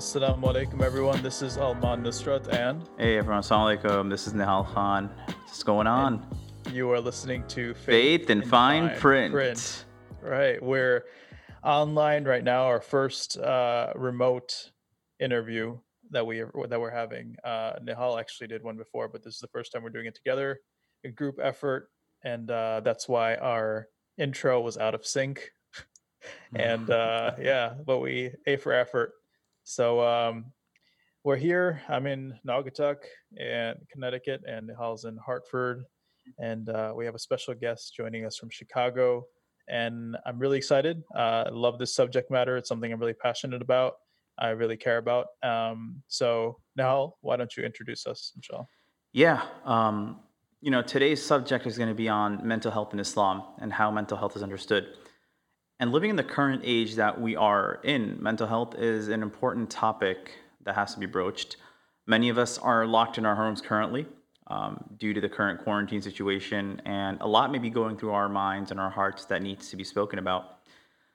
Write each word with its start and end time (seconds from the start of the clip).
Assalamu 0.00 0.44
alaikum, 0.44 0.80
everyone. 0.80 1.22
This 1.22 1.42
is 1.42 1.58
Alman 1.58 2.02
Nusrat, 2.02 2.48
and 2.54 2.88
Hey 2.96 3.18
everyone, 3.18 3.42
Assalamu 3.42 3.78
alaikum. 3.78 4.08
This 4.08 4.26
is 4.26 4.32
Nihal 4.32 4.66
Khan. 4.72 5.10
What's 5.26 5.62
going 5.62 5.86
on? 5.86 6.26
you 6.72 6.90
are 6.90 6.98
listening 6.98 7.46
to 7.48 7.74
Faith 7.74 8.30
in 8.30 8.40
Fine 8.40 8.98
Print. 8.98 9.84
Right, 10.22 10.62
we're 10.62 11.04
online 11.62 12.24
right 12.24 12.42
now. 12.42 12.62
Our 12.62 12.80
first 12.80 13.36
uh, 13.36 13.92
remote 13.94 14.70
interview 15.18 15.76
that 16.12 16.26
we 16.26 16.44
that 16.70 16.80
we're 16.80 16.90
having. 16.90 17.36
Uh, 17.44 17.74
Nihal 17.84 18.18
actually 18.18 18.46
did 18.46 18.62
one 18.62 18.78
before, 18.78 19.06
but 19.06 19.22
this 19.22 19.34
is 19.34 19.40
the 19.40 19.48
first 19.48 19.70
time 19.70 19.82
we're 19.82 19.90
doing 19.90 20.06
it 20.06 20.14
together, 20.14 20.60
a 21.04 21.10
group 21.10 21.38
effort, 21.42 21.90
and 22.24 22.50
uh, 22.50 22.80
that's 22.82 23.06
why 23.06 23.34
our 23.34 23.88
intro 24.16 24.62
was 24.62 24.78
out 24.78 24.94
of 24.94 25.04
sync. 25.04 25.50
and 26.54 26.88
uh, 26.88 27.32
yeah, 27.38 27.74
but 27.84 27.98
we 27.98 28.30
a 28.46 28.56
for 28.56 28.72
effort. 28.72 29.12
So 29.70 30.00
um, 30.02 30.46
we're 31.22 31.36
here. 31.36 31.80
I'm 31.88 32.08
in 32.08 32.36
Naugatuck 32.44 32.96
and 33.38 33.78
Connecticut, 33.88 34.42
and 34.44 34.68
Nihal's 34.68 35.04
in 35.04 35.16
Hartford, 35.16 35.84
and 36.40 36.68
uh, 36.68 36.92
we 36.96 37.04
have 37.04 37.14
a 37.14 37.20
special 37.20 37.54
guest 37.54 37.94
joining 37.96 38.26
us 38.26 38.36
from 38.36 38.50
Chicago. 38.50 39.26
And 39.68 40.16
I'm 40.26 40.40
really 40.40 40.58
excited. 40.58 41.04
Uh, 41.14 41.44
I 41.46 41.48
love 41.50 41.78
this 41.78 41.94
subject 41.94 42.32
matter. 42.32 42.56
It's 42.56 42.68
something 42.68 42.92
I'm 42.92 42.98
really 42.98 43.12
passionate 43.12 43.62
about. 43.62 43.94
I 44.40 44.48
really 44.48 44.76
care 44.76 44.98
about. 44.98 45.26
Um, 45.44 46.02
so 46.08 46.58
Nihal, 46.76 47.12
why 47.20 47.36
don't 47.36 47.56
you 47.56 47.62
introduce 47.62 48.08
us, 48.08 48.32
Michelle? 48.34 48.68
Yeah, 49.12 49.40
um, 49.64 50.18
you 50.60 50.72
know, 50.72 50.82
today's 50.82 51.24
subject 51.24 51.68
is 51.68 51.78
going 51.78 51.90
to 51.90 51.94
be 51.94 52.08
on 52.08 52.44
mental 52.44 52.72
health 52.72 52.92
in 52.92 52.98
Islam 52.98 53.44
and 53.60 53.72
how 53.72 53.92
mental 53.92 54.18
health 54.18 54.34
is 54.34 54.42
understood. 54.42 54.88
And 55.80 55.92
living 55.92 56.10
in 56.10 56.16
the 56.16 56.22
current 56.22 56.60
age 56.62 56.96
that 56.96 57.18
we 57.18 57.36
are 57.36 57.80
in, 57.82 58.22
mental 58.22 58.46
health 58.46 58.74
is 58.74 59.08
an 59.08 59.22
important 59.22 59.70
topic 59.70 60.32
that 60.64 60.74
has 60.74 60.92
to 60.92 61.00
be 61.00 61.06
broached. 61.06 61.56
Many 62.06 62.28
of 62.28 62.36
us 62.36 62.58
are 62.58 62.86
locked 62.86 63.16
in 63.16 63.24
our 63.24 63.34
homes 63.34 63.62
currently 63.62 64.06
um, 64.48 64.84
due 64.98 65.14
to 65.14 65.22
the 65.22 65.28
current 65.28 65.64
quarantine 65.64 66.02
situation, 66.02 66.82
and 66.84 67.18
a 67.22 67.26
lot 67.26 67.50
may 67.50 67.56
be 67.56 67.70
going 67.70 67.96
through 67.96 68.12
our 68.12 68.28
minds 68.28 68.70
and 68.70 68.78
our 68.78 68.90
hearts 68.90 69.24
that 69.24 69.40
needs 69.42 69.70
to 69.70 69.76
be 69.76 69.84
spoken 69.84 70.18
about. 70.18 70.58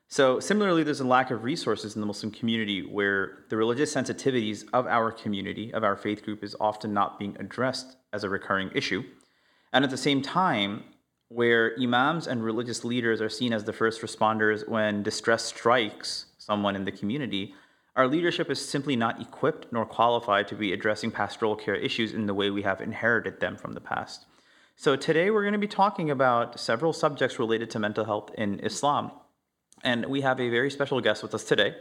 So, 0.07 0.39
similarly, 0.39 0.81
there's 0.81 0.99
a 0.99 1.05
lack 1.07 1.29
of 1.29 1.43
resources 1.43 1.93
in 1.93 2.01
the 2.01 2.07
Muslim 2.07 2.31
community 2.31 2.81
where 2.81 3.45
the 3.49 3.57
religious 3.57 3.93
sensitivities 3.93 4.65
of 4.73 4.87
our 4.87 5.11
community, 5.11 5.71
of 5.75 5.83
our 5.83 5.95
faith 5.95 6.23
group, 6.23 6.43
is 6.43 6.55
often 6.59 6.91
not 6.91 7.19
being 7.19 7.37
addressed 7.39 7.97
as 8.13 8.23
a 8.23 8.29
recurring 8.29 8.71
issue. 8.73 9.03
And 9.73 9.83
at 9.83 9.91
the 9.91 9.97
same 9.97 10.23
time, 10.23 10.85
where 11.29 11.75
imams 11.81 12.27
and 12.27 12.43
religious 12.43 12.83
leaders 12.83 13.21
are 13.21 13.29
seen 13.29 13.53
as 13.53 13.63
the 13.63 13.73
first 13.73 14.01
responders 14.01 14.67
when 14.67 15.03
distress 15.03 15.45
strikes 15.45 16.27
someone 16.37 16.75
in 16.75 16.85
the 16.85 16.91
community, 16.91 17.53
our 17.95 18.07
leadership 18.07 18.49
is 18.51 18.63
simply 18.63 18.95
not 18.95 19.21
equipped 19.21 19.67
nor 19.71 19.85
qualified 19.85 20.47
to 20.49 20.55
be 20.55 20.73
addressing 20.73 21.11
pastoral 21.11 21.55
care 21.55 21.75
issues 21.75 22.13
in 22.13 22.25
the 22.25 22.33
way 22.33 22.49
we 22.49 22.61
have 22.61 22.81
inherited 22.81 23.39
them 23.39 23.55
from 23.55 23.73
the 23.73 23.81
past. 23.81 24.25
So, 24.75 24.97
today 24.97 25.31
we're 25.31 25.43
going 25.43 25.53
to 25.53 25.57
be 25.57 25.67
talking 25.67 26.11
about 26.11 26.59
several 26.59 26.91
subjects 26.91 27.39
related 27.39 27.69
to 27.71 27.79
mental 27.79 28.03
health 28.03 28.31
in 28.37 28.59
Islam. 28.59 29.11
And 29.83 30.05
we 30.07 30.21
have 30.21 30.41
a 30.41 30.49
very 30.49 30.69
special 30.69 30.99
guest 30.99 31.23
with 31.23 31.33
us 31.33 31.45
today. 31.45 31.75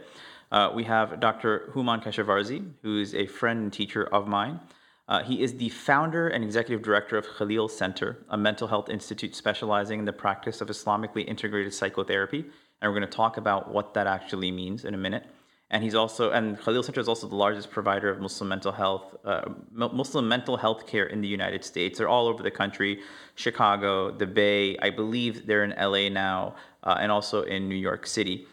Uh, 0.51 0.71
we 0.73 0.85
have 0.85 1.19
Dr. 1.19 1.71
Houman 1.73 2.01
Keshavarzi, 2.01 2.63
who 2.81 3.01
is 3.01 3.13
a 3.13 3.25
friend 3.25 3.63
and 3.63 3.73
teacher 3.73 4.05
of 4.05 4.27
mine. 4.27 4.61
Uh, 5.07 5.23
he 5.23 5.43
is 5.43 5.55
the 5.55 5.69
founder 5.69 6.27
and 6.27 6.43
executive 6.43 6.81
director 6.83 7.17
of 7.17 7.27
Khalil 7.37 7.67
Center, 7.67 8.25
a 8.29 8.37
mental 8.37 8.67
health 8.67 8.89
institute 8.89 9.35
specializing 9.35 9.99
in 9.99 10.05
the 10.05 10.13
practice 10.13 10.61
of 10.61 10.67
Islamically 10.67 11.27
integrated 11.27 11.73
psychotherapy. 11.73 12.45
And 12.81 12.91
we're 12.91 12.99
going 12.99 13.09
to 13.09 13.15
talk 13.15 13.37
about 13.37 13.71
what 13.71 13.93
that 13.93 14.07
actually 14.07 14.51
means 14.51 14.83
in 14.83 14.93
a 14.93 14.97
minute. 14.97 15.25
And 15.71 15.83
he's 15.83 15.95
also, 15.95 16.31
and 16.31 16.59
Khalil 16.59 16.83
Center 16.83 17.01
is 17.01 17.07
also 17.07 17.27
the 17.27 17.35
largest 17.35 17.71
provider 17.71 18.09
of 18.09 18.19
Muslim 18.19 18.49
mental 18.49 18.71
health, 18.71 19.15
uh, 19.25 19.41
Muslim 19.71 20.27
mental 20.27 20.57
health 20.57 20.85
care 20.85 21.05
in 21.07 21.21
the 21.21 21.27
United 21.27 21.63
States. 21.63 21.97
They're 21.97 22.07
all 22.07 22.27
over 22.27 22.43
the 22.43 22.51
country, 22.51 23.01
Chicago, 23.35 24.11
the 24.11 24.27
Bay. 24.27 24.77
I 24.77 24.89
believe 24.91 25.47
they're 25.47 25.63
in 25.63 25.71
LA 25.71 26.09
now, 26.09 26.55
uh, 26.83 26.97
and 26.99 27.11
also 27.11 27.43
in 27.43 27.67
New 27.67 27.75
York 27.75 28.05
City. 28.05 28.47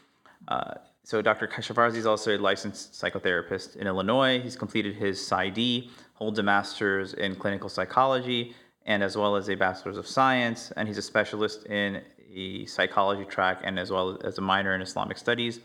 So 1.05 1.21
Dr. 1.21 1.49
Keshavarzi 1.49 1.97
is 1.97 2.07
also 2.07 2.37
a 2.37 2.39
licensed 2.39 2.93
psychotherapist 2.93 3.77
in 3.77 3.87
Illinois. 3.87 4.41
He's 4.41 4.55
completed 4.55 4.95
his 4.95 5.19
PsyD, 5.19 5.91
holds 6.15 6.39
a 6.39 6.43
master's 6.43 7.15
in 7.15 7.35
clinical 7.35 7.69
psychology, 7.69 8.55
and 8.87 9.03
as 9.03 9.17
well 9.17 9.35
as 9.35 9.49
a 9.49 9.57
bachelor's 9.57 9.99
of 9.99 10.07
science. 10.07 10.73
And 10.77 10.87
he's 10.87 10.99
a 10.99 11.03
specialist 11.03 11.67
in 11.67 12.03
the 12.33 12.67
psychology 12.67 13.25
track 13.25 13.61
and 13.65 13.79
as 13.79 13.91
well 13.91 14.19
as 14.25 14.39
a 14.39 14.41
minor 14.41 14.75
in 14.75 14.81
Islamic 14.81 15.19
studies. 15.19 15.61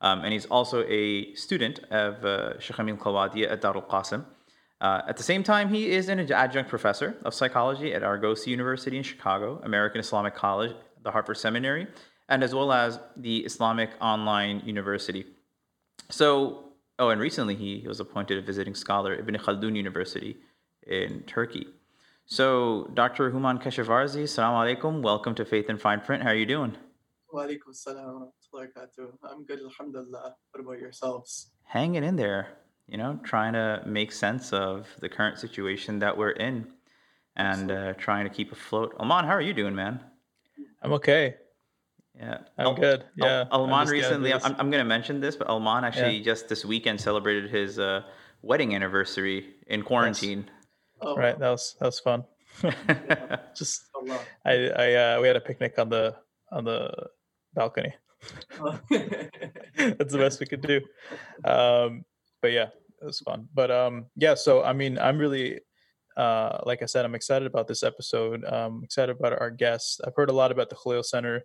Um, 0.00 0.24
and 0.24 0.32
he's 0.32 0.46
also 0.46 0.84
a 0.88 1.34
student 1.34 1.80
of 1.90 2.24
uh, 2.24 2.58
Sheikh 2.58 2.80
Amin 2.80 2.96
Kholwadia 2.96 3.50
at 3.50 3.62
Darul 3.62 3.86
Qasim. 3.86 4.24
Uh, 4.80 5.02
at 5.06 5.16
the 5.16 5.22
same 5.22 5.42
time, 5.42 5.68
he 5.68 5.90
is 5.90 6.08
an 6.08 6.18
adjunct 6.32 6.70
professor 6.70 7.16
of 7.24 7.34
psychology 7.34 7.92
at 7.92 8.02
Argosy 8.02 8.50
University 8.50 8.96
in 8.96 9.02
Chicago, 9.02 9.60
American 9.62 10.00
Islamic 10.00 10.34
College, 10.34 10.74
the 11.02 11.10
Hartford 11.10 11.36
Seminary, 11.36 11.86
and 12.30 12.44
as 12.44 12.54
well 12.54 12.72
as 12.72 13.00
the 13.16 13.38
Islamic 13.38 13.90
Online 14.00 14.62
University. 14.64 15.26
So, 16.08 16.70
oh, 16.98 17.10
and 17.10 17.20
recently 17.20 17.56
he 17.56 17.84
was 17.86 17.98
appointed 17.98 18.38
a 18.38 18.42
visiting 18.42 18.74
scholar 18.74 19.12
at 19.12 19.18
Ibn 19.18 19.34
Khaldun 19.34 19.76
University 19.76 20.36
in 20.86 21.22
Turkey. 21.24 21.66
So, 22.26 22.88
Dr. 22.94 23.32
Houman 23.32 23.60
Keshavarzi, 23.60 24.28
salam 24.28 24.54
alaikum. 24.54 25.02
Welcome 25.02 25.34
to 25.34 25.44
Faith 25.44 25.68
in 25.68 25.76
Fine 25.76 26.00
Print. 26.02 26.22
How 26.22 26.30
are 26.30 26.36
you 26.36 26.46
doing? 26.46 26.76
Wa 27.32 27.46
alaikum 27.46 27.74
salam 27.74 28.30
wa. 28.52 28.64
I'm 29.30 29.44
good, 29.44 29.60
alhamdulillah. 29.60 30.34
What 30.52 30.60
about 30.60 30.78
yourselves? 30.78 31.50
Hanging 31.64 32.04
in 32.04 32.14
there, 32.14 32.48
you 32.86 32.96
know, 32.96 33.18
trying 33.24 33.54
to 33.54 33.82
make 33.86 34.12
sense 34.12 34.52
of 34.52 34.86
the 35.00 35.08
current 35.08 35.38
situation 35.38 35.98
that 35.98 36.16
we're 36.16 36.30
in 36.30 36.66
and 37.34 37.70
uh, 37.72 37.94
trying 37.94 38.24
to 38.24 38.30
keep 38.30 38.52
afloat. 38.52 38.94
Alman, 38.98 39.24
how 39.24 39.32
are 39.32 39.40
you 39.40 39.54
doing, 39.54 39.74
man? 39.74 40.00
I'm 40.82 40.92
okay. 40.94 41.36
Yeah, 42.20 42.38
I'm 42.58 42.66
Al- 42.66 42.74
good. 42.74 43.00
Al- 43.00 43.28
Yeah. 43.28 43.40
I'm 43.50 43.60
Alman 43.60 43.88
recently. 43.88 44.32
I'm. 44.34 44.40
I'm 44.44 44.70
going 44.70 44.82
to 44.82 44.84
mention 44.84 45.20
this, 45.20 45.36
but 45.36 45.48
Alman 45.48 45.84
actually 45.84 46.20
just 46.20 46.48
this 46.48 46.64
weekend 46.64 47.00
celebrated 47.00 47.50
his 47.50 47.78
uh, 47.78 48.02
wedding 48.42 48.74
anniversary 48.74 49.54
in 49.68 49.82
quarantine. 49.82 50.50
Oh, 51.00 51.16
Right. 51.16 51.38
That 51.38 51.48
was 51.48 51.76
that 51.80 51.86
was 51.86 52.00
fun. 52.00 52.24
just 53.56 53.88
I 54.44 54.52
I 54.52 54.94
uh, 54.94 55.20
we 55.20 55.28
had 55.28 55.36
a 55.36 55.40
picnic 55.40 55.78
on 55.78 55.88
the 55.88 56.14
on 56.52 56.64
the 56.64 56.92
balcony. 57.54 57.94
That's 58.90 60.12
the 60.12 60.18
best 60.18 60.40
we 60.40 60.46
could 60.46 60.60
do. 60.60 60.82
Um, 61.44 62.04
but 62.42 62.52
yeah, 62.52 62.68
it 63.00 63.04
was 63.04 63.20
fun. 63.20 63.48
But 63.54 63.70
um, 63.70 64.06
yeah, 64.14 64.34
so 64.34 64.62
I 64.62 64.74
mean, 64.74 64.98
I'm 64.98 65.16
really, 65.16 65.60
uh, 66.18 66.58
like 66.66 66.82
I 66.82 66.86
said, 66.86 67.06
I'm 67.06 67.14
excited 67.14 67.46
about 67.46 67.66
this 67.66 67.82
episode. 67.82 68.44
Um, 68.44 68.82
excited 68.84 69.16
about 69.16 69.40
our 69.40 69.50
guests. 69.50 70.00
I've 70.06 70.14
heard 70.14 70.28
a 70.28 70.34
lot 70.34 70.52
about 70.52 70.68
the 70.68 70.76
Khalil 70.76 71.02
Center. 71.02 71.44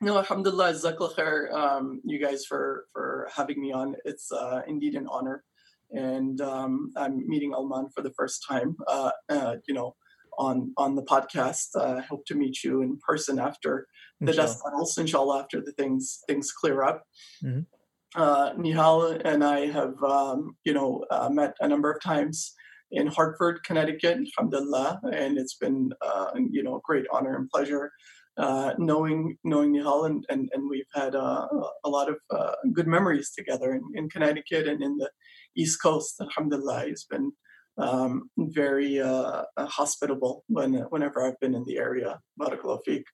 No, 0.00 0.18
alhamdulillah, 0.18 0.72
jazakallah 0.74 1.14
khair, 1.14 1.52
um, 1.52 2.00
you 2.04 2.18
guys 2.24 2.44
for 2.44 2.86
for 2.92 3.28
having 3.34 3.60
me 3.60 3.72
on. 3.72 3.96
It's 4.04 4.30
uh, 4.30 4.62
indeed 4.66 4.94
an 4.94 5.06
honor, 5.10 5.44
and 5.90 6.40
um, 6.40 6.90
I'm 6.96 7.26
meeting 7.26 7.52
Alman 7.54 7.88
for 7.94 8.02
the 8.02 8.12
first 8.16 8.44
time. 8.48 8.76
Uh, 8.86 9.10
uh, 9.28 9.56
you 9.66 9.74
know, 9.74 9.96
on 10.38 10.72
on 10.76 10.94
the 10.94 11.02
podcast. 11.02 11.68
Uh, 11.74 11.96
I 11.98 12.02
hope 12.02 12.24
to 12.26 12.34
meet 12.34 12.62
you 12.62 12.82
in 12.82 12.98
person 13.06 13.38
after 13.38 13.86
the 14.20 14.30
Inshallah. 14.30 14.46
dust 14.48 14.60
settles, 14.62 14.98
inshallah, 14.98 15.40
after 15.42 15.60
the 15.60 15.72
things 15.72 16.20
things 16.28 16.52
clear 16.52 16.82
up. 16.82 17.02
Mhm. 17.44 17.66
Uh, 18.14 18.54
Nihal 18.54 19.20
and 19.24 19.44
I 19.44 19.66
have, 19.66 20.02
um, 20.02 20.56
you 20.64 20.72
know, 20.72 21.04
uh, 21.10 21.28
met 21.28 21.54
a 21.60 21.68
number 21.68 21.90
of 21.92 22.00
times 22.02 22.54
in 22.90 23.06
Hartford, 23.06 23.62
Connecticut, 23.64 24.18
alhamdulillah, 24.18 25.00
and 25.12 25.36
it's 25.36 25.56
been, 25.56 25.90
uh, 26.00 26.30
you 26.50 26.62
know, 26.62 26.76
a 26.76 26.80
great 26.82 27.04
honor 27.12 27.36
and 27.36 27.50
pleasure 27.50 27.92
uh, 28.38 28.74
knowing 28.78 29.36
knowing 29.44 29.72
Nihal, 29.72 30.06
and, 30.06 30.24
and, 30.28 30.48
and 30.52 30.70
we've 30.70 30.92
had 30.94 31.14
uh, 31.14 31.46
a 31.84 31.88
lot 31.88 32.08
of 32.08 32.16
uh, 32.30 32.52
good 32.72 32.86
memories 32.86 33.32
together 33.36 33.72
in, 33.72 33.82
in 33.94 34.08
Connecticut 34.08 34.68
and 34.68 34.82
in 34.82 34.96
the 34.96 35.10
East 35.56 35.82
Coast, 35.82 36.20
alhamdulillah. 36.20 36.86
He's 36.86 37.04
been 37.04 37.32
um, 37.78 38.30
very 38.36 39.00
uh, 39.00 39.42
hospitable 39.58 40.44
when, 40.48 40.74
whenever 40.90 41.24
I've 41.24 41.38
been 41.40 41.54
in 41.54 41.64
the 41.64 41.78
area, 41.78 42.20
barakallahu 42.40 42.80
feek. 42.86 43.04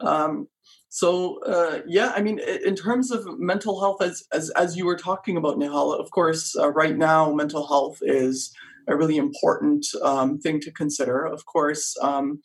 Um, 0.00 0.48
so 0.88 1.38
uh, 1.44 1.80
yeah, 1.86 2.12
I 2.16 2.22
mean, 2.22 2.40
in 2.40 2.74
terms 2.74 3.10
of 3.10 3.26
mental 3.38 3.80
health, 3.80 4.02
as 4.02 4.24
as 4.32 4.50
as 4.50 4.76
you 4.76 4.86
were 4.86 4.96
talking 4.96 5.36
about, 5.36 5.56
Nihal, 5.56 5.98
of 5.98 6.10
course, 6.10 6.56
uh, 6.56 6.70
right 6.72 6.96
now, 6.96 7.32
mental 7.32 7.66
health 7.66 7.98
is 8.02 8.52
a 8.88 8.96
really 8.96 9.16
important 9.16 9.86
um, 10.02 10.38
thing 10.38 10.60
to 10.60 10.72
consider. 10.72 11.24
Of 11.24 11.44
course, 11.46 11.96
um, 12.02 12.40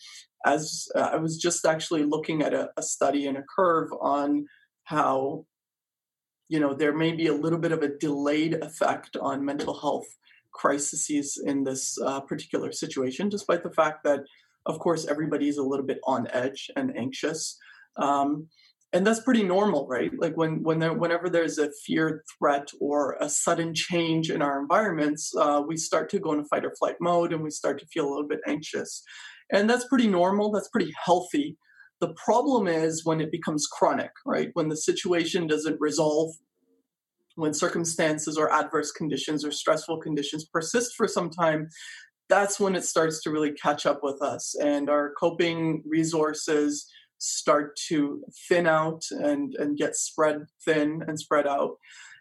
as 0.46 0.88
uh, 0.96 1.10
I 1.14 1.18
was 1.18 1.38
just 1.38 1.66
actually 1.66 2.04
looking 2.04 2.42
at 2.42 2.54
a, 2.54 2.70
a 2.78 2.82
study 2.82 3.28
and 3.28 3.38
a 3.38 3.44
curve 3.44 3.90
on 4.00 4.46
how 4.84 5.46
you 6.48 6.60
know 6.60 6.74
there 6.74 6.96
may 6.96 7.12
be 7.12 7.28
a 7.28 7.34
little 7.34 7.60
bit 7.60 7.72
of 7.72 7.82
a 7.82 7.98
delayed 7.98 8.54
effect 8.56 9.18
on 9.18 9.44
mental 9.44 9.74
health 9.74 10.08
crises 10.56 11.42
in 11.46 11.64
this 11.64 12.00
uh, 12.02 12.22
particular 12.22 12.72
situation, 12.72 13.28
despite 13.30 13.62
the 13.62 13.74
fact 13.74 14.04
that, 14.06 14.22
of 14.66 14.80
course, 14.80 15.06
everybody's 15.06 15.58
a 15.58 15.64
little 15.64 15.86
bit 15.86 16.00
on 16.06 16.28
edge 16.32 16.72
and 16.78 16.98
anxious. 16.98 17.58
Um, 17.98 18.48
and 18.94 19.06
that's 19.06 19.20
pretty 19.20 19.44
normal, 19.44 19.86
right? 19.88 20.12
Like 20.18 20.38
when 20.38 20.64
when 20.64 20.80
there, 20.80 20.94
whenever 20.94 21.30
there's 21.30 21.58
a 21.58 21.70
feared 21.86 22.22
threat 22.38 22.70
or 22.80 23.18
a 23.20 23.28
sudden 23.28 23.74
change 23.74 24.32
in 24.32 24.42
our 24.42 24.62
environments, 24.62 25.34
uh, 25.36 25.62
we 25.68 25.76
start 25.76 26.10
to 26.12 26.20
go 26.20 26.32
into 26.32 26.46
fight 26.46 26.64
or 26.64 26.74
flight 26.80 26.96
mode, 27.02 27.34
and 27.34 27.44
we 27.44 27.50
start 27.50 27.78
to 27.80 27.88
feel 27.88 28.08
a 28.08 28.12
little 28.12 28.28
bit 28.28 28.40
anxious, 28.48 29.04
and 29.52 29.70
that's 29.70 29.88
pretty 29.88 30.08
normal. 30.08 30.52
That's 30.52 30.70
pretty 30.70 30.94
healthy. 31.04 31.58
The 32.02 32.14
problem 32.14 32.68
is 32.68 33.06
when 33.06 33.22
it 33.22 33.32
becomes 33.32 33.68
chronic, 33.68 34.12
right? 34.26 34.50
When 34.54 34.70
the 34.70 34.78
situation 34.78 35.48
doesn't 35.48 35.80
resolve, 35.80 36.36
when 37.36 37.54
circumstances 37.54 38.38
or 38.38 38.52
adverse 38.52 38.92
conditions 38.92 39.46
or 39.46 39.52
stressful 39.52 40.00
conditions 40.00 40.46
persist 40.46 40.96
for 40.96 41.08
some 41.08 41.30
time, 41.30 41.70
that's 42.28 42.60
when 42.60 42.76
it 42.76 42.84
starts 42.84 43.22
to 43.24 43.30
really 43.30 43.52
catch 43.54 43.86
up 43.86 44.00
with 44.02 44.22
us, 44.22 44.56
and 44.56 44.90
our 44.90 45.14
coping 45.20 45.84
resources 45.86 46.90
start 47.18 47.78
to 47.88 48.22
thin 48.50 48.68
out 48.68 49.02
and, 49.12 49.56
and 49.56 49.78
get 49.78 49.96
spread 49.96 50.46
thin 50.66 51.04
and 51.08 51.20
spread 51.20 51.48
out. 51.48 51.78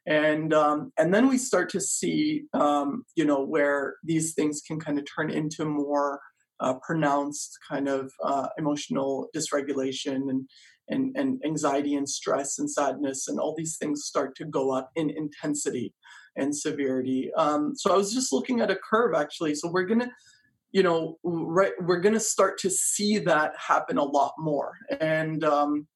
And 0.07 0.53
um, 0.53 0.93
and 0.99 1.15
then 1.15 1.29
we 1.29 1.39
start 1.39 1.71
to 1.71 1.81
see, 1.81 2.45
um, 2.53 3.05
you 3.17 3.25
know, 3.25 3.43
where 3.43 3.95
these 4.05 4.35
things 4.35 4.61
can 4.67 4.79
kind 4.79 4.99
of 4.99 5.07
turn 5.07 5.31
into 5.31 5.65
more 5.65 6.21
uh, 6.65 6.75
pronounced 6.83 7.59
kind 7.69 7.89
of 7.89 8.11
uh, 8.25 8.49
emotional 8.59 9.29
dysregulation 9.37 10.31
and, 10.31 10.49
and 10.89 11.17
and 11.17 11.41
anxiety 11.45 11.95
and 11.95 12.09
stress 12.09 12.59
and 12.59 12.71
sadness 12.71 13.29
and 13.29 13.39
all 13.39 13.55
these 13.57 13.77
things 13.77 14.05
start 14.05 14.35
to 14.37 14.45
go 14.45 14.71
up 14.71 14.91
in 14.97 15.11
intensity 15.11 15.95
and 16.37 16.57
severity. 16.57 17.31
Um, 17.37 17.75
so 17.77 17.93
I 17.93 17.97
was 17.97 18.13
just 18.13 18.33
looking 18.33 18.61
at 18.61 18.71
a 18.71 18.77
curve 18.91 19.15
actually. 19.15 19.55
So 19.55 19.71
we're 19.71 19.85
gonna 19.85 20.11
you 20.75 20.83
know, 20.83 21.19
right, 21.23 21.73
we're 21.83 22.01
to 22.01 22.19
start 22.19 22.59
to 22.59 22.69
see 22.69 23.19
that 23.19 23.53
happen 23.57 23.97
a 23.97 24.03
lot 24.03 24.33
more. 24.39 24.73
And 25.01 25.45
um, 25.45 25.87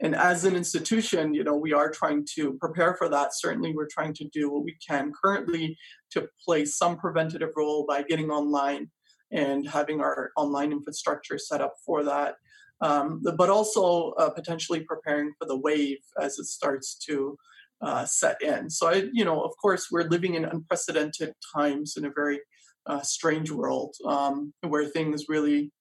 and 0.00 0.14
as 0.14 0.44
an 0.44 0.54
institution, 0.54 1.34
you 1.34 1.42
know, 1.42 1.56
we 1.56 1.72
are 1.72 1.90
trying 1.90 2.24
to 2.36 2.54
prepare 2.60 2.94
for 2.94 3.08
that. 3.08 3.30
Certainly, 3.34 3.74
we're 3.74 3.88
trying 3.90 4.14
to 4.14 4.28
do 4.32 4.48
what 4.48 4.62
we 4.62 4.76
can 4.88 5.10
currently 5.24 5.76
to 6.12 6.28
play 6.44 6.64
some 6.64 6.96
preventative 6.96 7.50
role 7.56 7.84
by 7.84 8.02
getting 8.02 8.30
online 8.30 8.88
and 9.30 9.68
having 9.68 10.00
our 10.00 10.30
online 10.36 10.72
infrastructure 10.72 11.38
set 11.38 11.60
up 11.60 11.74
for 11.84 12.04
that. 12.04 12.36
Um, 12.80 13.22
but 13.36 13.50
also 13.50 14.12
uh, 14.12 14.30
potentially 14.30 14.80
preparing 14.80 15.32
for 15.38 15.46
the 15.46 15.58
wave 15.58 15.98
as 16.20 16.38
it 16.38 16.44
starts 16.44 16.96
to 17.06 17.36
uh, 17.80 18.04
set 18.04 18.40
in. 18.40 18.70
So, 18.70 18.88
I, 18.88 19.08
you 19.12 19.24
know, 19.24 19.42
of 19.42 19.50
course, 19.60 19.88
we're 19.90 20.08
living 20.08 20.34
in 20.34 20.44
unprecedented 20.44 21.34
times 21.54 21.96
in 21.96 22.04
a 22.04 22.12
very 22.14 22.40
uh, 22.86 23.02
strange 23.02 23.50
world 23.50 23.94
um, 24.06 24.52
where 24.62 24.86
things 24.86 25.24
really 25.28 25.72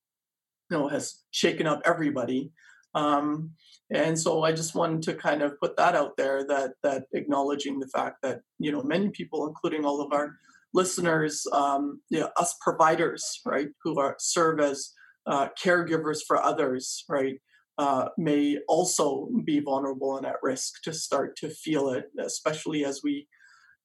you 0.70 0.78
know 0.78 0.88
has 0.88 1.24
shaken 1.32 1.68
up 1.68 1.82
everybody 1.86 2.52
um, 2.94 3.52
and 3.92 4.20
so 4.20 4.44
i 4.44 4.52
just 4.52 4.76
wanted 4.76 5.02
to 5.02 5.14
kind 5.14 5.42
of 5.42 5.60
put 5.60 5.78
that 5.78 5.96
out 5.96 6.18
there 6.18 6.46
that 6.46 6.72
that 6.84 7.06
acknowledging 7.14 7.80
the 7.80 7.88
fact 7.88 8.18
that 8.22 8.42
you 8.60 8.72
know 8.72 8.84
many 8.84 9.10
people 9.10 9.48
including 9.48 9.86
all 9.86 10.02
of 10.02 10.12
our 10.12 10.36
listeners 10.74 11.46
um, 11.52 12.02
you 12.10 12.20
know, 12.20 12.30
us 12.38 12.56
providers 12.62 13.42
right 13.46 13.70
who 13.84 14.00
are 14.00 14.16
serve 14.20 14.60
as 14.60 14.92
uh, 15.26 15.48
caregivers 15.62 16.20
for 16.26 16.42
others 16.42 17.04
right 17.10 17.40
uh, 17.78 18.08
may 18.18 18.58
also 18.68 19.30
be 19.46 19.60
vulnerable 19.60 20.18
and 20.18 20.26
at 20.26 20.36
risk 20.42 20.82
to 20.84 20.94
start 20.94 21.36
to 21.38 21.50
feel 21.50 21.90
it 21.90 22.06
especially 22.20 22.86
as 22.86 23.02
we 23.04 23.28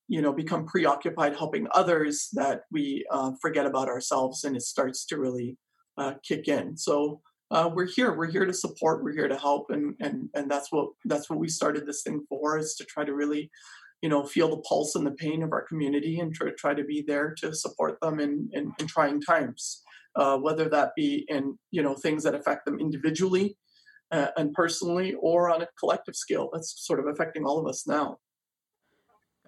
you 0.08 0.20
know 0.20 0.32
become 0.32 0.66
preoccupied 0.66 1.36
helping 1.36 1.66
others 1.74 2.28
that 2.32 2.62
we 2.70 3.04
uh, 3.10 3.32
forget 3.40 3.66
about 3.66 3.88
ourselves 3.88 4.44
and 4.44 4.56
it 4.56 4.62
starts 4.62 5.04
to 5.06 5.18
really 5.18 5.56
uh, 5.98 6.14
kick 6.26 6.48
in. 6.48 6.76
So 6.76 7.20
uh, 7.50 7.70
we're 7.72 7.86
here. 7.86 8.16
We're 8.16 8.30
here 8.30 8.46
to 8.46 8.52
support. 8.52 9.04
We're 9.04 9.12
here 9.14 9.28
to 9.28 9.36
help 9.36 9.66
and 9.70 9.94
and 10.00 10.28
and 10.34 10.50
that's 10.50 10.72
what 10.72 10.88
that's 11.04 11.28
what 11.28 11.38
we 11.38 11.48
started 11.48 11.86
this 11.86 12.02
thing 12.02 12.24
for 12.28 12.58
is 12.58 12.74
to 12.76 12.84
try 12.84 13.04
to 13.04 13.14
really 13.14 13.50
you 14.02 14.08
know 14.08 14.24
feel 14.24 14.48
the 14.48 14.62
pulse 14.62 14.94
and 14.94 15.06
the 15.06 15.12
pain 15.12 15.42
of 15.42 15.52
our 15.52 15.62
community 15.62 16.20
and 16.20 16.34
try, 16.34 16.50
try 16.58 16.74
to 16.74 16.84
be 16.84 17.02
there 17.06 17.34
to 17.38 17.54
support 17.54 17.98
them 18.00 18.20
in 18.20 18.50
in, 18.52 18.72
in 18.78 18.86
trying 18.86 19.20
times. 19.20 19.82
Uh, 20.14 20.36
whether 20.36 20.68
that 20.68 20.90
be 20.94 21.24
in 21.28 21.58
you 21.70 21.82
know 21.82 21.94
things 21.94 22.22
that 22.22 22.34
affect 22.34 22.66
them 22.66 22.78
individually 22.78 23.56
uh, 24.10 24.26
and 24.36 24.52
personally 24.52 25.14
or 25.14 25.50
on 25.50 25.62
a 25.62 25.68
collective 25.78 26.14
scale 26.14 26.50
that's 26.52 26.86
sort 26.86 27.00
of 27.00 27.06
affecting 27.06 27.46
all 27.46 27.58
of 27.58 27.66
us 27.66 27.86
now. 27.86 28.18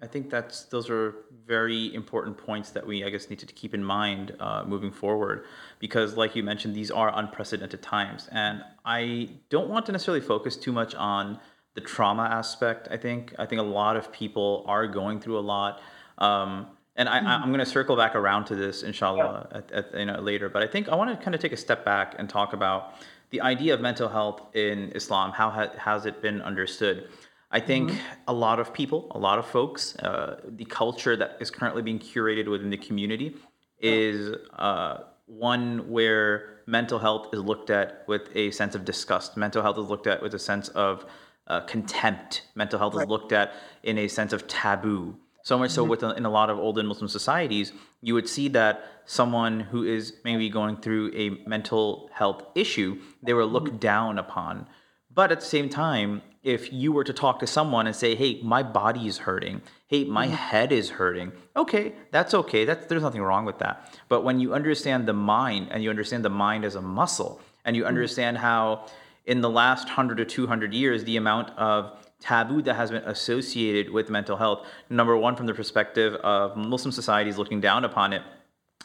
I 0.01 0.07
think 0.07 0.29
that's 0.29 0.63
those 0.65 0.89
are 0.89 1.15
very 1.45 1.93
important 1.93 2.37
points 2.37 2.71
that 2.71 2.85
we 2.85 3.03
I 3.03 3.09
guess 3.09 3.29
need 3.29 3.39
to 3.39 3.45
keep 3.45 3.73
in 3.73 3.83
mind 3.83 4.35
uh, 4.39 4.63
moving 4.65 4.91
forward. 4.91 5.45
Because 5.79 6.17
like 6.17 6.35
you 6.35 6.43
mentioned 6.43 6.75
these 6.75 6.91
are 6.91 7.11
unprecedented 7.15 7.81
times. 7.81 8.27
And 8.31 8.63
I 8.83 9.29
don't 9.49 9.69
want 9.69 9.85
to 9.85 9.91
necessarily 9.91 10.21
focus 10.21 10.57
too 10.57 10.71
much 10.71 10.95
on 10.95 11.39
the 11.75 11.81
trauma 11.81 12.23
aspect 12.23 12.87
I 12.89 12.97
think. 12.97 13.33
I 13.37 13.45
think 13.45 13.61
a 13.61 13.65
lot 13.65 13.95
of 13.95 14.11
people 14.11 14.65
are 14.67 14.87
going 14.87 15.19
through 15.19 15.37
a 15.37 15.45
lot. 15.55 15.81
Um, 16.17 16.67
and 16.97 17.09
I, 17.09 17.43
am 17.43 17.49
going 17.49 17.59
to 17.59 17.65
circle 17.65 17.97
back 17.97 18.15
around 18.15 18.45
to 18.45 18.55
this 18.55 18.81
inshallah 18.81 19.49
yeah. 19.51 19.57
at, 19.57 19.71
at, 19.71 19.99
you 19.99 20.05
know, 20.05 20.19
later. 20.21 20.47
But 20.47 20.63
I 20.63 20.67
think 20.67 20.87
I 20.87 20.95
want 20.95 21.09
to 21.11 21.21
kind 21.23 21.35
of 21.35 21.41
take 21.41 21.51
a 21.51 21.57
step 21.57 21.83
back 21.83 22.15
and 22.17 22.29
talk 22.29 22.53
about 22.53 22.95
the 23.31 23.41
idea 23.41 23.73
of 23.73 23.81
mental 23.81 24.07
health 24.07 24.41
in 24.55 24.93
Islam. 24.95 25.31
How 25.31 25.49
ha- 25.49 25.73
has 25.77 26.05
it 26.05 26.21
been 26.21 26.41
understood? 26.41 27.09
I 27.51 27.59
think 27.59 27.91
mm-hmm. 27.91 27.99
a 28.29 28.33
lot 28.33 28.59
of 28.59 28.73
people, 28.73 29.11
a 29.11 29.19
lot 29.19 29.39
of 29.39 29.45
folks, 29.45 29.95
uh, 29.97 30.39
the 30.47 30.65
culture 30.65 31.15
that 31.17 31.37
is 31.41 31.51
currently 31.51 31.81
being 31.81 31.99
curated 31.99 32.49
within 32.49 32.69
the 32.69 32.77
community 32.77 33.35
is 33.79 34.33
uh, 34.57 34.99
one 35.25 35.89
where 35.89 36.61
mental 36.65 36.97
health 36.99 37.33
is 37.33 37.41
looked 37.41 37.69
at 37.69 38.03
with 38.07 38.29
a 38.35 38.51
sense 38.51 38.73
of 38.73 38.85
disgust. 38.85 39.37
Mental 39.37 39.61
health 39.61 39.77
is 39.77 39.85
looked 39.85 40.07
at 40.07 40.21
with 40.21 40.33
a 40.33 40.39
sense 40.39 40.69
of 40.69 41.05
uh, 41.47 41.61
contempt. 41.61 42.43
Mental 42.55 42.79
health 42.79 42.95
right. 42.95 43.03
is 43.03 43.09
looked 43.09 43.31
at 43.31 43.53
in 43.83 43.97
a 43.97 44.07
sense 44.07 44.33
of 44.33 44.47
taboo. 44.47 45.15
So 45.43 45.59
much 45.59 45.69
mm-hmm. 45.69 45.75
so, 45.75 45.83
within 45.83 46.11
in 46.17 46.25
a 46.25 46.29
lot 46.29 46.49
of 46.49 46.57
older 46.57 46.81
Muslim 46.81 47.07
societies, 47.07 47.71
you 48.01 48.15
would 48.15 48.27
see 48.27 48.47
that 48.49 48.83
someone 49.05 49.59
who 49.59 49.83
is 49.83 50.13
maybe 50.23 50.49
going 50.49 50.77
through 50.77 51.11
a 51.13 51.29
mental 51.47 52.09
health 52.13 52.43
issue, 52.55 52.99
they 53.21 53.33
were 53.33 53.45
looked 53.45 53.67
mm-hmm. 53.67 53.77
down 53.77 54.17
upon. 54.17 54.67
But 55.13 55.31
at 55.31 55.41
the 55.41 55.45
same 55.45 55.69
time, 55.69 56.23
if 56.41 56.73
you 56.73 56.91
were 56.91 57.03
to 57.03 57.13
talk 57.13 57.39
to 57.39 57.47
someone 57.47 57.85
and 57.85 57.95
say, 57.95 58.15
"Hey, 58.15 58.41
my 58.43 58.63
body 58.63 59.07
is 59.07 59.19
hurting. 59.19 59.61
Hey, 59.87 60.03
my 60.03 60.25
mm-hmm. 60.25 60.35
head 60.35 60.71
is 60.71 60.89
hurting." 60.89 61.31
Okay, 61.55 61.93
that's 62.11 62.33
okay. 62.33 62.65
That's 62.65 62.87
there's 62.87 63.03
nothing 63.03 63.21
wrong 63.21 63.45
with 63.45 63.59
that. 63.59 63.93
But 64.09 64.23
when 64.23 64.39
you 64.39 64.53
understand 64.55 65.07
the 65.07 65.13
mind 65.13 65.67
and 65.71 65.83
you 65.83 65.91
understand 65.91 66.25
the 66.25 66.29
mind 66.29 66.65
as 66.65 66.73
a 66.73 66.81
muscle 66.81 67.39
and 67.65 67.75
you 67.75 67.83
mm-hmm. 67.83 67.89
understand 67.89 68.39
how 68.39 68.87
in 69.25 69.41
the 69.41 69.49
last 69.49 69.85
100 69.85 70.17
to 70.17 70.25
200 70.25 70.73
years 70.73 71.03
the 71.03 71.17
amount 71.17 71.49
of 71.57 71.97
taboo 72.19 72.61
that 72.61 72.75
has 72.75 72.91
been 72.91 73.03
associated 73.03 73.91
with 73.91 74.09
mental 74.09 74.37
health, 74.37 74.65
number 74.89 75.15
1 75.17 75.35
from 75.35 75.45
the 75.45 75.53
perspective 75.53 76.15
of 76.15 76.55
Muslim 76.55 76.91
societies 76.91 77.37
looking 77.37 77.61
down 77.61 77.85
upon 77.85 78.13
it, 78.13 78.21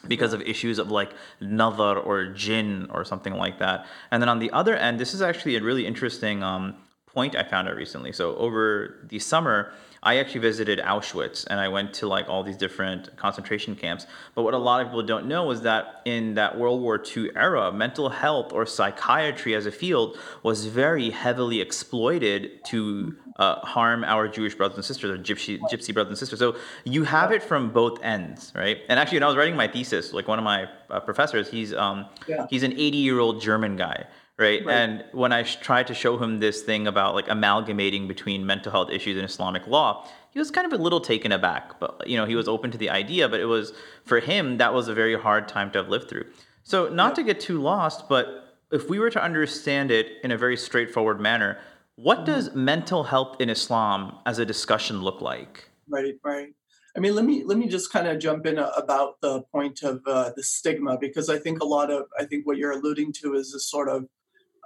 because 0.07 0.33
of 0.33 0.41
issues 0.41 0.79
of 0.79 0.89
like 0.89 1.11
nazar 1.39 1.97
or 1.97 2.25
jinn 2.27 2.87
or 2.91 3.05
something 3.05 3.33
like 3.33 3.59
that. 3.59 3.85
And 4.09 4.21
then 4.21 4.29
on 4.29 4.39
the 4.39 4.51
other 4.51 4.75
end, 4.75 4.99
this 4.99 5.13
is 5.13 5.21
actually 5.21 5.55
a 5.55 5.61
really 5.61 5.85
interesting 5.85 6.43
um, 6.43 6.75
point 7.05 7.35
I 7.35 7.43
found 7.43 7.67
out 7.67 7.75
recently. 7.75 8.11
So 8.11 8.35
over 8.35 9.05
the 9.09 9.19
summer, 9.19 9.73
I 10.03 10.17
actually 10.17 10.41
visited 10.41 10.79
Auschwitz 10.79 11.45
and 11.47 11.59
I 11.59 11.67
went 11.67 11.93
to 11.95 12.07
like 12.07 12.27
all 12.27 12.41
these 12.41 12.57
different 12.57 13.15
concentration 13.17 13.75
camps. 13.75 14.07
But 14.33 14.41
what 14.41 14.55
a 14.55 14.57
lot 14.57 14.81
of 14.81 14.87
people 14.87 15.03
don't 15.03 15.27
know 15.27 15.51
is 15.51 15.61
that 15.61 16.01
in 16.05 16.33
that 16.33 16.57
World 16.57 16.81
War 16.81 17.01
II 17.15 17.29
era, 17.35 17.71
mental 17.71 18.09
health 18.09 18.51
or 18.51 18.65
psychiatry 18.65 19.53
as 19.53 19.67
a 19.67 19.71
field 19.71 20.17
was 20.41 20.65
very 20.65 21.11
heavily 21.11 21.61
exploited 21.61 22.65
to 22.65 23.15
uh, 23.37 23.59
harm 23.59 24.03
our 24.03 24.27
Jewish 24.27 24.55
brothers 24.55 24.77
and 24.77 24.85
sisters 24.85 25.11
or 25.11 25.21
gypsy, 25.21 25.59
gypsy 25.71 25.93
brothers 25.93 26.09
and 26.09 26.17
sisters. 26.17 26.39
So 26.39 26.55
you 26.83 27.03
have 27.03 27.31
it 27.31 27.43
from 27.43 27.69
both 27.69 28.01
ends, 28.03 28.51
right? 28.55 28.79
And 28.89 28.99
actually, 28.99 29.17
when 29.17 29.23
I 29.23 29.27
was 29.27 29.37
writing 29.37 29.55
my 29.55 29.67
thesis, 29.67 30.13
like 30.13 30.27
one 30.27 30.39
of 30.39 30.45
my 30.45 30.67
uh, 30.89 30.99
professors, 30.99 31.49
he's 31.49 31.73
um, 31.73 32.07
yeah. 32.27 32.47
he's 32.49 32.63
an 32.63 32.73
80 32.73 32.97
year 32.97 33.19
old 33.19 33.41
German 33.41 33.75
guy 33.75 34.05
Right? 34.41 34.65
right? 34.65 34.75
And 34.75 35.05
when 35.11 35.31
I 35.31 35.43
tried 35.43 35.87
to 35.87 35.93
show 35.93 36.17
him 36.17 36.39
this 36.39 36.61
thing 36.63 36.87
about 36.87 37.13
like 37.15 37.29
amalgamating 37.29 38.07
between 38.07 38.45
mental 38.45 38.71
health 38.71 38.89
issues 38.89 39.15
and 39.15 39.25
Islamic 39.25 39.67
law, 39.67 40.07
he 40.31 40.39
was 40.39 40.49
kind 40.49 40.65
of 40.65 40.77
a 40.77 40.81
little 40.81 40.99
taken 40.99 41.31
aback. 41.31 41.79
But 41.79 42.07
you 42.07 42.17
know, 42.17 42.25
he 42.25 42.35
was 42.35 42.47
open 42.47 42.71
to 42.71 42.77
the 42.77 42.89
idea, 42.89 43.29
but 43.29 43.39
it 43.39 43.45
was 43.45 43.73
for 44.03 44.19
him 44.19 44.57
that 44.57 44.73
was 44.73 44.87
a 44.87 44.93
very 44.93 45.17
hard 45.17 45.47
time 45.47 45.71
to 45.71 45.77
have 45.77 45.89
lived 45.89 46.09
through. 46.09 46.25
So 46.63 46.89
not 46.89 47.15
to 47.15 47.23
get 47.23 47.39
too 47.39 47.61
lost, 47.61 48.09
but 48.09 48.57
if 48.71 48.89
we 48.89 48.99
were 48.99 49.09
to 49.09 49.21
understand 49.21 49.91
it 49.91 50.07
in 50.23 50.31
a 50.31 50.37
very 50.37 50.57
straightforward 50.57 51.19
manner, 51.19 51.59
what 51.95 52.19
mm-hmm. 52.19 52.25
does 52.25 52.55
mental 52.55 53.03
health 53.03 53.39
in 53.39 53.49
Islam 53.49 54.17
as 54.25 54.39
a 54.39 54.45
discussion 54.45 55.01
look 55.01 55.21
like? 55.21 55.69
Right, 55.87 56.15
right. 56.23 56.53
I 56.95 56.99
mean, 56.99 57.15
let 57.15 57.25
me 57.25 57.43
let 57.45 57.57
me 57.57 57.67
just 57.67 57.91
kind 57.91 58.07
of 58.07 58.19
jump 58.19 58.45
in 58.45 58.57
about 58.57 59.21
the 59.21 59.43
point 59.43 59.81
of 59.83 60.01
uh, 60.05 60.31
the 60.35 60.43
stigma 60.43 60.97
because 60.99 61.29
I 61.29 61.37
think 61.37 61.61
a 61.61 61.65
lot 61.65 61.89
of 61.89 62.07
I 62.19 62.25
think 62.25 62.45
what 62.45 62.57
you're 62.57 62.71
alluding 62.71 63.13
to 63.21 63.33
is 63.35 63.53
this 63.53 63.69
sort 63.69 63.87
of 63.87 64.07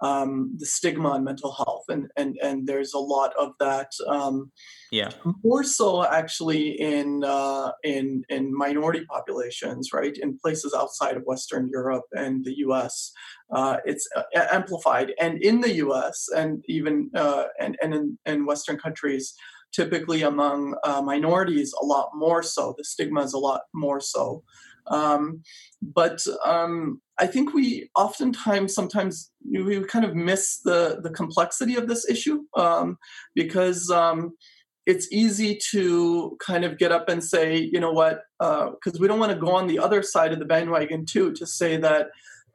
um, 0.02 0.54
the 0.58 0.66
stigma 0.66 1.10
on 1.10 1.24
mental 1.24 1.54
health, 1.54 1.86
and 1.90 2.08
and 2.18 2.38
and 2.42 2.68
there's 2.68 2.94
a 2.94 3.00
lot 3.00 3.34
of 3.40 3.54
that. 3.60 3.92
Um, 4.08 4.52
yeah, 4.92 5.12
more 5.44 5.64
so 5.64 6.06
actually 6.06 6.80
in 6.80 7.24
uh, 7.24 7.72
in 7.84 8.24
in 8.30 8.56
minority 8.56 9.06
populations, 9.06 9.94
right? 9.94 10.18
In 10.18 10.38
places 10.38 10.74
outside 10.78 11.18
of 11.18 11.24
Western 11.24 11.70
Europe 11.70 12.06
and 12.14 12.44
the 12.44 12.58
U.S., 12.60 13.12
uh, 13.54 13.78
it's 13.86 14.08
uh, 14.16 14.24
amplified, 14.52 15.14
and 15.20 15.42
in 15.42 15.62
the 15.62 15.76
U.S. 15.76 16.28
and 16.36 16.64
even 16.68 17.10
uh, 17.16 17.46
and 17.60 17.78
and 17.82 17.94
in, 17.94 18.18
in 18.26 18.46
Western 18.46 18.78
countries. 18.78 19.34
Typically, 19.74 20.22
among 20.22 20.74
uh, 20.86 21.02
minorities, 21.02 21.74
a 21.82 21.86
lot 21.86 22.12
more 22.16 22.42
so. 22.42 22.74
The 22.78 22.86
stigma 22.86 23.24
is 23.24 23.34
a 23.34 23.38
lot 23.38 23.64
more 23.74 24.00
so. 24.00 24.42
Um, 24.88 25.42
but 25.82 26.20
um, 26.46 27.02
I 27.18 27.28
think 27.28 27.54
we 27.54 27.90
oftentimes, 27.96 28.74
sometimes, 28.74 29.32
we 29.50 29.84
kind 29.86 30.06
of 30.06 30.16
miss 30.16 30.60
the 30.64 31.00
the 31.02 31.10
complexity 31.10 31.76
of 31.76 31.88
this 31.88 32.08
issue 32.10 32.44
um, 32.56 32.98
because 33.34 33.90
um, 33.90 34.34
it's 34.86 35.12
easy 35.12 35.60
to 35.72 36.38
kind 36.46 36.66
of 36.66 36.78
get 36.78 36.92
up 36.92 37.10
and 37.10 37.24
say, 37.24 37.58
you 37.58 37.80
know 37.80 37.92
what, 37.92 38.22
because 38.40 38.96
uh, 38.96 39.00
we 39.00 39.08
don't 39.08 39.20
want 39.20 39.32
to 39.32 39.40
go 39.40 39.56
on 39.56 39.68
the 39.68 39.80
other 39.80 40.02
side 40.02 40.34
of 40.34 40.40
the 40.40 40.46
bandwagon 40.46 41.06
too, 41.06 41.34
to 41.34 41.46
say 41.46 41.78
that. 41.78 42.08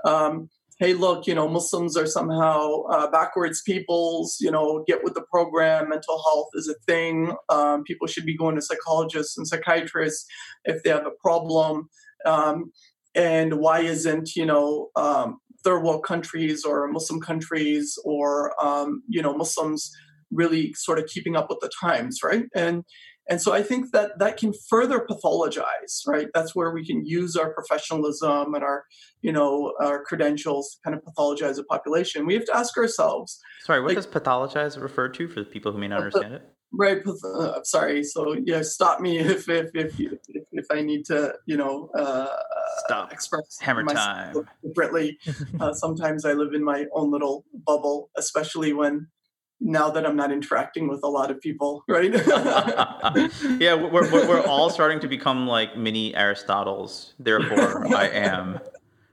Um, 0.04 0.48
hey, 0.80 0.94
look, 0.94 1.26
you 1.26 1.34
know, 1.34 1.46
Muslims 1.46 1.94
are 1.94 2.06
somehow 2.06 2.84
uh, 2.84 3.10
backwards 3.10 3.60
peoples, 3.60 4.38
you 4.40 4.50
know, 4.50 4.82
get 4.86 5.04
with 5.04 5.12
the 5.12 5.24
program, 5.30 5.90
mental 5.90 6.22
health 6.24 6.48
is 6.54 6.68
a 6.68 6.74
thing. 6.90 7.34
Um, 7.50 7.84
people 7.84 8.06
should 8.06 8.24
be 8.24 8.36
going 8.36 8.54
to 8.54 8.62
psychologists 8.62 9.36
and 9.36 9.46
psychiatrists 9.46 10.26
if 10.64 10.82
they 10.82 10.88
have 10.88 11.06
a 11.06 11.12
problem 11.20 11.90
um, 12.26 12.70
and 13.14 13.54
why 13.54 13.80
isn't 13.80 14.34
you 14.36 14.46
know 14.46 14.88
um, 14.96 15.38
third 15.64 15.82
world 15.82 16.04
countries 16.04 16.64
or 16.64 16.88
Muslim 16.88 17.20
countries 17.20 17.98
or 18.04 18.52
um, 18.64 19.02
you 19.08 19.22
know 19.22 19.36
Muslims 19.36 19.90
really 20.30 20.72
sort 20.74 20.98
of 20.98 21.06
keeping 21.06 21.36
up 21.36 21.48
with 21.48 21.58
the 21.60 21.70
times, 21.80 22.20
right? 22.22 22.44
And 22.54 22.84
and 23.28 23.40
so 23.40 23.52
I 23.52 23.62
think 23.62 23.92
that 23.92 24.18
that 24.18 24.38
can 24.38 24.52
further 24.68 25.06
pathologize, 25.08 26.06
right? 26.06 26.26
That's 26.34 26.54
where 26.54 26.72
we 26.72 26.84
can 26.84 27.06
use 27.06 27.36
our 27.36 27.54
professionalism 27.54 28.54
and 28.54 28.64
our, 28.64 28.84
you 29.22 29.30
know, 29.30 29.72
our 29.80 30.02
credentials 30.02 30.70
to 30.70 30.78
kind 30.84 30.96
of 30.96 31.02
pathologize 31.04 31.56
a 31.56 31.62
population. 31.64 32.26
We 32.26 32.34
have 32.34 32.44
to 32.46 32.56
ask 32.56 32.76
ourselves. 32.76 33.38
Sorry, 33.64 33.80
what 33.80 33.88
like, 33.88 33.96
does 33.96 34.06
pathologize 34.08 34.80
refer 34.80 35.08
to 35.10 35.28
for 35.28 35.40
the 35.40 35.46
people 35.46 35.70
who 35.70 35.78
may 35.78 35.86
not 35.86 35.98
understand 35.98 36.34
it? 36.34 36.42
Right 36.72 37.02
uh, 37.24 37.62
sorry 37.64 38.02
so 38.02 38.36
yeah 38.44 38.62
stop 38.62 39.00
me 39.00 39.18
if 39.18 39.48
if 39.48 39.70
if 39.74 39.98
if, 39.98 40.44
if 40.52 40.66
i 40.70 40.80
need 40.80 41.04
to 41.04 41.34
you 41.46 41.56
know 41.56 41.90
uh 41.94 42.28
stop. 42.84 43.12
express 43.12 43.58
hammer 43.60 43.84
time. 43.84 44.34
differently. 44.64 45.18
Uh, 45.60 45.72
sometimes 45.72 46.24
i 46.24 46.32
live 46.32 46.54
in 46.54 46.62
my 46.62 46.86
own 46.94 47.10
little 47.10 47.44
bubble 47.66 48.08
especially 48.16 48.72
when 48.72 49.06
now 49.60 49.90
that 49.90 50.06
i'm 50.06 50.16
not 50.16 50.32
interacting 50.32 50.88
with 50.88 51.00
a 51.02 51.06
lot 51.06 51.30
of 51.30 51.40
people 51.40 51.82
right? 51.88 52.12
Yeah 53.58 53.74
we're, 53.74 54.10
we're, 54.10 54.28
we're 54.28 54.46
all 54.46 54.70
starting 54.70 55.00
to 55.00 55.08
become 55.08 55.46
like 55.46 55.76
mini 55.76 56.14
aristotles 56.14 57.12
therefore 57.18 57.86
i 57.94 58.08
am. 58.08 58.58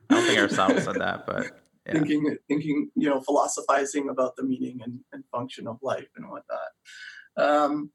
I 0.09 0.13
don't 0.15 0.25
think 0.25 0.37
aristotle 0.37 0.79
said 0.79 0.95
that 0.95 1.25
but 1.25 1.51
yeah. 1.85 1.93
thinking 1.93 2.37
thinking 2.47 2.89
you 2.95 3.09
know 3.09 3.19
philosophizing 3.21 4.09
about 4.09 4.35
the 4.35 4.43
meaning 4.43 4.79
and, 4.83 4.99
and 5.11 5.23
function 5.31 5.67
of 5.67 5.79
life 5.81 6.07
and 6.15 6.29
whatnot 6.29 6.71
um, 7.37 7.91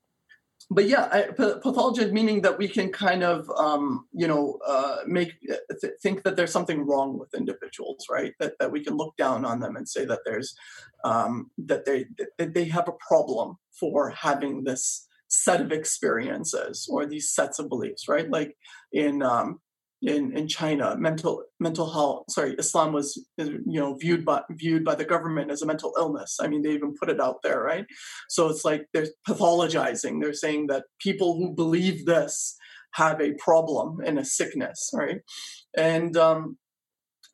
but 0.71 0.89
yeah, 0.89 1.09
I, 1.13 1.23
pathology 1.33 2.11
meaning 2.11 2.43
that 2.43 2.59
we 2.59 2.69
can 2.69 2.91
kind 2.91 3.23
of, 3.23 3.51
um, 3.57 4.07
you 4.13 4.27
know, 4.27 4.59
uh, 4.67 4.99
make 5.07 5.33
th- 5.81 5.93
think 6.03 6.23
that 6.23 6.37
there's 6.37 6.53
something 6.53 6.87
wrong 6.87 7.19
with 7.19 7.35
individuals, 7.35 8.07
right? 8.11 8.33
That 8.41 8.55
that 8.59 8.71
we 8.71 8.83
can 8.83 8.97
look 8.97 9.17
down 9.17 9.45
on 9.45 9.61
them 9.61 9.77
and 9.77 9.89
say 9.89 10.05
that 10.07 10.21
there's 10.25 10.55
um, 11.05 11.51
that 11.59 11.85
they 11.85 12.07
that 12.39 12.55
they 12.55 12.65
have 12.67 12.89
a 12.89 13.07
problem 13.07 13.57
for 13.79 14.11
having 14.11 14.65
this 14.65 15.09
set 15.29 15.61
of 15.61 15.73
experiences 15.73 16.89
or 16.91 17.07
these 17.07 17.31
sets 17.31 17.59
of 17.59 17.69
beliefs, 17.69 18.09
right? 18.09 18.31
Like 18.31 18.57
in 18.93 19.23
um, 19.23 19.61
in, 20.03 20.37
in 20.37 20.49
China, 20.49 20.97
mental 20.97 21.45
mental 21.61 21.91
health. 21.91 22.25
Sorry, 22.29 22.55
Islam 22.59 22.93
was 22.93 23.25
you 23.39 23.63
know 23.67 23.95
viewed 23.95 24.25
by 24.25 24.43
viewed 24.51 24.85
by 24.85 24.95
the 24.95 25.05
government 25.05 25.51
as 25.51 25.63
a 25.63 25.67
mental 25.67 25.95
illness. 25.97 26.39
I 26.41 26.49
mean, 26.49 26.63
they 26.63 26.71
even 26.71 26.95
put 26.99 27.09
it 27.09 27.21
out 27.21 27.43
there, 27.43 27.63
right? 27.63 27.87
So 28.29 28.49
it's 28.49 28.65
like 28.65 28.87
they're 28.93 29.07
pathologizing. 29.29 30.21
They're 30.21 30.35
saying 30.35 30.67
that 30.67 30.85
people 31.01 31.37
who 31.37 31.55
believe 31.55 32.05
this 32.05 32.57
have 32.95 33.21
a 33.21 33.35
problem 33.35 34.01
and 34.05 34.19
a 34.19 34.25
sickness, 34.25 34.91
right? 34.93 35.21
And 35.77 36.17
um, 36.17 36.59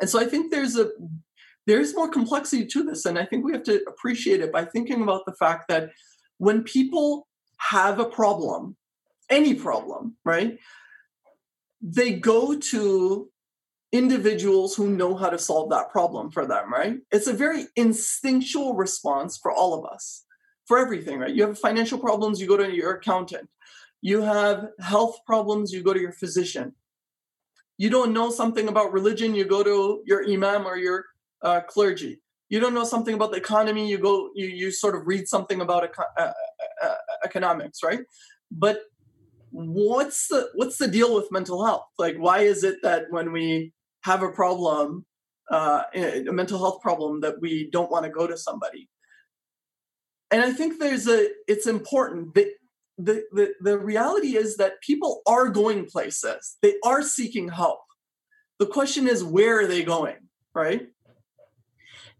and 0.00 0.10
so 0.10 0.20
I 0.20 0.26
think 0.26 0.50
there's 0.50 0.76
a 0.76 0.90
there's 1.66 1.94
more 1.94 2.08
complexity 2.08 2.66
to 2.66 2.82
this, 2.82 3.06
and 3.06 3.18
I 3.18 3.24
think 3.24 3.44
we 3.44 3.52
have 3.52 3.64
to 3.64 3.82
appreciate 3.88 4.40
it 4.40 4.52
by 4.52 4.66
thinking 4.66 5.02
about 5.02 5.24
the 5.26 5.34
fact 5.34 5.68
that 5.68 5.90
when 6.36 6.62
people 6.62 7.26
have 7.58 7.98
a 7.98 8.04
problem, 8.04 8.76
any 9.30 9.54
problem, 9.54 10.16
right? 10.24 10.58
They 11.80 12.14
go 12.14 12.58
to 12.58 13.30
individuals 13.92 14.74
who 14.74 14.90
know 14.90 15.16
how 15.16 15.30
to 15.30 15.38
solve 15.38 15.70
that 15.70 15.90
problem 15.90 16.30
for 16.30 16.46
them, 16.46 16.72
right? 16.72 16.98
It's 17.10 17.26
a 17.26 17.32
very 17.32 17.66
instinctual 17.76 18.74
response 18.74 19.38
for 19.38 19.50
all 19.50 19.74
of 19.74 19.90
us, 19.90 20.24
for 20.66 20.78
everything, 20.78 21.20
right? 21.20 21.34
You 21.34 21.46
have 21.46 21.58
financial 21.58 21.98
problems, 21.98 22.40
you 22.40 22.46
go 22.46 22.56
to 22.56 22.70
your 22.70 22.94
accountant. 22.94 23.48
You 24.00 24.22
have 24.22 24.68
health 24.80 25.18
problems, 25.26 25.72
you 25.72 25.82
go 25.82 25.92
to 25.92 26.00
your 26.00 26.12
physician. 26.12 26.74
You 27.78 27.90
don't 27.90 28.12
know 28.12 28.30
something 28.30 28.68
about 28.68 28.92
religion, 28.92 29.34
you 29.34 29.44
go 29.44 29.62
to 29.62 30.02
your 30.04 30.28
imam 30.28 30.66
or 30.66 30.76
your 30.76 31.06
uh, 31.42 31.60
clergy. 31.62 32.20
You 32.48 32.60
don't 32.60 32.74
know 32.74 32.84
something 32.84 33.14
about 33.14 33.30
the 33.30 33.38
economy, 33.38 33.88
you 33.88 33.98
go, 33.98 34.30
you, 34.34 34.46
you 34.46 34.70
sort 34.70 34.94
of 34.96 35.06
read 35.06 35.28
something 35.28 35.60
about 35.60 35.84
uh, 35.84 36.02
uh, 36.18 36.32
uh 36.82 36.94
economics, 37.24 37.82
right? 37.82 38.00
But 38.50 38.82
what's 39.50 40.28
the 40.28 40.48
what's 40.54 40.78
the 40.78 40.88
deal 40.88 41.14
with 41.14 41.32
mental 41.32 41.64
health? 41.64 41.86
Like 41.98 42.16
why 42.16 42.40
is 42.40 42.64
it 42.64 42.76
that 42.82 43.06
when 43.10 43.32
we 43.32 43.72
have 44.02 44.22
a 44.22 44.30
problem 44.30 45.04
uh, 45.50 45.84
a 45.94 46.24
mental 46.24 46.58
health 46.58 46.82
problem 46.82 47.20
that 47.20 47.40
we 47.40 47.70
don't 47.70 47.90
want 47.90 48.04
to 48.04 48.10
go 48.10 48.26
to 48.26 48.36
somebody? 48.36 48.88
And 50.30 50.42
i 50.42 50.52
think 50.52 50.78
there's 50.78 51.08
a 51.08 51.28
it's 51.46 51.66
important 51.66 52.34
that 52.34 52.52
the, 52.98 53.24
the 53.32 53.54
the 53.60 53.78
reality 53.78 54.36
is 54.36 54.56
that 54.56 54.82
people 54.82 55.22
are 55.26 55.48
going 55.48 55.86
places. 55.86 56.56
They 56.62 56.74
are 56.84 57.02
seeking 57.02 57.48
help. 57.48 57.80
The 58.58 58.66
question 58.66 59.08
is 59.08 59.22
where 59.24 59.60
are 59.60 59.66
they 59.66 59.82
going 59.82 60.16
right? 60.54 60.88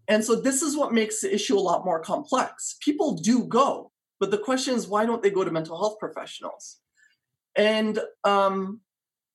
And 0.07 0.23
so 0.23 0.35
this 0.35 0.61
is 0.61 0.77
what 0.77 0.93
makes 0.93 1.21
the 1.21 1.33
issue 1.33 1.57
a 1.57 1.59
lot 1.59 1.83
more 1.83 1.99
complex. 1.99 2.77
People 2.81 3.15
do 3.15 3.43
go 3.43 3.91
but 4.19 4.31
the 4.31 4.37
question 4.37 4.75
is 4.75 4.87
why 4.87 5.05
don't 5.05 5.23
they 5.23 5.31
go 5.31 5.43
to 5.43 5.51
mental 5.51 5.77
health 5.77 5.97
professionals 5.99 6.79
and 7.59 7.99
um, 8.23 8.79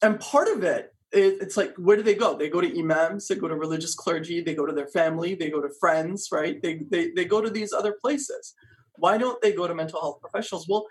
and 0.01 0.19
part 0.19 0.49
of 0.49 0.65
it, 0.65 0.95
it, 1.13 1.43
it's 1.43 1.59
like 1.59 1.75
where 1.77 1.97
do 1.97 2.03
they 2.03 2.15
go? 2.15 2.37
They 2.37 2.49
go 2.49 2.63
to 2.63 2.79
imams, 2.79 3.29
they 3.29 3.35
go 3.35 3.49
to 3.49 3.55
religious 3.55 3.95
clergy, 3.95 4.41
they 4.41 4.55
go 4.55 4.65
to 4.65 4.73
their 4.73 4.87
family, 4.87 5.35
they 5.35 5.51
go 5.51 5.61
to 5.61 5.69
friends, 5.79 6.29
right? 6.33 6.61
They 6.63 6.81
they 6.91 7.11
they 7.11 7.27
go 7.27 7.43
to 7.43 7.51
these 7.51 7.75
other 7.75 7.97
places. 8.01 8.55
Why 8.97 9.19
don't 9.19 9.41
they 9.43 9.53
go 9.53 9.69
to 9.69 9.75
mental 9.75 10.01
health 10.01 10.21
professionals? 10.23 10.67
Well, 10.67 10.87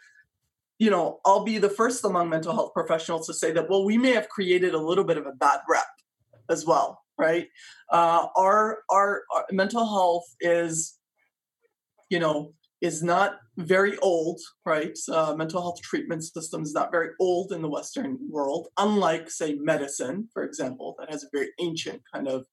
you 0.78 0.92
know, 0.92 1.22
I'll 1.26 1.44
be 1.44 1.58
the 1.58 1.70
first 1.70 2.06
among 2.06 2.30
mental 2.30 2.54
health 2.54 2.74
professionals 2.74 3.26
to 3.28 3.34
say 3.34 3.52
that. 3.54 3.68
Well, 3.68 3.84
we 3.84 3.98
may 3.98 4.12
have 4.12 4.30
created 4.30 4.76
a 4.76 4.86
little 4.90 5.04
bit 5.04 5.18
of 5.18 5.26
a 5.26 5.32
bad 5.32 5.62
rep 5.68 5.88
as 6.50 6.68
well, 6.68 7.02
right? 7.18 7.48
Uh, 7.92 8.28
our, 8.36 8.84
our 8.92 9.24
our 9.34 9.46
mental 9.52 9.88
health 9.88 10.26
is, 10.40 11.00
you 12.10 12.20
know, 12.20 12.54
is 12.84 13.02
not 13.02 13.40
very 13.56 13.98
old, 14.00 14.42
right? 14.66 14.98
Uh, 15.10 15.34
mental 15.38 15.62
health 15.62 15.82
treatment 15.82 16.22
system 16.22 16.64
is 16.64 16.74
not 16.74 16.92
very 16.92 17.12
old 17.18 17.54
in 17.54 17.62
the 17.62 17.70
Western 17.70 18.20
world, 18.30 18.68
unlike, 18.78 19.32
say, 19.32 19.54
medicine, 19.56 20.28
for 20.34 20.44
example, 20.44 20.94
that 21.00 21.10
has 21.10 21.24
a 21.24 21.28
very 21.32 21.48
ancient 21.62 22.02
kind 22.14 22.28
of 22.28 22.46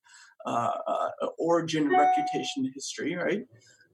uh, 0.46 0.70
uh, 0.86 1.26
origin, 1.40 1.90
reputation, 1.90 2.70
history, 2.72 3.16
right? 3.16 3.44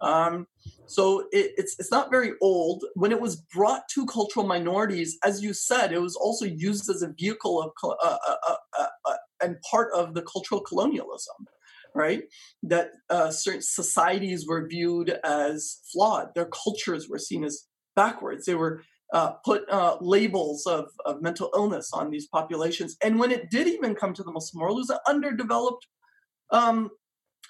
Um, 0.03 0.47
so 0.85 1.21
it, 1.33 1.53
it's 1.57 1.75
it's 1.79 1.91
not 1.91 2.11
very 2.11 2.33
old. 2.43 2.85
When 2.97 3.13
it 3.13 3.21
was 3.21 3.37
brought 3.37 3.89
to 3.95 4.05
cultural 4.05 4.47
minorities, 4.47 5.17
as 5.25 5.43
you 5.43 5.55
said, 5.55 5.91
it 5.91 6.03
was 6.03 6.17
also 6.17 6.45
used 6.45 6.91
as 6.91 7.01
a 7.01 7.15
vehicle 7.19 7.63
of 7.63 7.71
uh, 7.83 8.17
uh, 8.29 8.55
uh, 8.79 9.17
and 9.43 9.57
part 9.63 9.91
of 9.95 10.13
the 10.13 10.23
cultural 10.23 10.61
colonialism 10.61 11.47
right? 11.97 12.25
That 12.63 12.93
uh, 13.11 13.31
certain 13.31 13.63
societies 13.63 14.47
were 14.47 14.69
viewed 14.69 15.11
as 15.25 15.81
flawed. 15.93 16.35
Their 16.35 16.47
cultures 16.47 17.09
were 17.09 17.19
seen 17.19 17.45
as 17.45 17.67
backwards. 17.95 18.47
They 18.47 18.55
were 18.55 18.83
uh, 19.13 19.33
put 19.45 19.69
uh, 19.71 19.97
labels 20.01 20.67
of, 20.67 20.87
of 21.05 21.23
mental 21.23 21.51
illness 21.55 21.91
on 21.93 22.11
these 22.11 22.27
populations. 22.27 22.97
And 23.03 23.19
when 23.19 23.31
it 23.31 23.51
did 23.51 23.67
even 23.67 23.95
come 23.95 24.13
to 24.15 24.23
the 24.23 24.33
Muslim 24.33 24.63
world, 24.63 24.79
it 24.79 24.81
was 24.81 24.91
an 24.91 24.99
underdeveloped 25.09 25.87
um, 26.51 26.91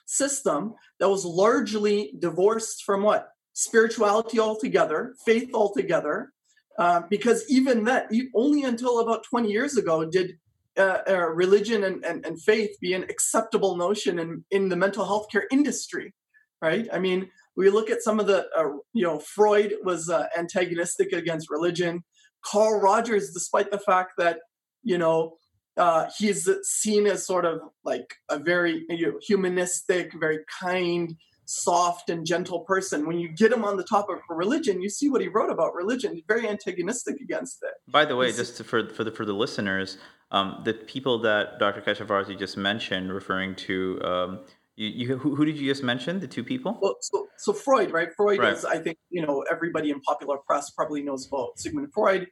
system 0.06 0.74
that 1.00 1.08
was 1.08 1.24
largely 1.24 2.14
divorced 2.18 2.84
from 2.84 3.02
what? 3.02 3.28
Spirituality 3.54 4.38
altogether, 4.38 5.14
faith 5.24 5.50
altogether. 5.54 6.32
Uh, 6.78 7.00
because 7.08 7.42
even 7.48 7.84
that, 7.84 8.10
only 8.34 8.64
until 8.64 9.00
about 9.00 9.24
20 9.24 9.50
years 9.50 9.78
ago 9.78 10.04
did 10.04 10.38
uh, 10.78 10.98
uh, 11.08 11.28
religion 11.28 11.84
and, 11.84 12.04
and, 12.04 12.24
and, 12.26 12.40
faith 12.42 12.76
be 12.80 12.92
an 12.92 13.04
acceptable 13.04 13.76
notion 13.76 14.18
in, 14.18 14.44
in 14.50 14.68
the 14.68 14.76
mental 14.76 15.04
health 15.04 15.26
care 15.30 15.46
industry. 15.50 16.14
right? 16.60 16.86
I 16.92 16.98
mean, 16.98 17.30
we 17.56 17.70
look 17.70 17.90
at 17.90 18.02
some 18.02 18.20
of 18.20 18.26
the, 18.26 18.46
uh, 18.56 18.76
you 18.92 19.02
know, 19.02 19.18
Freud 19.18 19.74
was 19.82 20.10
uh, 20.10 20.26
antagonistic 20.36 21.12
against 21.12 21.50
religion. 21.50 22.04
Carl 22.44 22.80
Rogers, 22.80 23.32
despite 23.32 23.70
the 23.70 23.78
fact 23.78 24.12
that, 24.18 24.40
you 24.82 24.98
know, 24.98 25.36
uh, 25.76 26.08
he's 26.18 26.48
seen 26.62 27.06
as 27.06 27.26
sort 27.26 27.44
of 27.44 27.60
like 27.84 28.14
a 28.30 28.38
very 28.38 28.84
you 28.88 29.12
know, 29.12 29.18
humanistic, 29.26 30.12
very 30.18 30.40
kind, 30.60 31.16
soft, 31.46 32.10
and 32.10 32.26
gentle 32.26 32.60
person. 32.60 33.06
When 33.06 33.18
you 33.18 33.28
get 33.28 33.52
him 33.52 33.64
on 33.64 33.76
the 33.76 33.84
topic 33.84 34.16
of 34.16 34.36
religion, 34.36 34.82
you 34.82 34.90
see 34.90 35.08
what 35.08 35.20
he 35.20 35.28
wrote 35.28 35.50
about 35.50 35.74
religion. 35.74 36.14
He's 36.14 36.24
very 36.28 36.48
antagonistic 36.48 37.20
against 37.20 37.62
it. 37.62 37.74
By 37.88 38.04
the 38.04 38.16
way, 38.16 38.32
just 38.32 38.56
to, 38.58 38.64
for 38.64 38.88
for 38.90 39.04
the 39.04 39.10
for 39.10 39.24
the 39.24 39.32
listeners, 39.32 39.98
um, 40.30 40.62
the 40.64 40.74
people 40.74 41.18
that 41.20 41.58
Dr. 41.58 41.80
Keshavarzi 41.80 42.38
just 42.38 42.56
mentioned, 42.56 43.12
referring 43.12 43.54
to 43.56 44.00
um, 44.04 44.40
you, 44.76 44.88
you 44.88 45.16
who, 45.16 45.34
who, 45.34 45.44
did 45.44 45.56
you 45.56 45.70
just 45.70 45.82
mention? 45.82 46.20
The 46.20 46.28
two 46.28 46.44
people? 46.44 46.78
Well, 46.80 46.96
so, 47.00 47.28
so 47.38 47.52
Freud, 47.52 47.92
right? 47.92 48.12
Freud 48.14 48.38
right. 48.38 48.52
is, 48.52 48.64
I 48.64 48.78
think, 48.78 48.98
you 49.08 49.24
know, 49.24 49.44
everybody 49.50 49.90
in 49.90 50.00
popular 50.00 50.36
press 50.36 50.70
probably 50.70 51.02
knows 51.02 51.26
about 51.26 51.58
Sigmund 51.58 51.92
Freud. 51.94 52.28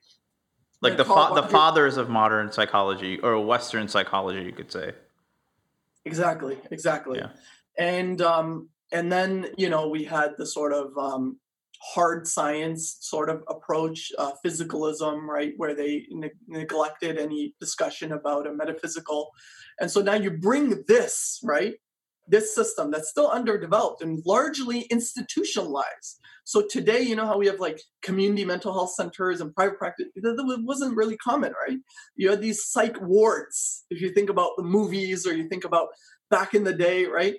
Like 0.83 0.99
the 0.99 1.05
fa- 1.05 1.31
the 1.35 1.45
fathers 1.45 1.97
of 1.97 2.11
modern 2.11 2.53
psychology 2.53 3.19
or 3.21 3.41
Western 3.41 3.89
psychology, 3.89 4.43
you 4.43 4.53
could 4.53 4.71
say. 4.71 4.93
Exactly, 6.05 6.59
exactly. 6.71 7.19
Yeah. 7.19 7.31
And 7.79 8.21
um, 8.21 8.69
and 8.95 9.13
then 9.13 9.49
you 9.59 9.69
know 9.69 9.89
we 9.89 10.05
had 10.05 10.31
the 10.39 10.47
sort 10.47 10.73
of 10.73 10.97
um, 10.97 11.39
hard 11.83 12.27
science 12.27 12.97
sort 13.01 13.29
of 13.29 13.43
approach, 13.49 14.11
uh, 14.19 14.33
physicalism, 14.45 15.27
right, 15.27 15.53
where 15.59 15.75
they 15.75 16.07
ne- 16.11 16.31
neglected 16.49 17.19
any 17.19 17.55
discussion 17.61 18.13
about 18.13 18.47
a 18.47 18.55
metaphysical. 18.55 19.31
And 19.81 19.91
so 19.91 20.01
now 20.01 20.15
you 20.15 20.31
bring 20.31 20.85
this, 20.89 21.41
right, 21.43 21.75
this 22.27 22.55
system 22.55 22.91
that's 22.91 23.11
still 23.11 23.29
underdeveloped 23.29 24.01
and 24.03 24.23
largely 24.25 24.83
institutionalized. 24.83 26.21
So 26.45 26.65
today, 26.71 27.03
you 27.03 27.17
know 27.17 27.27
how 27.27 27.37
we 27.37 27.47
have 27.47 27.61
like 27.61 27.81
community 28.03 28.45
mental 28.45 28.73
health 28.73 28.95
centers 28.95 29.41
and 29.41 29.55
private 29.55 29.79
practice, 29.79 30.07
that 30.15 30.63
wasn't 30.65 30.97
really 30.97 31.17
common, 31.19 31.53
right? 31.67 31.79
You 32.17 32.31
had 32.31 32.41
these 32.41 32.65
psych 32.65 32.99
wards, 33.01 33.85
if 33.91 34.01
you 34.01 34.11
think 34.11 34.31
about 34.31 34.53
the 34.57 34.63
movies 34.63 35.27
or 35.27 35.35
you 35.35 35.49
think 35.49 35.65
about 35.65 35.89
back 36.31 36.55
in 36.55 36.65
the 36.65 36.73
day, 36.73 37.05
right? 37.05 37.37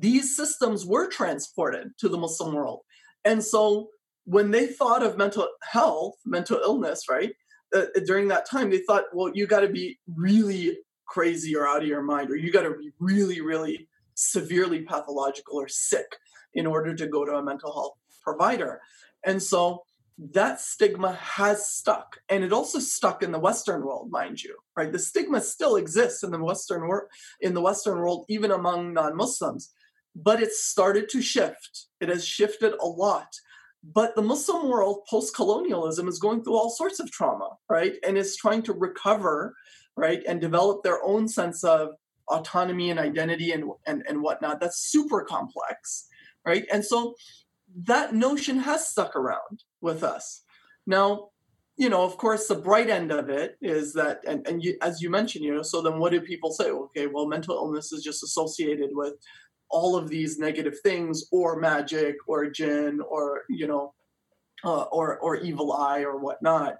These 0.00 0.36
systems 0.36 0.86
were 0.86 1.08
transported 1.08 1.92
to 1.98 2.08
the 2.08 2.18
Muslim 2.18 2.54
world. 2.54 2.80
And 3.24 3.44
so 3.44 3.90
when 4.24 4.50
they 4.50 4.66
thought 4.66 5.02
of 5.02 5.18
mental 5.18 5.48
health, 5.62 6.14
mental 6.24 6.58
illness, 6.62 7.04
right? 7.08 7.32
Uh, 7.74 7.86
during 8.06 8.28
that 8.28 8.48
time, 8.48 8.70
they 8.70 8.78
thought, 8.78 9.04
well, 9.12 9.30
you 9.34 9.46
got 9.46 9.60
to 9.60 9.68
be 9.68 9.98
really 10.16 10.78
crazy 11.06 11.54
or 11.54 11.68
out 11.68 11.82
of 11.82 11.88
your 11.88 12.02
mind, 12.02 12.30
or 12.30 12.36
you 12.36 12.50
got 12.50 12.62
to 12.62 12.70
be 12.70 12.90
really, 12.98 13.40
really 13.40 13.88
severely 14.14 14.82
pathological 14.82 15.58
or 15.58 15.68
sick 15.68 16.16
in 16.54 16.66
order 16.66 16.94
to 16.94 17.06
go 17.06 17.24
to 17.24 17.32
a 17.32 17.42
mental 17.42 17.72
health 17.72 17.94
provider. 18.22 18.80
And 19.24 19.42
so 19.42 19.82
that 20.32 20.60
stigma 20.60 21.14
has 21.14 21.66
stuck 21.66 22.18
and 22.28 22.44
it 22.44 22.52
also 22.52 22.78
stuck 22.78 23.22
in 23.22 23.32
the 23.32 23.38
western 23.38 23.82
world 23.82 24.10
mind 24.10 24.42
you 24.42 24.54
right 24.76 24.92
the 24.92 24.98
stigma 24.98 25.40
still 25.40 25.76
exists 25.76 26.22
in 26.22 26.30
the 26.30 26.38
western 26.38 26.86
world 26.86 27.08
in 27.40 27.54
the 27.54 27.60
western 27.60 27.98
world 27.98 28.26
even 28.28 28.50
among 28.50 28.92
non-muslims 28.92 29.72
but 30.14 30.42
it's 30.42 30.64
started 30.64 31.08
to 31.10 31.22
shift. 31.22 31.86
It 32.00 32.08
has 32.08 32.24
shifted 32.24 32.74
a 32.80 32.86
lot. 32.86 33.28
But 33.82 34.14
the 34.14 34.22
muslim 34.22 34.68
world 34.68 35.06
post-colonialism 35.08 36.06
is 36.06 36.18
going 36.18 36.42
through 36.44 36.56
all 36.56 36.70
sorts 36.70 37.00
of 37.00 37.10
trauma 37.10 37.50
right? 37.68 37.94
And 38.06 38.18
is 38.18 38.36
trying 38.36 38.62
to 38.62 38.72
recover 38.72 39.54
right 39.96 40.22
and 40.28 40.40
develop 40.40 40.82
their 40.82 41.02
own 41.02 41.28
sense 41.28 41.64
of 41.64 41.90
autonomy 42.28 42.90
and 42.90 43.00
identity 43.00 43.52
and, 43.52 43.64
and, 43.86 44.04
and 44.08 44.22
whatnot. 44.22 44.60
That's 44.60 44.90
super 44.90 45.24
complex 45.24 46.06
right? 46.44 46.64
And 46.72 46.84
so 46.84 47.14
that 47.84 48.14
notion 48.14 48.58
has 48.58 48.88
stuck 48.88 49.14
around 49.16 49.64
with 49.80 50.02
us. 50.02 50.42
Now 50.86 51.30
you 51.76 51.88
know 51.88 52.04
of 52.04 52.18
course 52.18 52.46
the 52.46 52.54
bright 52.54 52.90
end 52.90 53.10
of 53.10 53.30
it 53.30 53.56
is 53.62 53.94
that 53.94 54.20
and, 54.26 54.46
and 54.46 54.62
you, 54.62 54.76
as 54.82 55.00
you 55.00 55.08
mentioned 55.08 55.42
you 55.42 55.54
know 55.54 55.62
so 55.62 55.80
then 55.80 55.98
what 55.98 56.12
do 56.12 56.20
people 56.20 56.50
say? 56.50 56.70
Okay 56.70 57.06
well 57.06 57.26
mental 57.26 57.56
illness 57.56 57.92
is 57.92 58.04
just 58.04 58.22
associated 58.22 58.90
with 58.92 59.14
all 59.70 59.96
of 59.96 60.08
these 60.08 60.38
negative 60.38 60.74
things 60.82 61.24
or 61.32 61.58
magic 61.58 62.16
or 62.26 62.50
jinn 62.50 63.00
or 63.08 63.42
you 63.48 63.66
know 63.66 63.94
uh, 64.64 64.82
or 64.84 65.18
or 65.18 65.36
evil 65.36 65.72
eye 65.72 66.00
or 66.00 66.18
whatnot 66.18 66.76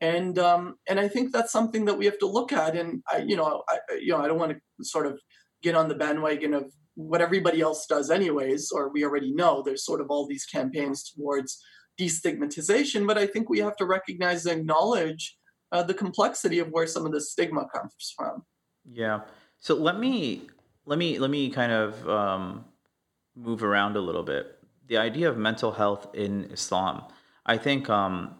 and 0.00 0.38
um, 0.38 0.76
and 0.88 0.98
I 0.98 1.08
think 1.08 1.32
that's 1.32 1.52
something 1.52 1.84
that 1.86 1.96
we 1.96 2.04
have 2.04 2.18
to 2.18 2.26
look 2.26 2.52
at. 2.52 2.76
And 2.76 3.02
I, 3.10 3.18
you 3.18 3.36
know, 3.36 3.62
I, 3.68 3.78
you 4.00 4.12
know, 4.12 4.18
I 4.18 4.28
don't 4.28 4.38
want 4.38 4.52
to 4.52 4.84
sort 4.84 5.06
of 5.06 5.20
get 5.62 5.74
on 5.74 5.88
the 5.88 5.94
bandwagon 5.94 6.52
of 6.52 6.72
what 6.94 7.20
everybody 7.20 7.60
else 7.60 7.86
does, 7.86 8.10
anyways, 8.10 8.70
or 8.70 8.90
we 8.90 9.04
already 9.04 9.32
know. 9.32 9.62
There's 9.62 9.84
sort 9.84 10.00
of 10.00 10.08
all 10.10 10.26
these 10.26 10.46
campaigns 10.46 11.10
towards 11.10 11.62
destigmatization, 11.98 13.06
but 13.06 13.18
I 13.18 13.26
think 13.26 13.48
we 13.48 13.60
have 13.60 13.76
to 13.76 13.86
recognize 13.86 14.46
and 14.46 14.60
acknowledge 14.60 15.36
uh, 15.72 15.82
the 15.82 15.94
complexity 15.94 16.58
of 16.58 16.68
where 16.68 16.86
some 16.86 17.06
of 17.06 17.12
the 17.12 17.20
stigma 17.20 17.66
comes 17.74 18.12
from. 18.16 18.44
Yeah. 18.90 19.20
So 19.58 19.74
let 19.74 19.98
me 19.98 20.48
let 20.86 20.98
me 20.98 21.18
let 21.18 21.30
me 21.30 21.50
kind 21.50 21.72
of 21.72 22.08
um, 22.08 22.64
move 23.34 23.62
around 23.62 23.96
a 23.96 24.00
little 24.00 24.22
bit. 24.22 24.58
The 24.86 24.98
idea 24.98 25.28
of 25.28 25.36
mental 25.36 25.72
health 25.72 26.08
in 26.14 26.44
Islam, 26.52 27.04
I 27.46 27.56
think. 27.56 27.88
Um, 27.88 28.36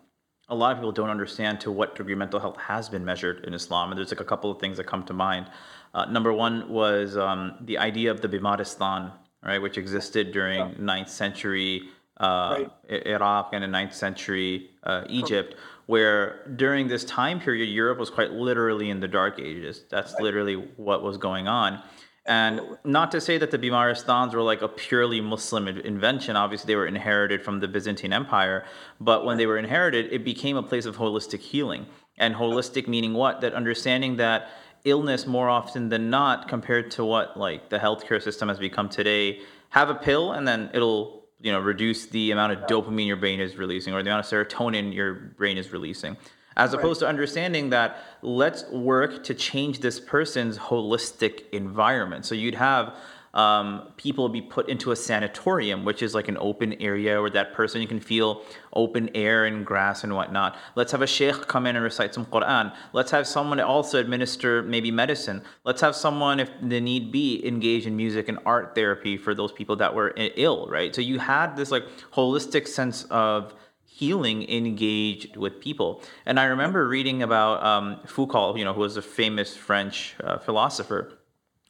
a 0.48 0.54
lot 0.54 0.72
of 0.72 0.78
people 0.78 0.92
don't 0.92 1.10
understand 1.10 1.60
to 1.60 1.70
what 1.70 1.94
degree 1.96 2.14
mental 2.14 2.38
health 2.38 2.56
has 2.58 2.88
been 2.88 3.04
measured 3.04 3.44
in 3.44 3.54
Islam. 3.54 3.90
And 3.90 3.98
there's 3.98 4.10
like 4.10 4.20
a 4.20 4.24
couple 4.24 4.50
of 4.50 4.60
things 4.60 4.76
that 4.76 4.84
come 4.84 5.02
to 5.04 5.14
mind. 5.14 5.46
Uh, 5.94 6.04
number 6.06 6.32
one 6.32 6.68
was 6.68 7.16
um, 7.16 7.54
the 7.62 7.78
idea 7.78 8.10
of 8.10 8.20
the 8.20 8.28
Bimaristan, 8.28 9.12
right, 9.42 9.58
which 9.58 9.78
existed 9.78 10.32
during 10.32 10.58
yeah. 10.58 10.74
9th 10.78 11.08
century 11.08 11.84
uh, 12.18 12.66
right. 12.88 13.06
Iraq 13.06 13.50
and 13.52 13.64
the 13.64 13.68
9th 13.68 13.94
century 13.94 14.70
uh, 14.84 15.04
Egypt, 15.08 15.56
where 15.86 16.46
during 16.56 16.88
this 16.88 17.04
time 17.04 17.40
period, 17.40 17.66
Europe 17.66 17.98
was 17.98 18.10
quite 18.10 18.32
literally 18.32 18.90
in 18.90 19.00
the 19.00 19.08
Dark 19.08 19.40
Ages. 19.40 19.84
That's 19.90 20.12
right. 20.12 20.22
literally 20.22 20.54
what 20.76 21.02
was 21.02 21.16
going 21.16 21.48
on. 21.48 21.82
And 22.26 22.60
not 22.84 23.12
to 23.12 23.20
say 23.20 23.36
that 23.36 23.50
the 23.50 23.58
Bimaristans 23.58 24.32
were 24.32 24.42
like 24.42 24.62
a 24.62 24.68
purely 24.68 25.20
Muslim 25.20 25.68
invention. 25.68 26.36
Obviously, 26.36 26.68
they 26.68 26.76
were 26.76 26.86
inherited 26.86 27.42
from 27.42 27.60
the 27.60 27.68
Byzantine 27.68 28.14
Empire. 28.14 28.64
But 28.98 29.26
when 29.26 29.36
they 29.36 29.46
were 29.46 29.58
inherited, 29.58 30.10
it 30.10 30.24
became 30.24 30.56
a 30.56 30.62
place 30.62 30.86
of 30.86 30.96
holistic 30.96 31.40
healing. 31.40 31.86
And 32.16 32.34
holistic 32.34 32.88
meaning 32.88 33.12
what? 33.12 33.42
That 33.42 33.52
understanding 33.52 34.16
that 34.16 34.48
illness 34.84 35.26
more 35.26 35.50
often 35.50 35.90
than 35.90 36.08
not, 36.08 36.48
compared 36.48 36.90
to 36.92 37.04
what 37.04 37.36
like 37.36 37.68
the 37.68 37.78
healthcare 37.78 38.22
system 38.22 38.48
has 38.48 38.58
become 38.58 38.88
today, 38.88 39.40
have 39.70 39.90
a 39.90 39.94
pill 39.94 40.32
and 40.32 40.46
then 40.46 40.70
it'll 40.72 41.24
you 41.40 41.50
know 41.50 41.58
reduce 41.58 42.06
the 42.06 42.30
amount 42.30 42.52
of 42.52 42.60
dopamine 42.60 43.06
your 43.06 43.16
brain 43.16 43.40
is 43.40 43.56
releasing 43.56 43.92
or 43.92 44.02
the 44.02 44.08
amount 44.08 44.24
of 44.24 44.30
serotonin 44.30 44.94
your 44.94 45.14
brain 45.14 45.58
is 45.58 45.72
releasing 45.72 46.16
as 46.56 46.70
right. 46.70 46.78
opposed 46.78 47.00
to 47.00 47.06
understanding 47.06 47.70
that 47.70 47.98
let's 48.22 48.64
work 48.70 49.24
to 49.24 49.34
change 49.34 49.80
this 49.80 50.00
person's 50.00 50.58
holistic 50.58 51.50
environment. 51.52 52.24
So 52.26 52.34
you'd 52.34 52.54
have 52.54 52.94
um, 53.34 53.88
people 53.96 54.28
be 54.28 54.40
put 54.40 54.68
into 54.68 54.92
a 54.92 54.96
sanatorium, 54.96 55.84
which 55.84 56.02
is 56.02 56.14
like 56.14 56.28
an 56.28 56.38
open 56.38 56.74
area 56.74 57.20
where 57.20 57.30
that 57.30 57.52
person 57.52 57.82
you 57.82 57.88
can 57.88 57.98
feel 57.98 58.42
open 58.72 59.10
air 59.14 59.44
and 59.44 59.66
grass 59.66 60.04
and 60.04 60.14
whatnot. 60.14 60.56
Let's 60.76 60.92
have 60.92 61.02
a 61.02 61.06
sheikh 61.06 61.48
come 61.48 61.66
in 61.66 61.74
and 61.74 61.82
recite 61.82 62.14
some 62.14 62.26
Quran. 62.26 62.72
Let's 62.92 63.10
have 63.10 63.26
someone 63.26 63.58
also 63.58 63.98
administer 63.98 64.62
maybe 64.62 64.92
medicine. 64.92 65.42
Let's 65.64 65.80
have 65.80 65.96
someone, 65.96 66.38
if 66.38 66.50
the 66.62 66.80
need 66.80 67.10
be, 67.10 67.44
engage 67.46 67.86
in 67.86 67.96
music 67.96 68.28
and 68.28 68.38
art 68.46 68.76
therapy 68.76 69.16
for 69.16 69.34
those 69.34 69.50
people 69.50 69.74
that 69.76 69.92
were 69.92 70.14
ill, 70.16 70.68
right? 70.68 70.94
So 70.94 71.00
you 71.00 71.18
had 71.18 71.56
this 71.56 71.72
like 71.72 71.84
holistic 72.12 72.68
sense 72.68 73.02
of 73.10 73.52
healing 73.94 74.42
engaged 74.50 75.36
with 75.36 75.60
people. 75.60 76.02
And 76.26 76.40
I 76.40 76.46
remember 76.46 76.88
reading 76.88 77.22
about 77.22 77.62
um, 77.62 78.00
Foucault, 78.04 78.56
you 78.56 78.64
know, 78.64 78.72
who 78.72 78.80
was 78.80 78.96
a 78.96 79.02
famous 79.02 79.56
French 79.56 80.16
uh, 80.24 80.38
philosopher 80.38 81.16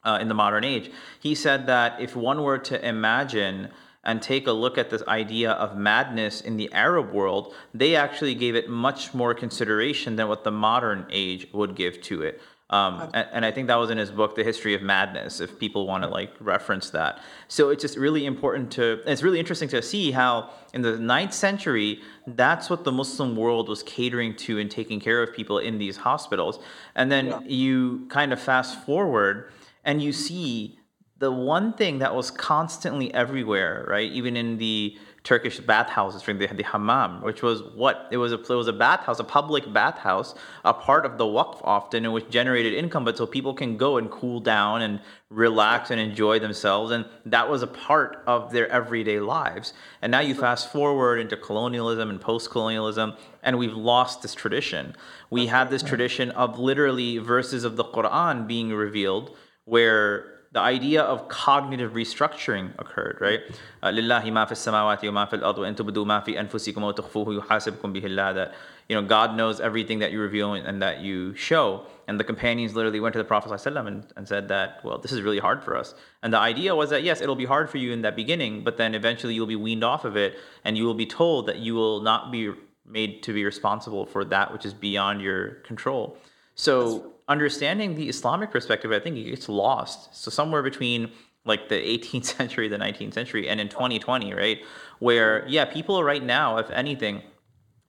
uh, 0.05 0.17
in 0.23 0.29
the 0.29 0.35
modern 0.35 0.65
age. 0.65 0.91
He 1.21 1.35
said 1.35 1.67
that 1.67 2.01
if 2.01 2.17
one 2.17 2.43
were 2.43 2.57
to 2.57 2.83
imagine 2.83 3.69
and 4.05 4.23
take 4.23 4.47
a 4.47 4.53
look 4.53 4.79
at 4.79 4.89
this 4.89 5.03
idea 5.07 5.53
of 5.53 5.77
madness 5.77 6.41
in 6.41 6.57
the 6.57 6.73
Arab 6.73 7.13
world, 7.13 7.55
they 7.75 7.95
actually 7.95 8.35
gave 8.35 8.55
it 8.55 8.71
much 8.71 9.13
more 9.13 9.35
consideration 9.35 10.17
than 10.17 10.27
what 10.27 10.45
the 10.45 10.51
modern 10.51 11.05
age 11.11 11.47
would 11.53 11.75
give 11.75 12.01
to 12.01 12.23
it. 12.23 12.41
Um, 12.70 13.11
and, 13.12 13.29
and, 13.31 13.44
I 13.44 13.50
think 13.50 13.68
that 13.68 13.77
was 13.77 13.90
in 13.90 13.98
his 13.98 14.11
book, 14.11 14.37
The 14.37 14.42
History 14.42 14.74
of 14.74 14.81
Madness, 14.81 15.38
if 15.38 15.59
people 15.59 15.87
want 15.87 16.03
to 16.03 16.09
like 16.09 16.33
reference 16.40 16.88
that. 16.90 17.20
So 17.46 17.68
it's 17.68 17.83
just 17.83 17.98
really 17.98 18.24
important 18.24 18.72
to, 18.72 19.03
it's 19.07 19.22
really 19.22 19.38
interesting 19.38 19.68
to 19.68 19.83
see 19.83 20.12
how 20.12 20.50
in 20.72 20.81
the 20.81 20.98
ninth 20.98 21.35
century, 21.35 22.00
that's 22.27 22.70
what 22.70 22.85
the 22.85 22.90
Muslim 22.90 23.37
world 23.37 23.68
was 23.68 23.83
catering 23.83 24.35
to 24.37 24.59
and 24.59 24.70
taking 24.70 24.98
care 24.98 25.22
of 25.22 25.35
people 25.35 25.59
in 25.59 25.77
these 25.77 25.98
hospitals. 25.98 26.59
And 26.94 27.12
then 27.12 27.27
yeah. 27.27 27.40
you 27.44 28.07
kind 28.09 28.33
of 28.33 28.40
fast 28.40 28.83
forward 28.87 29.53
and 29.85 30.03
you 30.03 30.11
see 30.11 30.79
the 31.18 31.31
one 31.31 31.74
thing 31.74 31.98
that 31.98 32.14
was 32.14 32.31
constantly 32.31 33.12
everywhere, 33.12 33.85
right? 33.88 34.11
Even 34.11 34.38
in 34.38 34.57
the 34.57 34.96
Turkish 35.25 35.59
bathhouses, 35.59 36.23
they 36.23 36.35
the, 36.35 36.55
the 36.55 36.63
hammam, 36.63 37.23
which 37.23 37.43
was 37.43 37.63
what 37.75 38.09
it 38.11 38.19
was 38.19 38.33
a 38.33 38.39
it 38.39 38.49
was 38.51 38.69
a 38.69 38.75
bathhouse, 38.75 39.19
a 39.19 39.25
public 39.25 39.73
bathhouse, 39.73 40.35
a 40.67 40.75
part 40.75 41.07
of 41.07 41.17
the 41.17 41.25
waqf 41.25 41.61
often, 41.65 42.05
and 42.05 42.13
which 42.13 42.29
generated 42.29 42.75
income, 42.75 43.07
but 43.07 43.17
so 43.17 43.27
people 43.27 43.55
can 43.55 43.79
go 43.79 43.97
and 43.97 44.11
cool 44.11 44.39
down 44.39 44.83
and 44.83 45.01
relax 45.31 45.91
and 45.91 45.99
enjoy 45.99 46.39
themselves, 46.39 46.93
and 46.93 47.07
that 47.25 47.49
was 47.49 47.63
a 47.63 47.67
part 47.67 48.23
of 48.27 48.53
their 48.53 48.69
everyday 48.69 49.19
lives. 49.19 49.73
And 50.03 50.11
now 50.11 50.21
you 50.21 50.35
fast 50.35 50.71
forward 50.71 51.19
into 51.19 51.39
colonialism 51.39 52.11
and 52.11 52.21
post-colonialism, 52.21 53.15
and 53.43 53.59
we've 53.59 53.73
lost 53.73 54.21
this 54.21 54.35
tradition. 54.35 54.95
We 55.31 55.47
have 55.47 55.71
this 55.71 55.83
tradition 55.83 56.33
of 56.33 56.59
literally 56.59 57.17
verses 57.17 57.65
of 57.65 57.77
the 57.77 57.85
Quran 57.85 58.47
being 58.47 58.75
revealed 58.75 59.35
where 59.65 60.34
the 60.54 60.60
idea 60.60 61.04
of 61.04 61.30
cognitive 61.30 61.93
restructuring 61.93 62.72
occurred, 62.80 63.17
right? 63.22 63.41
لله 63.84 64.32
ما 64.32 64.45
في 64.45 64.52
السماوات 64.52 65.06
وما 65.06 65.26
في 65.26 65.36
الأرض 65.36 65.58
وإن 65.58 65.76
تبدوا 65.76 66.06
ما 66.06 66.19
في 66.19 66.39
أنفسكم 66.39 66.84
وتخفوه 66.84 67.36
يحاسبكم 67.36 67.93
به 67.93 68.06
الله 68.06 68.34
that 68.34 68.54
you 68.88 68.95
know 68.95 69.08
God 69.08 69.36
knows 69.36 69.60
everything 69.60 70.00
that 70.00 70.12
you 70.12 70.19
reveal 70.19 70.54
and 70.54 70.82
that 70.82 71.02
you 71.02 71.36
show 71.36 71.86
and 72.08 72.19
the 72.19 72.24
companions 72.24 72.76
literally 72.76 73.00
went 73.00 73.13
to 73.13 73.19
the 73.19 73.24
Prophet 73.24 73.52
ﷺ 73.52 73.88
and, 73.88 74.08
and 74.17 74.28
said 74.28 74.48
that 74.48 74.84
well 74.84 74.98
this 74.98 75.12
is 75.12 75.22
really 75.22 75.38
hard 75.38 75.63
for 75.63 75.78
us 75.78 75.93
and 76.24 76.34
the 76.34 76.39
idea 76.39 76.76
was 76.76 76.89
that 76.89 77.04
yes 77.04 77.22
it'll 77.22 77.36
be 77.36 77.45
hard 77.45 77.69
for 77.69 77.78
you 77.78 77.91
in 77.91 78.02
that 78.02 78.15
beginning 78.15 78.63
but 78.63 78.78
then 78.78 78.95
eventually 78.95 79.36
you'll 79.36 79.45
be 79.45 79.56
weaned 79.56 79.84
off 79.84 80.04
of 80.04 80.17
it 80.17 80.36
and 80.65 80.76
you 80.76 80.86
will 80.86 80.95
be 80.95 81.06
told 81.06 81.45
that 81.45 81.58
you 81.58 81.76
will 81.76 82.02
not 82.02 82.32
be 82.32 82.52
made 82.88 83.22
to 83.22 83.32
be 83.34 83.45
responsible 83.45 84.08
for 84.08 84.26
that 84.26 84.52
which 84.52 84.65
is 84.65 84.74
beyond 84.74 85.22
your 85.22 85.50
control 85.69 86.17
so 86.56 87.12
understanding 87.29 87.95
the 87.95 88.09
Islamic 88.09 88.51
perspective, 88.51 88.93
I 88.93 89.01
think 89.01 89.17
it 89.17 89.25
gets 89.25 89.49
lost. 89.49 90.15
So 90.15 90.31
somewhere 90.31 90.63
between 90.63 91.11
like 91.45 91.69
the 91.69 91.77
18th 91.77 92.25
century, 92.37 92.69
the 92.69 92.79
19th 92.79 93.15
century, 93.15 93.49
and 93.49 93.61
in 93.61 93.69
2020, 93.69 94.35
right, 94.35 94.59
where 94.99 95.47
yeah, 95.49 95.65
people 95.65 96.03
right 96.03 96.23
now, 96.23 96.59
if 96.59 96.71
anything, 96.71 97.23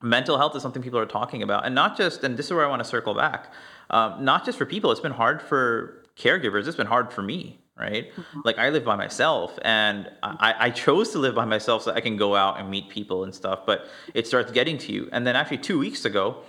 mental 0.02 0.38
health 0.38 0.54
is 0.56 0.62
something 0.62 0.82
people 0.82 0.98
are 0.98 1.06
talking 1.06 1.42
about, 1.42 1.64
and 1.66 1.74
not 1.74 1.96
just. 1.96 2.24
And 2.24 2.36
this 2.36 2.46
is 2.46 2.52
where 2.52 2.64
I 2.64 2.68
want 2.68 2.82
to 2.82 2.88
circle 2.88 3.14
back. 3.14 3.52
Um, 3.90 4.24
not 4.24 4.44
just 4.44 4.58
for 4.58 4.66
people. 4.66 4.90
It's 4.90 5.00
been 5.00 5.12
hard 5.12 5.40
for 5.40 6.04
caregivers. 6.18 6.66
It's 6.66 6.76
been 6.76 6.86
hard 6.86 7.12
for 7.12 7.22
me, 7.22 7.60
right? 7.78 8.12
Mm-hmm. 8.12 8.40
Like 8.44 8.58
I 8.58 8.70
live 8.70 8.84
by 8.84 8.96
myself, 8.96 9.58
and 9.62 10.10
I, 10.22 10.54
I 10.58 10.70
chose 10.70 11.10
to 11.12 11.18
live 11.18 11.34
by 11.34 11.44
myself 11.44 11.82
so 11.82 11.92
I 11.92 12.00
can 12.00 12.16
go 12.16 12.34
out 12.34 12.58
and 12.58 12.70
meet 12.70 12.88
people 12.88 13.24
and 13.24 13.34
stuff. 13.34 13.60
But 13.64 13.86
it 14.14 14.26
starts 14.26 14.50
getting 14.50 14.78
to 14.78 14.92
you. 14.92 15.08
And 15.12 15.26
then 15.26 15.36
actually 15.36 15.58
two 15.58 15.78
weeks 15.78 16.04
ago, 16.04 16.42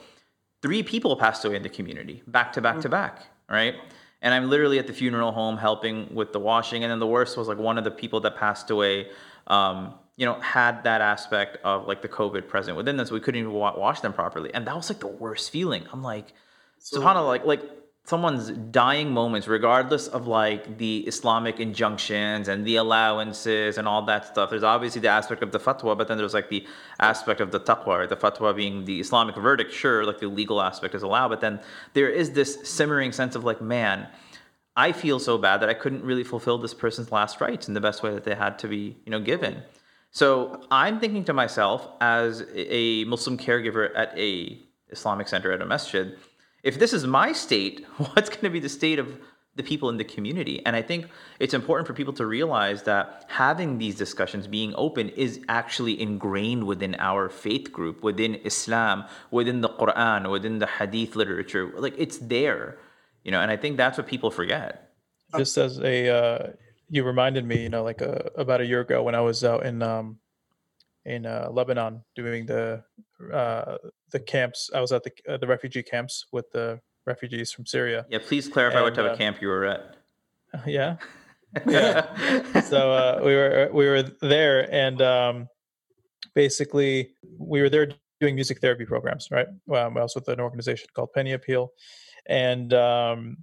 three 0.68 0.84
people 0.84 1.16
passed 1.16 1.46
away 1.46 1.56
in 1.56 1.64
the 1.64 1.70
community 1.70 2.22
back 2.28 2.52
to 2.52 2.60
back 2.60 2.82
to 2.82 2.90
mm. 2.90 2.92
back, 2.92 3.26
right? 3.50 3.76
And 4.22 4.34
I'm 4.34 4.50
literally 4.50 4.80
at 4.80 4.88
the 4.88 4.92
funeral 4.92 5.32
home 5.32 5.56
helping 5.56 6.14
with 6.14 6.34
the 6.34 6.42
washing. 6.42 6.84
And 6.84 6.92
then 6.92 7.00
the 7.00 7.08
worst 7.08 7.38
was 7.38 7.48
like 7.48 7.58
one 7.58 7.78
of 7.78 7.86
the 7.86 7.92
people 8.02 8.20
that 8.22 8.36
passed 8.36 8.70
away, 8.70 9.08
um, 9.48 9.94
you 10.18 10.26
know, 10.26 10.38
had 10.42 10.84
that 10.84 11.00
aspect 11.00 11.58
of 11.64 11.88
like 11.88 12.02
the 12.02 12.10
COVID 12.10 12.50
present 12.50 12.76
within 12.76 12.98
them, 12.98 13.06
so 13.06 13.14
we 13.14 13.22
couldn't 13.22 13.40
even 13.40 13.54
wash 13.54 14.02
them 14.02 14.12
properly. 14.12 14.54
And 14.54 14.68
that 14.68 14.76
was 14.76 14.90
like 14.90 15.00
the 15.00 15.08
worst 15.08 15.52
feeling. 15.52 15.86
I'm 15.94 16.04
like, 16.04 16.34
so, 16.80 17.00
subhanAllah, 17.00 17.28
like, 17.28 17.46
like 17.46 17.62
someone's 18.08 18.52
dying 18.72 19.12
moments, 19.12 19.50
regardless 19.50 20.08
of 20.08 20.28
like 20.28 20.78
the 20.78 21.00
Islamic 21.00 21.60
injunctions 21.60 22.48
and 22.48 22.66
the 22.66 22.78
allowances 22.78 23.78
and 23.78 23.86
all 23.86 24.02
that 24.04 24.26
stuff. 24.26 24.50
There's 24.50 24.64
obviously 24.64 25.02
the 25.02 25.10
aspect 25.10 25.44
of 25.44 25.52
the 25.52 25.60
fatwa, 25.60 25.98
but 25.98 26.08
then 26.08 26.18
there's 26.18 26.34
like 26.34 26.50
the 26.50 26.66
aspect 27.02 27.42
of 27.42 27.52
the 27.52 27.60
taqwa, 27.60 28.08
the 28.08 28.16
fatwa 28.16 28.56
being 28.56 28.86
the 28.86 29.02
Islamic 29.02 29.36
verdict. 29.36 29.74
Sure, 29.74 30.06
like 30.06 30.20
the 30.20 30.30
legal 30.30 30.62
aspect 30.62 30.96
is 30.96 31.04
allowed, 31.04 31.28
but 31.28 31.42
then 31.42 31.60
there 31.94 32.10
is 32.10 32.32
this 32.32 32.58
simmering 32.64 33.12
sense 33.12 33.36
of 33.36 33.44
like, 33.44 33.62
man, 33.62 34.08
I 34.78 34.94
feel 34.94 35.20
so 35.20 35.38
bad 35.38 35.58
that 35.62 35.68
I 35.68 35.74
couldn't 35.74 36.04
really 36.04 36.24
fulfill 36.24 36.58
this 36.58 36.74
person's 36.74 37.12
last 37.12 37.42
rites 37.42 37.68
in 37.68 37.74
the 37.74 37.82
best 37.82 38.04
way 38.04 38.14
that 38.14 38.24
they 38.24 38.36
had 38.36 38.58
to 38.60 38.70
be, 38.70 38.96
you 39.06 39.12
know, 39.12 39.20
given. 39.20 39.64
So 40.12 40.62
I'm 40.72 41.02
thinking 41.02 41.26
to 41.26 41.34
myself 41.34 41.90
as 42.00 42.46
a 42.56 43.04
Muslim 43.04 43.38
caregiver 43.38 43.92
at 43.98 44.18
a 44.18 44.62
Islamic 44.92 45.28
center 45.28 45.52
at 45.52 45.62
a 45.62 45.66
masjid 45.66 46.18
if 46.68 46.78
this 46.78 46.92
is 46.92 47.08
my 47.08 47.32
state, 47.32 47.86
what's 47.98 48.30
going 48.30 48.42
to 48.42 48.50
be 48.50 48.60
the 48.60 48.76
state 48.82 49.00
of 49.00 49.08
the 49.56 49.64
people 49.64 49.90
in 49.90 49.98
the 49.98 50.04
community? 50.04 50.62
And 50.66 50.76
I 50.76 50.82
think 50.82 51.08
it's 51.40 51.54
important 51.54 51.88
for 51.88 51.94
people 51.94 52.14
to 52.14 52.26
realize 52.26 52.84
that 52.84 53.26
having 53.30 53.78
these 53.78 53.96
discussions, 53.96 54.48
being 54.48 54.74
open, 54.76 55.10
is 55.10 55.40
actually 55.48 56.00
ingrained 56.00 56.66
within 56.66 56.94
our 57.00 57.30
faith 57.30 57.72
group, 57.72 58.04
within 58.04 58.36
Islam, 58.52 59.06
within 59.32 59.62
the 59.62 59.70
Quran, 59.70 60.30
within 60.30 60.60
the 60.60 60.68
Hadith 60.68 61.16
literature. 61.16 61.72
Like 61.86 61.96
it's 61.98 62.18
there, 62.18 62.78
you 63.24 63.32
know. 63.32 63.42
And 63.42 63.50
I 63.50 63.56
think 63.56 63.78
that's 63.78 63.98
what 63.98 64.08
people 64.08 64.30
forget. 64.30 64.92
Just 65.38 65.58
as 65.58 65.80
a, 65.80 66.10
uh, 66.10 66.48
you 66.90 67.04
reminded 67.04 67.46
me, 67.46 67.64
you 67.64 67.70
know, 67.70 67.84
like 67.84 68.02
a, 68.02 68.26
uh, 68.26 68.42
about 68.42 68.62
a 68.62 68.66
year 68.66 68.82
ago 68.82 69.04
when 69.04 69.16
I 69.16 69.22
was 69.22 69.44
out 69.44 69.66
in 69.66 69.82
um, 69.82 70.20
in 71.06 71.26
uh, 71.26 71.48
Lebanon 71.50 72.04
doing 72.16 72.46
the 72.46 72.84
uh, 73.34 73.78
the 74.12 74.20
camps. 74.20 74.70
I 74.74 74.82
was 74.82 74.92
at 74.92 75.04
the 75.04 75.12
uh, 75.28 75.38
the 75.38 75.48
refugee 75.48 75.84
camps 75.84 76.26
with 76.32 76.50
the 76.52 76.80
refugees 77.06 77.52
from 77.52 77.66
Syria. 77.66 78.06
Yeah, 78.10 78.20
please 78.26 78.48
clarify 78.48 78.78
and, 78.78 78.86
what 78.86 78.96
type 78.96 79.06
of 79.06 79.12
uh, 79.14 79.16
camp 79.16 79.42
you 79.42 79.48
were 79.48 79.66
at. 79.66 79.96
Yeah, 80.66 80.96
yeah. 81.68 82.62
so 82.62 82.92
uh, 82.92 83.22
we 83.24 83.36
were 83.36 83.70
we 83.74 83.86
were 83.86 84.04
there, 84.22 84.74
and 84.74 85.02
um, 85.02 85.50
basically 86.36 87.12
we 87.38 87.62
were 87.62 87.70
there 87.70 87.90
doing 88.22 88.36
music 88.36 88.62
therapy 88.62 88.86
programs. 88.86 89.28
Right, 89.30 89.48
um, 89.76 89.98
I 89.98 90.02
was 90.02 90.16
with 90.16 90.30
an 90.30 90.40
organization 90.40 90.88
called 90.96 91.12
Penny 91.14 91.34
Appeal, 91.34 91.74
and 92.28 92.74
um, 92.74 93.38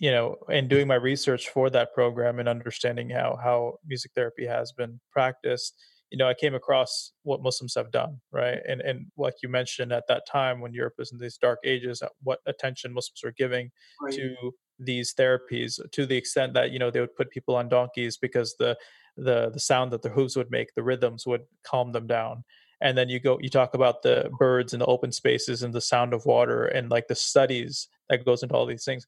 you 0.00 0.10
know, 0.10 0.36
and 0.50 0.68
doing 0.68 0.88
my 0.88 0.96
research 0.96 1.50
for 1.50 1.70
that 1.70 1.94
program 1.94 2.40
and 2.40 2.48
understanding 2.48 3.10
how 3.10 3.38
how 3.42 3.78
music 3.86 4.10
therapy 4.14 4.46
has 4.46 4.72
been 4.72 4.98
practiced 5.12 5.74
you 6.10 6.18
know, 6.18 6.28
I 6.28 6.34
came 6.34 6.54
across 6.54 7.12
what 7.22 7.42
Muslims 7.42 7.74
have 7.76 7.90
done, 7.90 8.20
right? 8.32 8.58
And 8.68 8.80
and 8.80 9.06
like 9.16 9.34
you 9.42 9.48
mentioned 9.48 9.92
at 9.92 10.06
that 10.08 10.26
time 10.26 10.60
when 10.60 10.74
Europe 10.74 10.94
was 10.98 11.12
in 11.12 11.18
these 11.18 11.38
dark 11.38 11.60
ages, 11.64 12.02
what 12.22 12.40
attention 12.46 12.92
Muslims 12.92 13.20
were 13.22 13.32
giving 13.32 13.70
right. 14.02 14.12
to 14.14 14.34
these 14.78 15.14
therapies 15.14 15.78
to 15.92 16.06
the 16.06 16.16
extent 16.16 16.54
that 16.54 16.70
you 16.72 16.78
know 16.78 16.90
they 16.90 17.00
would 17.00 17.14
put 17.14 17.30
people 17.30 17.54
on 17.54 17.68
donkeys 17.68 18.16
because 18.16 18.56
the 18.58 18.76
the 19.16 19.50
the 19.50 19.60
sound 19.60 19.92
that 19.92 20.02
the 20.02 20.08
hooves 20.08 20.36
would 20.36 20.50
make, 20.50 20.74
the 20.74 20.82
rhythms 20.82 21.26
would 21.26 21.42
calm 21.64 21.92
them 21.92 22.06
down. 22.06 22.44
And 22.82 22.96
then 22.96 23.10
you 23.10 23.20
go, 23.20 23.38
you 23.42 23.50
talk 23.50 23.74
about 23.74 24.02
the 24.02 24.30
birds 24.38 24.72
and 24.72 24.80
the 24.80 24.86
open 24.86 25.12
spaces 25.12 25.62
and 25.62 25.72
the 25.72 25.82
sound 25.82 26.14
of 26.14 26.24
water 26.24 26.64
and 26.64 26.90
like 26.90 27.08
the 27.08 27.14
studies 27.14 27.88
that 28.08 28.24
goes 28.24 28.42
into 28.42 28.54
all 28.54 28.64
these 28.64 28.84
things. 28.84 29.04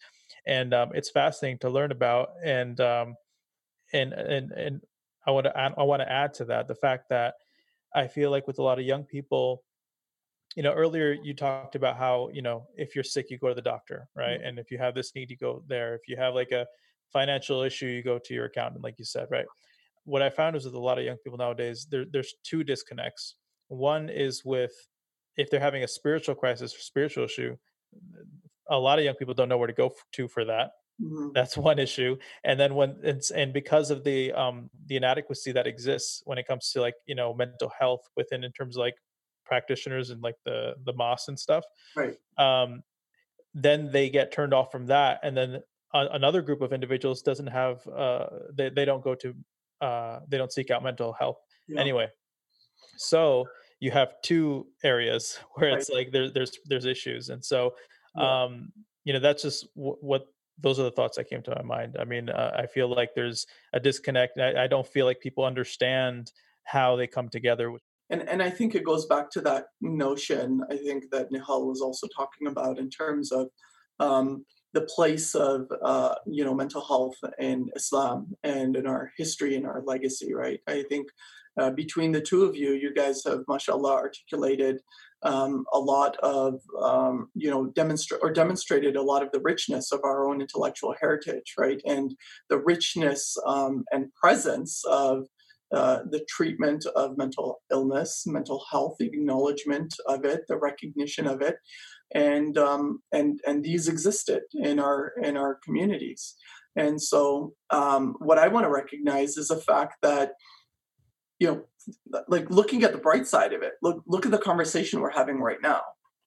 And 0.47 0.75
um, 0.75 0.91
it's 0.93 1.09
fascinating 1.09 1.59
to 1.61 1.71
learn 1.71 1.91
about. 1.91 2.33
And 2.45 2.79
um, 2.83 3.17
and 3.93 4.13
and 4.13 4.53
and 4.53 4.81
I 5.27 5.31
want 5.31 5.47
to 5.47 5.57
I 5.57 5.83
want 5.83 6.03
to 6.03 6.11
add 6.11 6.35
to 6.35 6.45
that 6.47 6.69
the 6.69 6.75
fact 6.75 7.09
that 7.11 7.35
I 7.95 8.07
feel 8.07 8.31
like 8.31 8.47
with 8.47 8.59
a 8.59 8.63
lot 8.63 8.79
of 8.79 8.85
young 8.85 9.05
people, 9.05 9.63
you 10.57 10.63
know, 10.63 10.73
earlier 10.73 11.13
you 11.13 11.35
talked 11.35 11.75
about 11.75 11.97
how 11.97 12.31
you 12.33 12.43
know 12.43 12.67
if 12.77 12.95
you're 12.95 13.05
sick 13.05 13.31
you 13.31 13.39
go 13.39 13.49
to 13.49 13.55
the 13.55 13.63
doctor, 13.63 14.09
right? 14.17 14.39
Mm-hmm. 14.39 14.47
And 14.47 14.59
if 14.59 14.71
you 14.71 14.79
have 14.79 14.95
this 14.95 15.15
need, 15.15 15.31
you 15.31 15.37
go 15.37 15.63
there. 15.69 15.95
If 15.95 16.03
you 16.09 16.17
have 16.17 16.35
like 16.35 16.51
a 16.51 16.67
financial 17.13 17.63
issue, 17.63 17.87
you 17.87 18.03
go 18.03 18.19
to 18.19 18.35
your 18.35 18.47
accountant, 18.47 18.83
like 18.83 18.99
you 18.99 19.05
said, 19.05 19.29
right? 19.31 19.47
What 20.05 20.23
I 20.23 20.31
found 20.31 20.57
is 20.57 20.65
with 20.65 20.75
a 20.75 20.81
lot 20.81 20.99
of 20.99 21.05
young 21.05 21.19
people 21.19 21.39
nowadays, 21.39 21.87
there, 21.89 22.05
there's 22.11 22.35
two 22.43 22.65
disconnects. 22.65 23.37
One 23.69 24.09
is 24.09 24.45
with 24.45 24.73
if 25.37 25.49
they're 25.49 25.61
having 25.61 25.85
a 25.85 25.89
spiritual 25.89 26.35
crisis 26.35 26.75
or 26.75 26.79
spiritual 26.81 27.25
issue, 27.25 27.57
a 28.69 28.79
lot 28.79 28.99
of 28.99 29.05
young 29.05 29.15
people 29.15 29.35
don't 29.35 29.49
know 29.49 29.59
where 29.59 29.69
to 29.69 29.73
go 29.73 29.93
to 30.13 30.29
for 30.29 30.45
that 30.47 30.71
Mm-hmm. 31.03 31.29
That's 31.35 31.57
one 31.57 31.79
issue. 31.79 32.17
And 32.45 32.59
then 32.59 32.75
when 32.75 32.97
it's 33.03 33.31
and 33.31 33.53
because 33.53 33.91
of 33.91 34.05
the 34.05 34.33
um 34.33 34.71
the 34.87 34.97
inadequacy 34.97 35.53
that 35.53 35.67
exists 35.67 36.23
when 36.25 36.39
it 36.39 36.47
comes 36.47 36.71
to 36.73 36.81
like, 36.81 36.95
you 37.07 37.15
know, 37.15 37.35
mental 37.35 37.73
health 37.79 38.09
within 38.17 38.45
in 38.45 38.53
terms 38.53 38.77
of 38.77 38.81
like 38.81 38.95
practitioners 39.45 40.11
and 40.11 40.23
like 40.23 40.37
the 40.45 40.75
the 40.85 40.93
moss 40.93 41.29
and 41.29 41.39
stuff. 41.39 41.65
Right. 41.97 42.17
Um 42.39 42.83
then 43.55 43.91
they 43.91 44.09
get 44.09 44.33
turned 44.33 44.55
off 44.55 44.73
from 44.73 44.87
that 44.87 45.21
and 45.23 45.37
then 45.37 45.61
a, 45.93 46.07
another 46.13 46.41
group 46.41 46.63
of 46.63 46.73
individuals 46.73 47.23
doesn't 47.23 47.49
have 47.49 47.87
uh 47.89 48.27
they, 48.55 48.71
they 48.71 48.85
don't 48.85 49.03
go 49.03 49.15
to 49.17 49.35
uh 49.81 50.21
they 50.29 50.39
don't 50.39 50.53
seek 50.53 50.71
out 50.71 50.83
mental 50.83 51.13
health 51.13 51.39
yeah. 51.69 51.81
anyway. 51.81 52.09
So 52.97 53.47
you 53.81 53.91
have 53.91 54.15
two 54.23 54.69
areas 54.85 55.39
where 55.55 55.71
right. 55.71 55.79
it's 55.79 55.91
like 55.91 56.13
there, 56.13 56.31
there's 56.31 56.53
there's 56.67 56.85
issues 56.85 57.29
and 57.31 57.45
so 57.45 57.75
yeah. 58.17 58.45
um 58.45 58.73
you 59.05 59.13
know 59.13 59.19
that's 59.19 59.43
just 59.43 59.67
w- 59.75 59.97
what 60.01 60.27
those 60.63 60.79
are 60.79 60.85
the 60.85 60.91
thoughts 60.91 61.17
that 61.17 61.29
came 61.29 61.43
to 61.43 61.55
my 61.57 61.63
mind. 61.63 61.97
I 61.99 62.05
mean, 62.05 62.29
uh, 62.29 62.53
I 62.57 62.67
feel 62.67 62.89
like 62.89 63.11
there's 63.15 63.47
a 63.73 63.81
disconnect. 63.81 64.39
I, 64.39 64.65
I, 64.65 64.67
don't 64.67 64.87
feel 64.87 65.07
like 65.07 65.21
people 65.21 65.45
understand 65.45 66.33
how 66.65 66.97
they 66.97 67.07
come 67.07 67.29
together. 67.29 67.73
And 68.11 68.29
and 68.29 68.43
I 68.43 68.51
think 68.51 68.75
it 68.75 68.85
goes 68.85 69.07
back 69.07 69.31
to 69.33 69.41
that 69.43 69.67
notion. 69.81 70.61
I 70.71 70.77
think 70.77 71.05
that 71.13 71.31
Nihal 71.33 71.67
was 71.67 71.81
also 71.81 72.07
talking 72.15 72.47
about 72.47 72.79
in 72.79 72.91
terms 72.91 73.33
of 73.33 73.49
um, 74.01 74.45
the 74.73 74.83
place 74.83 75.35
of 75.35 75.67
uh, 75.83 76.15
you 76.27 76.45
know 76.45 76.55
mental 76.55 76.85
health 76.85 77.17
in 77.39 77.69
Islam 77.77 78.35
and 78.43 78.77
in 78.77 78.87
our 78.87 79.13
history 79.17 79.57
and 79.57 79.67
our 79.67 79.83
legacy. 79.87 80.35
Right. 80.35 80.61
I 80.69 80.85
think 80.89 81.09
uh, 81.59 81.71
between 81.71 82.13
the 82.13 82.21
two 82.21 82.45
of 82.45 82.57
you, 82.57 82.73
you 82.73 82.95
guys 82.95 83.23
have, 83.25 83.41
mashallah, 83.47 83.93
articulated 83.93 84.81
um, 85.25 85.65
a 85.73 85.79
lot 85.79 86.17
of 86.19 86.61
um, 86.83 87.29
you 87.35 87.51
know 87.51 87.67
demonstrate 87.67 88.21
or 88.23 88.33
demonstrated 88.33 88.97
a 88.97 89.03
lot 89.03 89.23
of 89.23 89.31
the 89.33 89.41
richness 89.41 89.93
of 89.93 90.01
our 90.05 90.29
own 90.29 90.41
intellectual 90.41 90.95
heritage, 91.01 91.55
right, 91.59 91.81
and 91.87 92.15
the 92.49 92.59
richness 92.59 93.37
um, 93.47 93.85
and 93.93 94.13
presence 94.15 94.83
of 94.89 95.27
uh, 95.73 96.01
the 96.11 96.25
treatment 96.29 96.85
of 96.97 97.17
mental 97.17 97.63
illness, 97.71 98.25
mental 98.27 98.63
health, 98.71 98.97
the 98.99 99.07
acknowledgement 99.07 99.95
of 100.07 100.25
it, 100.25 100.43
the 100.49 100.57
recognition 100.57 101.27
of 101.27 101.41
it, 101.41 101.57
and 102.15 102.59
um, 102.59 103.01
and 103.13 103.41
and 103.47 103.65
these 103.65 103.89
existed 103.89 104.43
in 104.55 104.79
our 104.79 105.13
in 105.23 105.37
our 105.37 105.59
communities. 105.65 106.35
And 106.75 107.01
so, 107.01 107.53
um, 107.71 108.17
what 108.19 108.39
I 108.39 108.49
want 108.49 108.65
to 108.65 108.71
recognize 108.71 109.37
is 109.37 109.49
the 109.49 109.57
fact 109.57 109.97
that 110.03 110.33
you 111.43 111.49
know, 111.49 111.63
like 112.29 112.51
looking 112.51 112.83
at 112.85 112.93
the 112.93 112.99
bright 112.99 113.27
side 113.27 113.53
of 113.53 113.63
it. 113.63 113.75
Look 113.83 114.03
look 114.07 114.25
at 114.27 114.33
the 114.33 114.39
conversation 114.39 115.01
we're 115.01 115.11
having 115.11 115.41
right 115.41 115.61
now. 115.63 115.81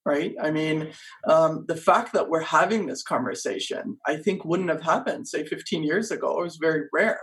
Right. 0.06 0.36
I 0.40 0.52
mean, 0.52 0.92
um, 1.28 1.66
the 1.68 1.76
fact 1.76 2.14
that 2.14 2.30
we're 2.30 2.42
having 2.42 2.86
this 2.86 3.02
conversation, 3.02 3.98
I 4.06 4.18
think, 4.18 4.46
wouldn't 4.46 4.70
have 4.70 4.84
happened, 4.84 5.28
say, 5.28 5.44
15 5.44 5.84
years 5.84 6.12
ago. 6.12 6.40
It 6.40 6.44
was 6.44 6.58
very 6.58 6.84
rare. 6.94 7.20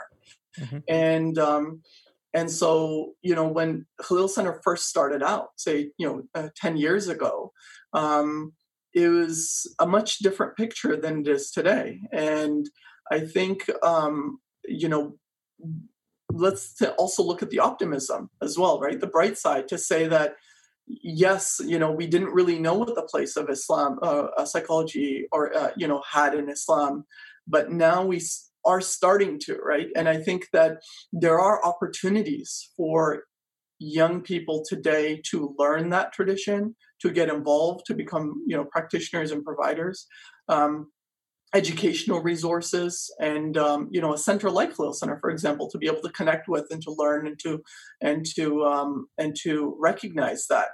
Mm-hmm. 0.58 0.78
And 0.88 1.38
um, 1.38 1.82
and 2.34 2.50
so, 2.50 3.12
you 3.22 3.34
know, 3.34 3.46
when 3.46 3.86
Khalil 4.02 4.28
Center 4.28 4.60
first 4.64 4.88
started 4.88 5.22
out, 5.22 5.48
say, 5.56 5.92
you 5.98 6.06
know, 6.06 6.22
uh, 6.34 6.48
10 6.56 6.76
years 6.76 7.08
ago, 7.08 7.52
um, 7.92 8.52
it 8.94 9.08
was 9.08 9.72
a 9.78 9.86
much 9.86 10.18
different 10.18 10.56
picture 10.56 10.96
than 10.96 11.20
it 11.20 11.28
is 11.28 11.50
today. 11.50 12.00
And 12.12 12.68
I 13.10 13.20
think, 13.20 13.70
um, 13.82 14.38
you 14.64 14.88
know, 14.88 15.16
let's 16.32 16.80
also 16.98 17.22
look 17.22 17.42
at 17.42 17.50
the 17.50 17.58
optimism 17.58 18.30
as 18.42 18.58
well, 18.58 18.80
right? 18.80 19.00
The 19.00 19.06
bright 19.06 19.38
side 19.38 19.68
to 19.68 19.78
say 19.78 20.08
that, 20.08 20.36
yes, 20.86 21.60
you 21.64 21.78
know, 21.78 21.92
we 21.92 22.06
didn't 22.06 22.34
really 22.34 22.58
know 22.58 22.74
what 22.74 22.94
the 22.94 23.02
place 23.02 23.36
of 23.36 23.48
Islam, 23.48 23.98
uh, 24.02 24.44
psychology, 24.44 25.26
or, 25.32 25.56
uh, 25.56 25.70
you 25.76 25.86
know, 25.86 26.02
had 26.10 26.34
in 26.34 26.48
Islam, 26.48 27.04
but 27.46 27.70
now 27.70 28.04
we 28.04 28.20
are 28.64 28.80
starting 28.80 29.38
to, 29.40 29.56
right? 29.56 29.88
And 29.96 30.08
I 30.08 30.16
think 30.16 30.48
that 30.52 30.82
there 31.12 31.40
are 31.40 31.64
opportunities 31.64 32.70
for 32.76 33.24
young 33.78 34.20
people 34.22 34.64
today 34.68 35.20
to 35.30 35.54
learn 35.58 35.90
that 35.90 36.12
tradition, 36.12 36.76
to 37.00 37.10
get 37.10 37.28
involved, 37.28 37.84
to 37.86 37.94
become, 37.94 38.42
you 38.46 38.56
know, 38.56 38.64
practitioners 38.64 39.32
and 39.32 39.44
providers. 39.44 40.06
Um, 40.48 40.92
educational 41.54 42.22
resources 42.22 43.12
and 43.20 43.56
um, 43.58 43.88
you 43.90 44.00
know 44.00 44.14
a 44.14 44.18
center 44.18 44.50
like 44.50 44.74
Khalil 44.74 44.92
Center, 44.92 45.18
for 45.20 45.30
example, 45.30 45.68
to 45.70 45.78
be 45.78 45.86
able 45.86 46.02
to 46.02 46.10
connect 46.10 46.48
with 46.48 46.66
and 46.70 46.82
to 46.82 46.92
learn 46.92 47.26
and 47.26 47.38
to 47.40 47.62
and 48.00 48.24
to 48.34 48.64
um, 48.64 49.06
and 49.18 49.36
to 49.42 49.76
recognize 49.78 50.46
that 50.48 50.68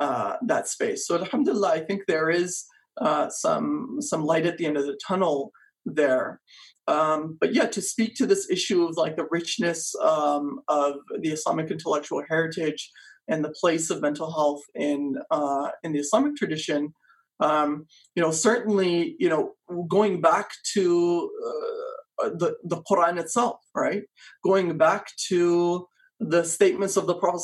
uh, 0.00 0.36
that 0.46 0.68
space. 0.68 1.06
So 1.06 1.16
Alhamdulillah, 1.16 1.72
I 1.72 1.80
think 1.80 2.02
there 2.06 2.30
is 2.30 2.64
uh, 3.00 3.28
some 3.30 3.98
some 4.00 4.24
light 4.24 4.46
at 4.46 4.58
the 4.58 4.66
end 4.66 4.76
of 4.76 4.86
the 4.86 4.98
tunnel 5.06 5.52
there. 5.86 6.40
Um, 6.86 7.36
but 7.40 7.54
yeah, 7.54 7.66
to 7.66 7.82
speak 7.82 8.14
to 8.16 8.26
this 8.26 8.50
issue 8.50 8.84
of 8.84 8.96
like 8.96 9.16
the 9.16 9.28
richness 9.30 9.94
um, 9.96 10.60
of 10.68 10.96
the 11.20 11.30
Islamic 11.30 11.70
intellectual 11.70 12.22
heritage 12.28 12.90
and 13.28 13.44
the 13.44 13.54
place 13.60 13.90
of 13.90 14.00
mental 14.00 14.32
health 14.32 14.62
in 14.74 15.16
uh, 15.30 15.70
in 15.82 15.92
the 15.92 15.98
Islamic 15.98 16.36
tradition, 16.36 16.94
um, 17.40 17.86
you 18.14 18.22
know, 18.22 18.30
certainly, 18.30 19.16
you 19.18 19.28
know, 19.28 19.52
going 19.88 20.20
back 20.20 20.50
to 20.74 21.30
uh, 21.46 22.30
the 22.30 22.56
the 22.64 22.82
Quran 22.90 23.18
itself, 23.18 23.60
right? 23.74 24.02
Going 24.44 24.76
back 24.76 25.08
to 25.28 25.86
the 26.20 26.44
statements 26.44 26.96
of 26.96 27.06
the 27.06 27.14
Prophet 27.14 27.42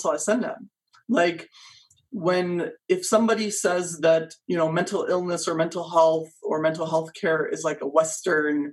like 1.09 1.49
when 2.11 2.71
if 2.89 3.05
somebody 3.05 3.51
says 3.51 3.99
that 4.01 4.33
you 4.47 4.57
know 4.57 4.71
mental 4.71 5.07
illness 5.09 5.49
or 5.49 5.55
mental 5.55 5.89
health 5.89 6.31
or 6.43 6.61
mental 6.61 6.87
health 6.87 7.11
care 7.21 7.47
is 7.47 7.65
like 7.65 7.81
a 7.81 7.89
western 7.89 8.73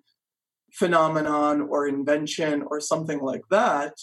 phenomenon 0.73 1.61
or 1.61 1.87
invention 1.87 2.63
or 2.69 2.79
something 2.79 3.19
like 3.19 3.41
that, 3.49 3.93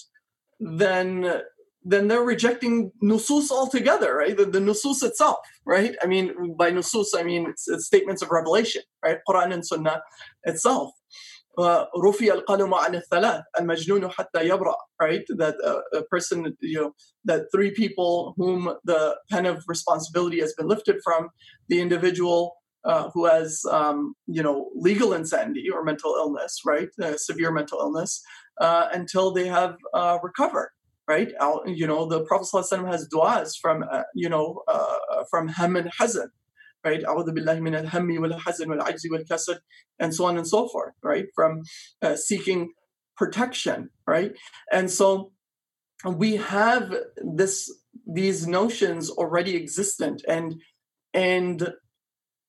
then 0.60 1.40
then 1.83 2.07
they're 2.07 2.23
rejecting 2.23 2.91
nusus 3.03 3.51
altogether, 3.51 4.15
right? 4.15 4.37
The, 4.37 4.45
the 4.45 4.59
nusus 4.59 5.03
itself, 5.03 5.37
right? 5.65 5.95
I 6.01 6.05
mean, 6.05 6.55
by 6.55 6.71
nusus, 6.71 7.07
I 7.15 7.23
mean 7.23 7.47
it's, 7.49 7.67
it's 7.67 7.85
statements 7.85 8.21
of 8.21 8.31
revelation, 8.31 8.83
right? 9.03 9.19
Quran 9.27 9.53
and 9.53 9.65
Sunnah 9.65 10.01
itself. 10.43 10.91
رفي 11.59 12.33
القلم 12.33 12.73
عن 12.73 12.95
الثلاث 12.95 13.43
المجنون 13.59 14.09
حتى 14.09 14.47
يبرأ 14.49 14.75
right 14.99 15.23
that 15.37 15.55
uh, 15.63 15.81
a 15.93 16.01
person 16.05 16.57
you 16.61 16.81
know 16.81 16.95
that 17.25 17.41
three 17.51 17.69
people 17.69 18.33
whom 18.37 18.73
the 18.85 19.15
pen 19.29 19.45
of 19.45 19.63
responsibility 19.67 20.39
has 20.39 20.55
been 20.55 20.67
lifted 20.67 20.95
from 21.03 21.29
the 21.69 21.79
individual 21.79 22.55
uh, 22.85 23.09
who 23.13 23.25
has 23.25 23.63
um, 23.71 24.15
you 24.27 24.43
know 24.43 24.69
legal 24.75 25.13
insanity 25.13 25.69
or 25.69 25.83
mental 25.83 26.15
illness, 26.17 26.61
right, 26.65 26.89
uh, 27.01 27.15
severe 27.17 27.51
mental 27.51 27.79
illness, 27.79 28.21
uh, 28.59 28.87
until 28.91 29.31
they 29.31 29.47
have 29.47 29.77
uh, 29.93 30.17
recovered. 30.21 30.71
right? 31.08 31.32
You 31.66 31.86
know, 31.86 32.06
the 32.06 32.22
Prophet 32.24 32.48
ﷺ 32.52 32.86
has 32.86 33.08
du'as 33.08 33.52
from, 33.60 33.82
uh, 33.90 34.02
you 34.14 34.28
know, 34.28 34.62
uh, 34.68 34.98
uh 35.12 35.24
from 35.30 35.48
Ham 35.48 35.74
and 35.76 35.90
Hazan, 35.98 36.28
right? 36.84 37.02
And 40.00 40.14
so 40.14 40.24
on 40.26 40.36
and 40.36 40.46
so 40.46 40.68
forth, 40.68 40.94
right? 41.02 41.26
From 41.34 41.62
uh, 42.02 42.14
seeking 42.16 42.72
protection, 43.16 43.90
right? 44.06 44.32
And 44.70 44.90
so 44.90 45.32
we 46.06 46.36
have 46.36 46.94
this 47.16 47.72
these 48.06 48.46
notions 48.46 49.10
already 49.10 49.56
existent 49.56 50.22
and 50.28 50.62
and 51.12 51.72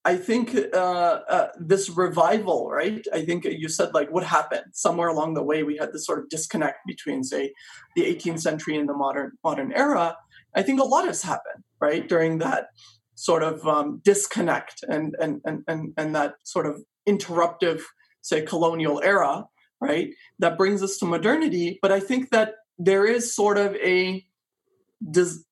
I 0.05 0.15
think 0.15 0.55
uh, 0.73 0.77
uh, 0.77 1.47
this 1.59 1.89
revival, 1.89 2.69
right? 2.69 3.05
I 3.13 3.25
think 3.25 3.43
you 3.43 3.67
said 3.67 3.93
like 3.93 4.09
what 4.12 4.23
happened 4.23 4.65
somewhere 4.73 5.09
along 5.09 5.33
the 5.33 5.43
way. 5.43 5.63
We 5.63 5.77
had 5.77 5.91
this 5.91 6.05
sort 6.05 6.19
of 6.19 6.29
disconnect 6.29 6.79
between, 6.88 7.23
say, 7.23 7.53
the 7.95 8.03
18th 8.03 8.39
century 8.39 8.77
and 8.77 8.88
the 8.88 8.93
modern 8.93 9.33
modern 9.43 9.73
era. 9.73 10.15
I 10.55 10.62
think 10.63 10.79
a 10.79 10.85
lot 10.85 11.05
has 11.05 11.21
happened, 11.21 11.63
right, 11.81 12.07
during 12.07 12.38
that 12.39 12.67
sort 13.15 13.43
of 13.43 13.67
um, 13.67 14.01
disconnect 14.05 14.83
and, 14.88 15.15
and 15.19 15.41
and 15.43 15.63
and 15.67 15.93
and 15.97 16.15
that 16.15 16.35
sort 16.43 16.65
of 16.65 16.81
interruptive, 17.07 17.81
say, 18.21 18.41
colonial 18.41 19.01
era, 19.03 19.45
right? 19.81 20.12
That 20.39 20.57
brings 20.57 20.81
us 20.81 20.97
to 20.99 21.05
modernity. 21.05 21.77
But 21.81 21.91
I 21.91 21.99
think 21.99 22.29
that 22.29 22.55
there 22.77 23.05
is 23.05 23.35
sort 23.35 23.57
of 23.57 23.75
a 23.75 24.25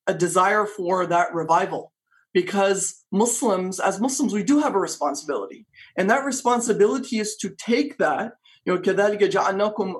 a 0.06 0.14
desire 0.14 0.64
for 0.64 1.06
that 1.06 1.34
revival 1.34 1.92
because 2.33 3.05
Muslims, 3.11 3.79
as 3.79 3.99
Muslims, 3.99 4.33
we 4.33 4.43
do 4.43 4.59
have 4.59 4.75
a 4.75 4.79
responsibility. 4.79 5.67
And 5.97 6.09
that 6.09 6.25
responsibility 6.25 7.19
is 7.19 7.35
to 7.37 7.49
take 7.49 7.97
that, 7.99 8.33
you 8.65 8.73
know, 8.73 8.81
كذلك 8.81 9.23
جعلناكم 9.23 9.95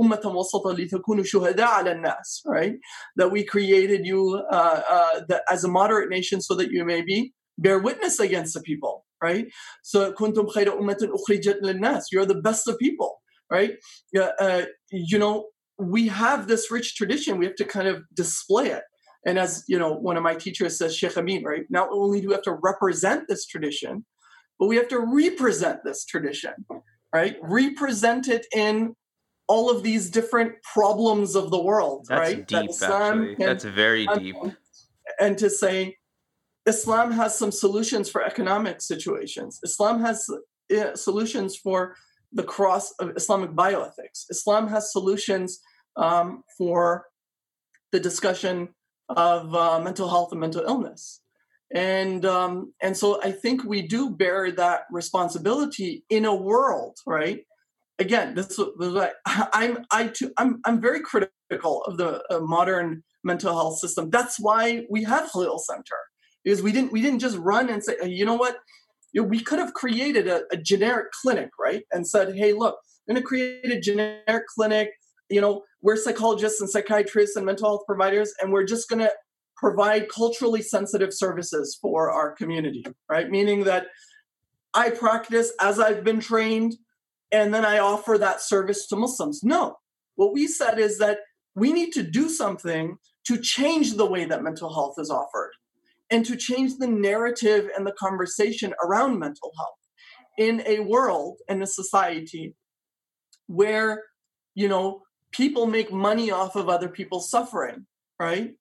أمة 0.00 0.22
وسطا 0.24 0.72
لتكونوا 0.72 1.24
شهداء 1.24 1.68
على 1.68 1.92
الناس, 1.92 2.42
right? 2.46 2.74
That 3.16 3.30
we 3.30 3.44
created 3.44 4.06
you 4.06 4.42
uh, 4.50 4.82
uh, 4.88 5.20
that 5.28 5.42
as 5.50 5.64
a 5.64 5.68
moderate 5.68 6.08
nation 6.08 6.40
so 6.40 6.54
that 6.56 6.70
you 6.70 6.84
may 6.84 7.02
be 7.02 7.34
bear 7.58 7.78
witness 7.78 8.18
against 8.20 8.54
the 8.54 8.60
people, 8.60 9.04
right? 9.22 9.46
So 9.82 10.12
كنتم 10.12 10.46
خير 10.46 10.78
أمة 10.78 10.96
أخرجت 11.02 11.60
للناس. 11.62 12.04
You're 12.12 12.26
the 12.26 12.40
best 12.42 12.66
of 12.68 12.78
people, 12.78 13.20
right? 13.50 13.76
Uh, 14.16 14.62
you 14.90 15.18
know, 15.18 15.46
we 15.78 16.08
have 16.08 16.48
this 16.48 16.70
rich 16.70 16.96
tradition. 16.96 17.38
We 17.38 17.46
have 17.46 17.56
to 17.56 17.64
kind 17.64 17.86
of 17.86 18.02
display 18.14 18.70
it. 18.70 18.82
And 19.25 19.39
as 19.39 19.63
you 19.67 19.79
know, 19.79 19.93
one 19.93 20.17
of 20.17 20.23
my 20.23 20.35
teachers 20.35 20.77
says, 20.77 20.95
Sheikh 20.95 21.17
Amin, 21.17 21.43
right? 21.43 21.65
Not 21.69 21.89
only 21.91 22.21
do 22.21 22.27
we 22.27 22.33
have 22.33 22.43
to 22.43 22.53
represent 22.61 23.27
this 23.27 23.45
tradition, 23.45 24.05
but 24.59 24.67
we 24.67 24.75
have 24.75 24.89
to 24.89 24.99
represent 24.99 25.79
this 25.83 26.05
tradition, 26.05 26.53
right? 27.13 27.37
Represent 27.41 28.27
it 28.27 28.45
in 28.53 28.95
all 29.47 29.69
of 29.69 29.83
these 29.83 30.09
different 30.09 30.53
problems 30.63 31.35
of 31.35 31.51
the 31.51 31.61
world, 31.61 32.05
That's 32.09 32.19
right? 32.19 32.47
Deep, 32.47 32.71
that 32.79 32.91
actually. 32.91 33.35
That's 33.35 33.63
very 33.63 34.07
deep. 34.07 34.35
And 35.19 35.37
to 35.37 35.49
say 35.49 35.97
Islam 36.65 37.11
has 37.11 37.37
some 37.37 37.51
solutions 37.51 38.09
for 38.09 38.23
economic 38.23 38.81
situations. 38.81 39.59
Islam 39.63 39.99
has 40.01 40.29
uh, 40.75 40.95
solutions 40.95 41.55
for 41.55 41.95
the 42.31 42.43
cross 42.43 42.91
of 42.99 43.15
Islamic 43.15 43.51
bioethics. 43.51 44.25
Islam 44.29 44.67
has 44.69 44.91
solutions 44.91 45.59
um, 45.97 46.43
for 46.57 47.05
the 47.91 47.99
discussion 47.99 48.69
of 49.09 49.53
uh, 49.55 49.79
mental 49.79 50.09
health 50.09 50.31
and 50.31 50.41
mental 50.41 50.63
illness. 50.63 51.21
And 51.73 52.23
um, 52.25 52.73
and 52.81 52.95
so 52.95 53.21
I 53.23 53.31
think 53.31 53.63
we 53.63 53.81
do 53.81 54.11
bear 54.11 54.51
that 54.51 54.81
responsibility 54.91 56.03
in 56.09 56.25
a 56.25 56.35
world, 56.35 56.97
right? 57.07 57.45
Again, 57.99 58.35
this, 58.35 58.47
this 58.79 59.11
I'm 59.25 59.85
I 59.91 60.07
too, 60.07 60.31
I'm 60.37 60.61
I'm 60.65 60.79
very 60.79 61.01
critical 61.01 61.83
of 61.83 61.97
the 61.97 62.23
uh, 62.29 62.39
modern 62.41 63.03
mental 63.23 63.53
health 63.53 63.79
system. 63.79 64.09
That's 64.11 64.39
why 64.39 64.85
we 64.89 65.03
have 65.03 65.31
Khalil 65.31 65.57
Center 65.59 65.97
because 66.43 66.61
we 66.61 66.71
didn't 66.71 66.91
we 66.91 67.01
didn't 67.01 67.19
just 67.19 67.37
run 67.37 67.69
and 67.69 67.83
say, 67.83 67.95
you 68.03 68.25
know 68.25 68.35
what, 68.35 68.57
we 69.21 69.39
could 69.39 69.59
have 69.59 69.73
created 69.73 70.27
a, 70.27 70.43
a 70.51 70.57
generic 70.57 71.11
clinic, 71.11 71.49
right? 71.59 71.83
And 71.91 72.07
said, 72.07 72.35
hey, 72.35 72.53
look, 72.53 72.77
I'm 73.07 73.15
going 73.15 73.21
to 73.21 73.27
create 73.27 73.71
a 73.71 73.79
generic 73.79 74.47
clinic 74.47 74.91
you 75.29 75.41
know, 75.41 75.63
we're 75.81 75.97
psychologists 75.97 76.61
and 76.61 76.69
psychiatrists 76.69 77.35
and 77.35 77.45
mental 77.45 77.69
health 77.69 77.83
providers, 77.85 78.33
and 78.41 78.51
we're 78.51 78.65
just 78.65 78.89
going 78.89 78.99
to 78.99 79.11
provide 79.57 80.09
culturally 80.09 80.61
sensitive 80.61 81.13
services 81.13 81.77
for 81.81 82.11
our 82.11 82.31
community, 82.31 82.85
right? 83.09 83.29
Meaning 83.29 83.63
that 83.63 83.87
I 84.73 84.89
practice 84.89 85.51
as 85.61 85.79
I've 85.79 86.03
been 86.03 86.19
trained 86.19 86.75
and 87.31 87.53
then 87.53 87.65
I 87.65 87.79
offer 87.79 88.17
that 88.17 88.41
service 88.41 88.87
to 88.87 88.95
Muslims. 88.95 89.41
No. 89.43 89.77
What 90.15 90.33
we 90.33 90.47
said 90.47 90.79
is 90.79 90.99
that 90.99 91.19
we 91.55 91.73
need 91.73 91.91
to 91.93 92.03
do 92.03 92.29
something 92.29 92.97
to 93.25 93.37
change 93.39 93.93
the 93.93 94.05
way 94.05 94.25
that 94.25 94.43
mental 94.43 94.73
health 94.73 94.95
is 94.97 95.09
offered 95.09 95.51
and 96.11 96.25
to 96.25 96.35
change 96.35 96.77
the 96.77 96.87
narrative 96.87 97.69
and 97.75 97.87
the 97.87 97.93
conversation 97.93 98.73
around 98.83 99.17
mental 99.17 99.51
health 99.57 99.79
in 100.37 100.61
a 100.67 100.79
world 100.81 101.39
and 101.47 101.63
a 101.63 101.67
society 101.67 102.55
where 103.47 104.03
you 104.55 104.67
know 104.67 105.01
people 105.33 105.65
make 105.65 105.91
money 105.91 106.31
off 106.31 106.55
of 106.55 106.69
other 106.69 106.89
people's 106.89 107.29
suffering 107.29 107.85
right 108.19 108.53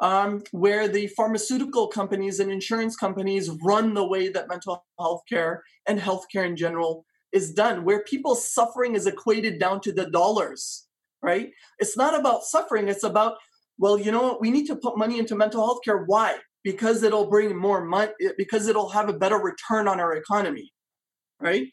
um, 0.00 0.42
where 0.52 0.88
the 0.88 1.08
pharmaceutical 1.08 1.86
companies 1.86 2.40
and 2.40 2.50
insurance 2.50 2.96
companies 2.96 3.50
run 3.62 3.94
the 3.94 4.06
way 4.06 4.30
that 4.30 4.48
mental 4.48 4.84
health 4.98 5.22
care 5.28 5.62
and 5.86 6.00
healthcare 6.00 6.46
in 6.46 6.56
general 6.56 7.04
is 7.32 7.52
done, 7.52 7.84
where 7.84 8.02
people's 8.02 8.50
suffering 8.50 8.94
is 8.94 9.06
equated 9.06 9.60
down 9.60 9.80
to 9.82 9.92
the 9.92 10.10
dollars, 10.10 10.86
right? 11.22 11.50
It's 11.78 11.96
not 11.96 12.18
about 12.18 12.44
suffering, 12.44 12.88
it's 12.88 13.04
about, 13.04 13.34
well, 13.78 13.98
you 13.98 14.10
know 14.10 14.22
what, 14.22 14.40
we 14.40 14.50
need 14.50 14.66
to 14.66 14.76
put 14.76 14.98
money 14.98 15.18
into 15.18 15.36
mental 15.36 15.64
health 15.64 15.80
care. 15.84 16.02
Why? 16.06 16.38
Because 16.64 17.02
it'll 17.02 17.28
bring 17.28 17.56
more 17.56 17.84
money, 17.84 18.12
because 18.36 18.68
it'll 18.68 18.90
have 18.90 19.08
a 19.08 19.14
better 19.14 19.36
return 19.36 19.86
on 19.86 20.00
our 20.00 20.14
economy, 20.16 20.72
right? 21.40 21.66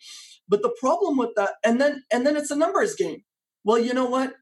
But 0.50 0.62
the 0.62 0.76
problem 0.80 1.18
with 1.18 1.32
that, 1.38 1.54
and 1.66 1.80
then 1.82 2.04
and 2.12 2.26
then 2.26 2.38
it's 2.38 2.52
a 2.52 2.56
numbers 2.56 2.96
game. 2.96 3.24
Well, 3.64 3.80
you 3.80 3.94
know 3.94 4.06
what? 4.06 4.34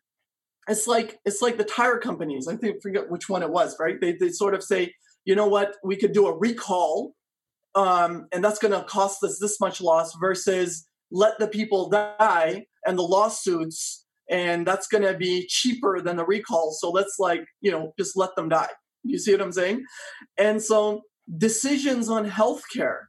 It's 0.68 0.88
like 0.88 1.20
it's 1.26 1.42
like 1.42 1.58
the 1.58 1.64
tire 1.64 1.98
companies. 1.98 2.48
I 2.48 2.56
think 2.56 2.82
forget 2.82 3.10
which 3.10 3.30
one 3.30 3.44
it 3.44 3.50
was, 3.50 3.76
right? 3.80 4.00
They 4.00 4.14
they 4.14 4.30
sort 4.30 4.54
of 4.54 4.64
say, 4.64 4.94
you 5.24 5.36
know 5.36 5.48
what, 5.48 5.76
we 5.84 5.96
could 5.96 6.14
do 6.14 6.28
a 6.28 6.38
recall, 6.38 7.14
um, 7.76 8.28
and 8.32 8.44
that's 8.44 8.60
going 8.60 8.74
to 8.74 8.84
cost 8.88 9.24
us 9.24 9.40
this 9.40 9.60
much 9.60 9.82
loss 9.82 10.16
versus 10.20 10.88
let 11.12 11.38
the 11.40 11.48
people 11.48 11.90
die 11.90 12.66
and 12.86 12.98
the 12.98 13.04
lawsuits, 13.04 14.06
and 14.30 14.66
that's 14.66 14.88
going 14.88 15.04
to 15.04 15.16
be 15.16 15.46
cheaper 15.48 16.02
than 16.02 16.18
the 16.18 16.26
recall. 16.26 16.72
So 16.72 16.90
let's 16.90 17.18
like 17.20 17.46
you 17.62 17.72
know 17.72 17.94
just 17.98 18.18
let 18.18 18.36
them 18.36 18.50
die. 18.50 18.70
You 19.04 19.20
see 19.20 19.32
what 19.32 19.42
I'm 19.42 19.52
saying? 19.52 19.84
And 20.38 20.62
so 20.62 21.02
decisions 21.38 22.10
on 22.10 22.30
healthcare 22.30 23.04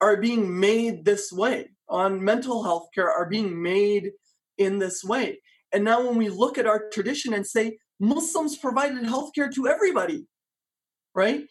are 0.00 0.16
being 0.16 0.58
made 0.58 1.04
this 1.04 1.32
way. 1.32 1.70
On 1.88 2.22
mental 2.22 2.64
health 2.64 2.88
care 2.94 3.10
are 3.10 3.30
being 3.30 3.62
made 3.62 4.10
in 4.58 4.78
this 4.78 5.04
way 5.04 5.38
and 5.72 5.84
now, 5.84 6.06
when 6.06 6.16
we 6.16 6.28
look 6.28 6.58
at 6.58 6.66
our 6.66 6.88
tradition 6.90 7.34
and 7.34 7.46
say 7.46 7.78
Muslims 8.00 8.56
provided 8.56 9.02
healthcare 9.04 9.52
to 9.54 9.68
everybody, 9.68 10.26
right? 11.14 11.44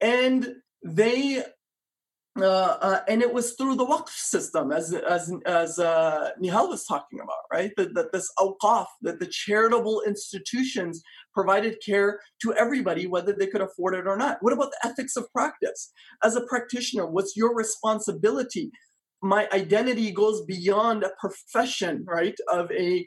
And 0.00 0.54
they 0.82 1.44
uh, 2.38 2.44
uh, 2.80 3.00
and 3.08 3.22
it 3.22 3.34
was 3.34 3.54
through 3.54 3.74
the 3.74 3.84
waqf 3.84 4.08
system, 4.08 4.70
as 4.70 4.94
as 4.94 5.32
as 5.46 5.78
uh, 5.80 6.30
Nihal 6.42 6.68
was 6.68 6.86
talking 6.86 7.18
about, 7.20 7.42
right? 7.52 7.72
That, 7.76 7.94
that 7.94 8.12
this 8.12 8.30
awqaf, 8.38 8.86
that 9.02 9.18
the 9.18 9.26
charitable 9.26 10.02
institutions 10.06 11.02
provided 11.34 11.78
care 11.84 12.20
to 12.42 12.54
everybody, 12.54 13.08
whether 13.08 13.32
they 13.32 13.48
could 13.48 13.60
afford 13.60 13.94
it 13.94 14.06
or 14.06 14.16
not. 14.16 14.38
What 14.40 14.52
about 14.52 14.70
the 14.70 14.88
ethics 14.88 15.16
of 15.16 15.30
practice? 15.32 15.92
As 16.22 16.36
a 16.36 16.46
practitioner, 16.46 17.06
what's 17.06 17.36
your 17.36 17.54
responsibility? 17.54 18.70
My 19.22 19.48
identity 19.52 20.12
goes 20.12 20.42
beyond 20.46 21.02
a 21.02 21.10
profession, 21.18 22.04
right? 22.06 22.36
Of 22.50 22.70
a 22.70 23.06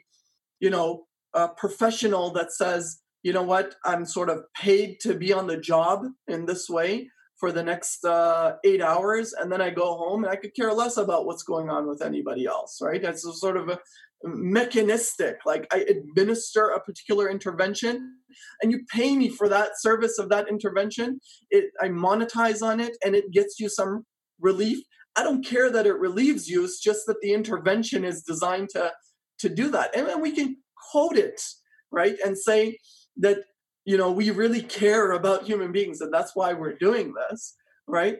you 0.64 0.70
know, 0.70 1.04
a 1.34 1.46
professional 1.46 2.30
that 2.30 2.50
says, 2.50 3.02
you 3.22 3.34
know 3.34 3.42
what, 3.42 3.74
I'm 3.84 4.06
sort 4.06 4.30
of 4.30 4.44
paid 4.56 4.98
to 5.00 5.12
be 5.12 5.30
on 5.30 5.46
the 5.46 5.58
job 5.58 6.06
in 6.26 6.46
this 6.46 6.70
way 6.70 7.10
for 7.38 7.52
the 7.52 7.62
next 7.62 8.02
uh, 8.06 8.54
eight 8.64 8.80
hours, 8.80 9.34
and 9.34 9.52
then 9.52 9.60
I 9.60 9.68
go 9.68 9.94
home 9.94 10.24
and 10.24 10.32
I 10.32 10.36
could 10.36 10.54
care 10.54 10.72
less 10.72 10.96
about 10.96 11.26
what's 11.26 11.42
going 11.42 11.68
on 11.68 11.86
with 11.86 12.00
anybody 12.00 12.46
else, 12.46 12.78
right? 12.80 13.04
A 13.04 13.14
sort 13.14 13.58
of 13.58 13.68
a 13.68 13.78
mechanistic, 14.22 15.36
like 15.44 15.66
I 15.70 15.80
administer 15.80 16.68
a 16.70 16.80
particular 16.80 17.28
intervention 17.28 18.14
and 18.62 18.72
you 18.72 18.80
pay 18.90 19.14
me 19.14 19.28
for 19.28 19.50
that 19.50 19.72
service 19.78 20.18
of 20.18 20.30
that 20.30 20.48
intervention. 20.48 21.20
It 21.50 21.64
I 21.82 21.88
monetize 21.88 22.62
on 22.62 22.80
it 22.80 22.96
and 23.04 23.14
it 23.14 23.32
gets 23.32 23.60
you 23.60 23.68
some 23.68 24.06
relief. 24.40 24.78
I 25.14 25.24
don't 25.24 25.44
care 25.44 25.70
that 25.70 25.86
it 25.86 25.98
relieves 25.98 26.48
you, 26.48 26.64
it's 26.64 26.80
just 26.80 27.02
that 27.06 27.20
the 27.20 27.34
intervention 27.34 28.02
is 28.02 28.22
designed 28.22 28.70
to 28.70 28.92
to 29.40 29.48
do 29.48 29.70
that. 29.70 29.96
And, 29.96 30.08
and 30.08 30.22
we 30.22 30.32
can 30.32 30.56
quote 30.90 31.16
it, 31.16 31.42
right? 31.90 32.16
And 32.24 32.36
say 32.36 32.78
that, 33.18 33.38
you 33.84 33.96
know, 33.96 34.10
we 34.10 34.30
really 34.30 34.62
care 34.62 35.12
about 35.12 35.44
human 35.44 35.72
beings 35.72 36.00
and 36.00 36.12
that's 36.12 36.34
why 36.34 36.52
we're 36.52 36.76
doing 36.76 37.14
this, 37.14 37.56
right? 37.86 38.18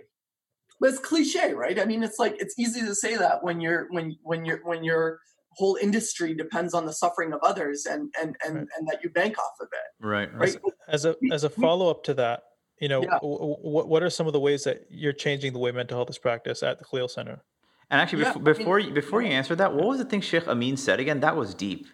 But 0.81 0.91
it's 0.91 0.99
cliche, 0.99 1.55
right? 1.55 1.79
I 1.79 1.85
mean, 1.85 2.03
it's 2.03 2.19
like 2.19 2.37
it's 2.41 2.59
easy 2.59 2.81
to 2.81 2.95
say 2.95 3.17
that 3.17 3.43
when 3.43 3.61
you're 3.61 3.87
when 3.91 4.17
when 4.23 4.45
you're 4.45 4.61
when 4.65 4.83
your 4.83 5.21
whole 5.57 5.79
industry 5.81 6.35
depends 6.35 6.75
on 6.75 6.85
the 6.85 6.93
suffering 6.93 7.33
of 7.33 7.41
others 7.43 7.87
and 7.87 8.13
and 8.21 8.37
and, 8.45 8.57
right. 8.57 8.67
and 8.77 8.89
that 8.89 9.03
you 9.03 9.11
bank 9.11 9.39
off 9.39 9.55
of 9.61 9.69
it. 9.73 10.05
Right. 10.05 10.35
Right. 10.35 10.57
As 10.89 11.05
a 11.05 11.17
as 11.33 11.45
a 11.45 11.49
follow 11.49 11.89
up 11.89 12.03
to 12.05 12.15
that, 12.15 12.43
you 12.81 12.89
know, 12.89 13.03
yeah. 13.03 13.19
what 13.23 13.89
what 13.89 14.03
are 14.03 14.11
some 14.11 14.27
of 14.27 14.33
the 14.33 14.41
ways 14.41 14.65
that 14.65 14.87
you're 14.91 15.13
changing 15.13 15.53
the 15.53 15.59
way 15.59 15.71
mental 15.71 15.97
health 15.97 16.11
is 16.11 16.19
practiced 16.19 16.63
at 16.63 16.79
the 16.79 16.85
Khalil 16.85 17.09
Center? 17.09 17.43
And 17.91 18.01
actually, 18.01 18.23
yeah, 18.23 18.33
before, 18.33 18.43
before, 18.43 18.79
you, 18.79 18.91
before 18.93 19.23
you 19.23 19.29
answer 19.29 19.55
that, 19.57 19.75
what 19.75 19.87
was 19.87 19.99
the 19.99 20.05
thing 20.05 20.21
Sheikh 20.21 20.49
Amin 20.49 20.77
said 20.77 21.01
again? 21.01 21.21
That 21.21 21.37
was 21.37 21.55
deep. 21.55 21.87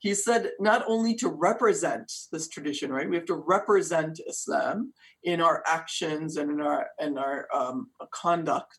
He 0.00 0.14
said 0.14 0.52
not 0.60 0.84
only 0.86 1.14
to 1.16 1.28
represent 1.28 2.10
this 2.30 2.48
tradition, 2.48 2.92
right? 2.92 3.08
We 3.08 3.16
have 3.16 3.24
to 3.26 3.42
represent 3.46 4.20
Islam 4.28 4.92
in 5.24 5.40
our 5.40 5.64
actions 5.66 6.36
and 6.36 6.52
in 6.52 6.60
our 6.60 6.86
in 7.00 7.18
our 7.18 7.48
um, 7.52 7.88
conduct, 8.12 8.78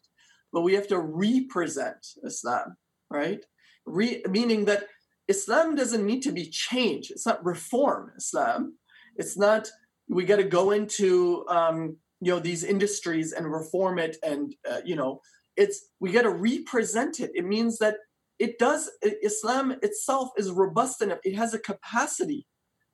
but 0.54 0.62
we 0.62 0.74
have 0.76 0.88
to 0.88 1.00
represent 1.00 2.08
Islam, 2.24 2.78
right? 3.10 3.44
Re- 3.86 4.24
meaning 4.30 4.64
that 4.66 4.86
Islam 5.28 5.76
doesn't 5.76 6.06
need 6.06 6.22
to 6.24 6.32
be 6.32 6.50
changed. 6.50 7.12
It's 7.12 7.26
not 7.26 7.44
reform 7.46 8.14
Islam. 8.18 8.78
It's 9.18 9.38
not 9.38 9.70
we 10.08 10.24
got 10.24 10.38
to 10.38 10.44
go 10.44 10.72
into 10.72 11.46
um, 11.50 11.98
you 12.22 12.32
know 12.34 12.40
these 12.40 12.64
industries 12.64 13.34
and 13.34 13.52
reform 13.52 14.00
it 14.00 14.18
and 14.24 14.56
uh, 14.70 14.82
you 14.86 14.96
know 14.96 15.22
it's 15.60 15.90
we 16.00 16.12
got 16.12 16.24
to 16.24 16.30
represent 16.32 17.20
it. 17.20 17.32
It 17.36 17.46
means 17.46 17.78
that 17.80 17.98
it 18.40 18.58
does 18.58 18.90
islam 19.04 19.76
itself 19.84 20.30
is 20.38 20.50
robust 20.50 21.02
enough. 21.02 21.20
It 21.24 21.36
has 21.36 21.54
a 21.54 21.60
capacity 21.60 22.48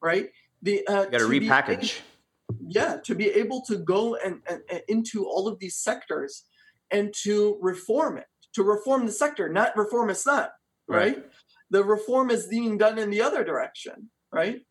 right? 0.05 0.29
The 0.61 0.85
uh, 0.87 1.05
got 1.05 1.19
to 1.19 1.27
repackage. 1.27 1.99
able, 1.99 2.67
yeah 2.67 2.97
to 3.03 3.15
be 3.15 3.27
able 3.29 3.61
to 3.63 3.77
go 3.77 4.15
and, 4.15 4.41
and, 4.49 4.61
and, 4.69 4.81
into 4.87 5.25
all 5.25 5.47
of 5.47 5.59
these 5.59 5.77
sectors 5.77 6.43
and 6.91 7.13
to 7.23 7.57
reform 7.61 8.17
it 8.17 8.27
to 8.53 8.63
reform 8.63 9.05
the 9.05 9.11
sector. 9.11 9.49
Not 9.49 9.75
reform 9.75 10.09
islam 10.09 10.49
right, 10.87 11.17
right? 11.17 11.25
the 11.71 11.83
reform 11.83 12.29
is 12.29 12.47
being 12.47 12.77
done 12.77 12.97
in 12.99 13.09
the 13.09 13.21
other 13.21 13.43
direction 13.43 14.09
right? 14.31 14.61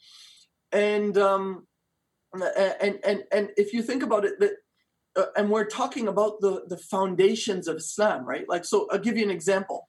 And 0.72 1.16
um 1.18 1.66
and 2.33 2.98
and 3.04 3.24
and 3.33 3.50
if 3.57 3.72
you 3.72 3.83
think 3.83 4.02
about 4.02 4.24
it 4.24 4.38
that 4.40 4.52
uh, 5.16 5.27
and 5.37 5.50
we're 5.50 5.66
talking 5.66 6.09
about 6.09 6.40
the 6.40 6.64
the 6.66 6.79
foundations 6.79 7.68
of 7.68 7.77
Islam, 7.77 8.24
right? 8.24 8.48
Like, 8.48 8.64
so 8.64 8.88
I'll 8.90 8.98
give 8.98 9.16
you 9.16 9.24
an 9.24 9.31
example. 9.31 9.88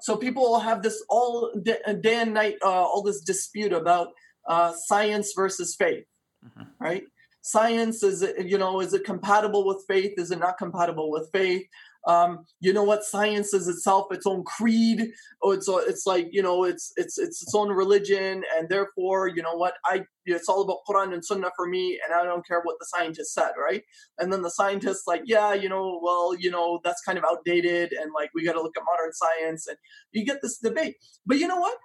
So 0.00 0.16
people 0.16 0.42
will 0.42 0.60
have 0.60 0.82
this 0.82 1.04
all 1.08 1.52
day, 1.62 1.78
day 2.00 2.16
and 2.16 2.34
night, 2.34 2.56
uh, 2.62 2.68
all 2.68 3.02
this 3.02 3.20
dispute 3.20 3.72
about 3.72 4.08
uh, 4.48 4.72
science 4.86 5.32
versus 5.36 5.76
faith, 5.76 6.04
mm-hmm. 6.44 6.64
right? 6.80 7.04
Science 7.42 8.02
is, 8.02 8.24
you 8.44 8.58
know, 8.58 8.80
is 8.80 8.92
it 8.92 9.04
compatible 9.04 9.64
with 9.64 9.84
faith? 9.86 10.14
Is 10.16 10.32
it 10.32 10.40
not 10.40 10.58
compatible 10.58 11.10
with 11.12 11.30
faith? 11.32 11.64
Um, 12.06 12.44
you 12.60 12.72
know 12.72 12.84
what? 12.84 13.02
Science 13.02 13.52
is 13.52 13.66
itself 13.66 14.06
its 14.12 14.26
own 14.26 14.44
creed. 14.44 15.10
Oh 15.42 15.50
it's 15.50 15.68
it's 15.68 16.06
like 16.06 16.28
you 16.30 16.42
know 16.42 16.64
it's 16.64 16.92
it's 16.96 17.18
it's 17.18 17.42
its 17.42 17.54
own 17.54 17.68
religion 17.70 18.44
and 18.56 18.68
therefore 18.68 19.28
you 19.28 19.42
know 19.42 19.56
what? 19.56 19.74
I 19.84 20.04
it's 20.24 20.48
all 20.48 20.62
about 20.62 20.78
quran 20.88 21.14
and 21.14 21.24
sunnah 21.24 21.50
for 21.54 21.68
me 21.68 22.00
and 22.04 22.12
i 22.12 22.24
don't 22.24 22.44
care 22.44 22.60
what 22.64 22.74
the 22.80 22.86
scientist 22.86 23.32
said 23.32 23.52
right? 23.56 23.82
And 24.18 24.32
then 24.32 24.42
the 24.42 24.50
scientists 24.50 25.04
like 25.06 25.22
yeah 25.24 25.52
you 25.52 25.68
know 25.68 26.00
well 26.02 26.34
you 26.36 26.50
know 26.50 26.80
that's 26.84 27.02
kind 27.02 27.18
of 27.18 27.24
outdated 27.24 27.92
and 27.92 28.10
like 28.14 28.30
we 28.34 28.44
got 28.44 28.52
to 28.52 28.62
look 28.62 28.76
at 28.76 28.84
modern 28.84 29.12
science 29.12 29.66
and 29.66 29.76
you 30.12 30.24
get 30.24 30.42
this 30.42 30.58
debate. 30.58 30.96
But 31.26 31.38
you 31.38 31.48
know 31.48 31.58
what? 31.58 31.76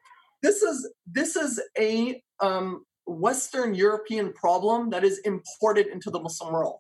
This 0.43 0.62
is 0.62 0.91
this 1.05 1.36
is 1.36 1.62
a 1.79 2.21
um, 2.39 2.86
western 3.07 3.73
european 3.73 4.31
problem 4.34 4.89
that 4.91 5.03
is 5.03 5.19
imported 5.25 5.88
into 5.88 6.10
the 6.10 6.19
muslim 6.19 6.53
world 6.53 6.79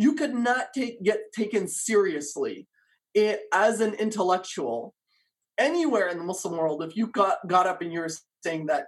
you 0.00 0.14
could 0.14 0.34
not 0.34 0.72
take 0.74 1.02
get 1.02 1.20
taken 1.40 1.68
seriously 1.68 2.66
it, 3.12 3.40
as 3.52 3.80
an 3.80 3.92
intellectual 3.94 4.94
anywhere 5.58 6.08
in 6.08 6.16
the 6.18 6.24
Muslim 6.24 6.56
world 6.56 6.82
if 6.82 6.96
you 6.96 7.06
got 7.08 7.36
got 7.46 7.66
up 7.66 7.82
and 7.82 7.92
you're 7.92 8.08
saying 8.42 8.66
that 8.66 8.84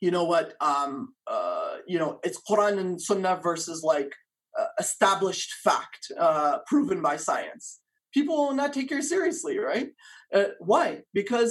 you 0.00 0.10
know 0.10 0.24
what 0.24 0.54
um 0.60 1.14
uh 1.26 1.76
you 1.86 1.98
know 2.00 2.18
it's 2.24 2.40
Quran 2.48 2.78
and 2.80 3.00
Sunnah 3.00 3.38
versus 3.42 3.82
like 3.84 4.12
uh, 4.58 4.70
established 4.80 5.52
fact 5.62 6.10
uh 6.18 6.58
proven 6.66 7.00
by 7.00 7.16
science. 7.16 7.80
People 8.12 8.36
will 8.36 8.54
not 8.62 8.72
take 8.72 8.90
you 8.90 9.02
seriously 9.02 9.56
right? 9.58 9.90
Uh, 10.34 10.50
why? 10.58 11.02
Because 11.14 11.50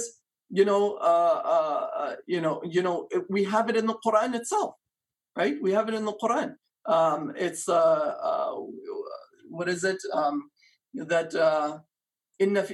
you 0.50 0.66
know 0.66 0.82
uh, 1.12 1.40
uh, 1.54 2.14
you 2.26 2.40
know 2.42 2.60
you 2.74 2.82
know 2.82 3.08
we 3.30 3.44
have 3.44 3.70
it 3.70 3.76
in 3.76 3.86
the 3.86 3.98
Quran 4.04 4.34
itself 4.34 4.74
right? 5.36 5.56
We 5.62 5.72
have 5.72 5.88
it 5.88 5.94
in 5.94 6.04
the 6.04 6.12
Quran. 6.22 6.56
Um, 6.86 7.32
it's 7.36 7.68
uh, 7.68 8.14
uh, 8.22 8.54
what 9.49 9.67
is 9.69 9.83
it 9.83 10.01
um, 10.13 10.49
that 10.93 11.33
uh, 11.35 11.79
إن 12.41 12.61
في 12.61 12.73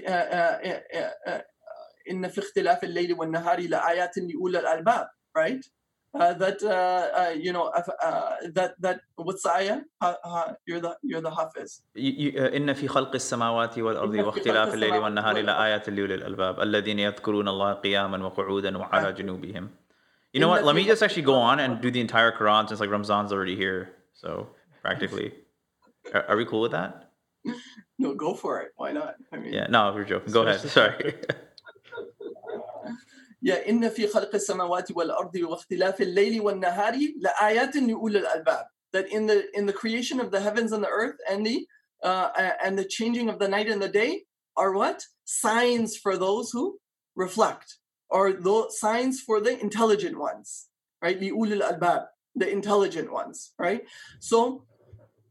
إن 2.12 2.28
في 2.28 2.40
اختلاف 2.40 2.84
الليل 2.84 3.14
والنهار 3.14 3.60
لآيات 3.60 4.18
لأولي 4.18 4.60
الألباب 4.60 5.08
right 5.38 5.64
uh, 6.14 6.34
that 6.34 6.62
uh, 6.64 7.08
uh, 7.20 7.34
you 7.46 7.54
know 7.54 7.68
uh, 7.68 8.36
that 8.54 8.76
that 8.80 9.00
what's 9.16 9.44
the 9.44 9.52
ayah? 9.52 9.80
you're 10.66 10.82
the 10.82 10.98
you're 11.04 11.22
the 11.22 11.32
hafiz. 11.32 11.84
إن 11.98 12.74
في 12.74 12.88
خلق 12.88 13.14
السماوات 13.16 13.80
والأرض 13.80 14.14
واختلاف 14.14 14.74
الليل 14.74 14.94
والنهار 14.94 15.38
لآيات 15.42 15.90
لأولي 15.90 16.16
الألباب 16.16 16.62
الذين 16.62 17.00
يذكرون 17.00 17.48
الله 17.48 17.74
قياما 17.74 18.26
وقعودا 18.26 18.78
وعلى 18.78 19.14
جنوبهم. 19.14 19.70
You 20.34 20.40
know 20.40 20.48
what? 20.48 20.64
Let 20.64 20.76
me 20.76 20.86
just 20.86 21.04
actually 21.04 21.24
go 21.24 21.36
on 21.36 21.60
and 21.60 21.82
do 21.82 21.92
the 21.92 22.02
entire 22.02 22.32
Quran 22.32 22.68
since 22.68 22.80
like 22.80 22.90
Ramzan's 22.90 23.32
already 23.32 23.56
here. 23.56 23.94
So 24.14 24.50
practically, 24.82 25.34
are, 26.14 26.26
are 26.30 26.38
we 26.38 26.46
cool 26.46 26.62
with 26.62 26.72
that? 26.72 27.12
No, 27.98 28.14
go 28.16 28.34
for 28.34 28.62
it. 28.62 28.72
Why 28.78 28.92
not? 28.92 29.16
I 29.32 29.38
mean, 29.38 29.54
yeah, 29.54 29.68
no, 29.70 29.94
we're 29.94 30.06
joking. 30.06 30.34
Go 30.34 30.44
ahead. 30.44 30.60
Sorry. 30.70 31.16
يا 33.44 33.70
إن 33.70 33.90
في 33.90 34.08
خلق 34.08 34.36
السماوات 34.36 34.92
والأرض 34.92 35.36
واختلاف 35.36 36.02
الليل 36.02 36.42
والنهار 36.42 36.94
لآيات 37.18 37.76
لأولي 37.76 38.20
الألباب 38.20 38.66
that 38.94 39.08
in 39.08 39.26
the 39.26 39.58
in 39.58 39.66
the 39.66 39.74
creation 39.74 40.20
of 40.20 40.32
the 40.32 40.40
heavens 40.40 40.72
and 40.72 40.84
the 40.84 40.90
earth 40.90 41.18
and 41.30 41.46
the 41.46 41.66
uh, 42.04 42.30
and 42.64 42.78
the 42.78 42.86
changing 42.86 43.30
of 43.30 43.40
the 43.40 43.48
night 43.48 43.70
and 43.70 43.82
the 43.82 43.90
day 43.90 44.24
are 44.58 44.74
what 44.74 45.06
signs 45.26 45.98
for 45.98 46.18
those 46.18 46.52
who 46.52 46.78
reflect 47.16 47.78
or 48.10 48.34
those 48.34 48.80
signs 48.80 49.22
for 49.22 49.40
the 49.40 49.60
intelligent 49.60 50.18
ones 50.20 50.68
right 51.02 51.20
لأولي 51.20 51.54
الألباب 51.54 52.08
the 52.36 52.50
intelligent 52.50 53.12
ones 53.12 53.54
right 53.58 53.84
so 54.20 54.64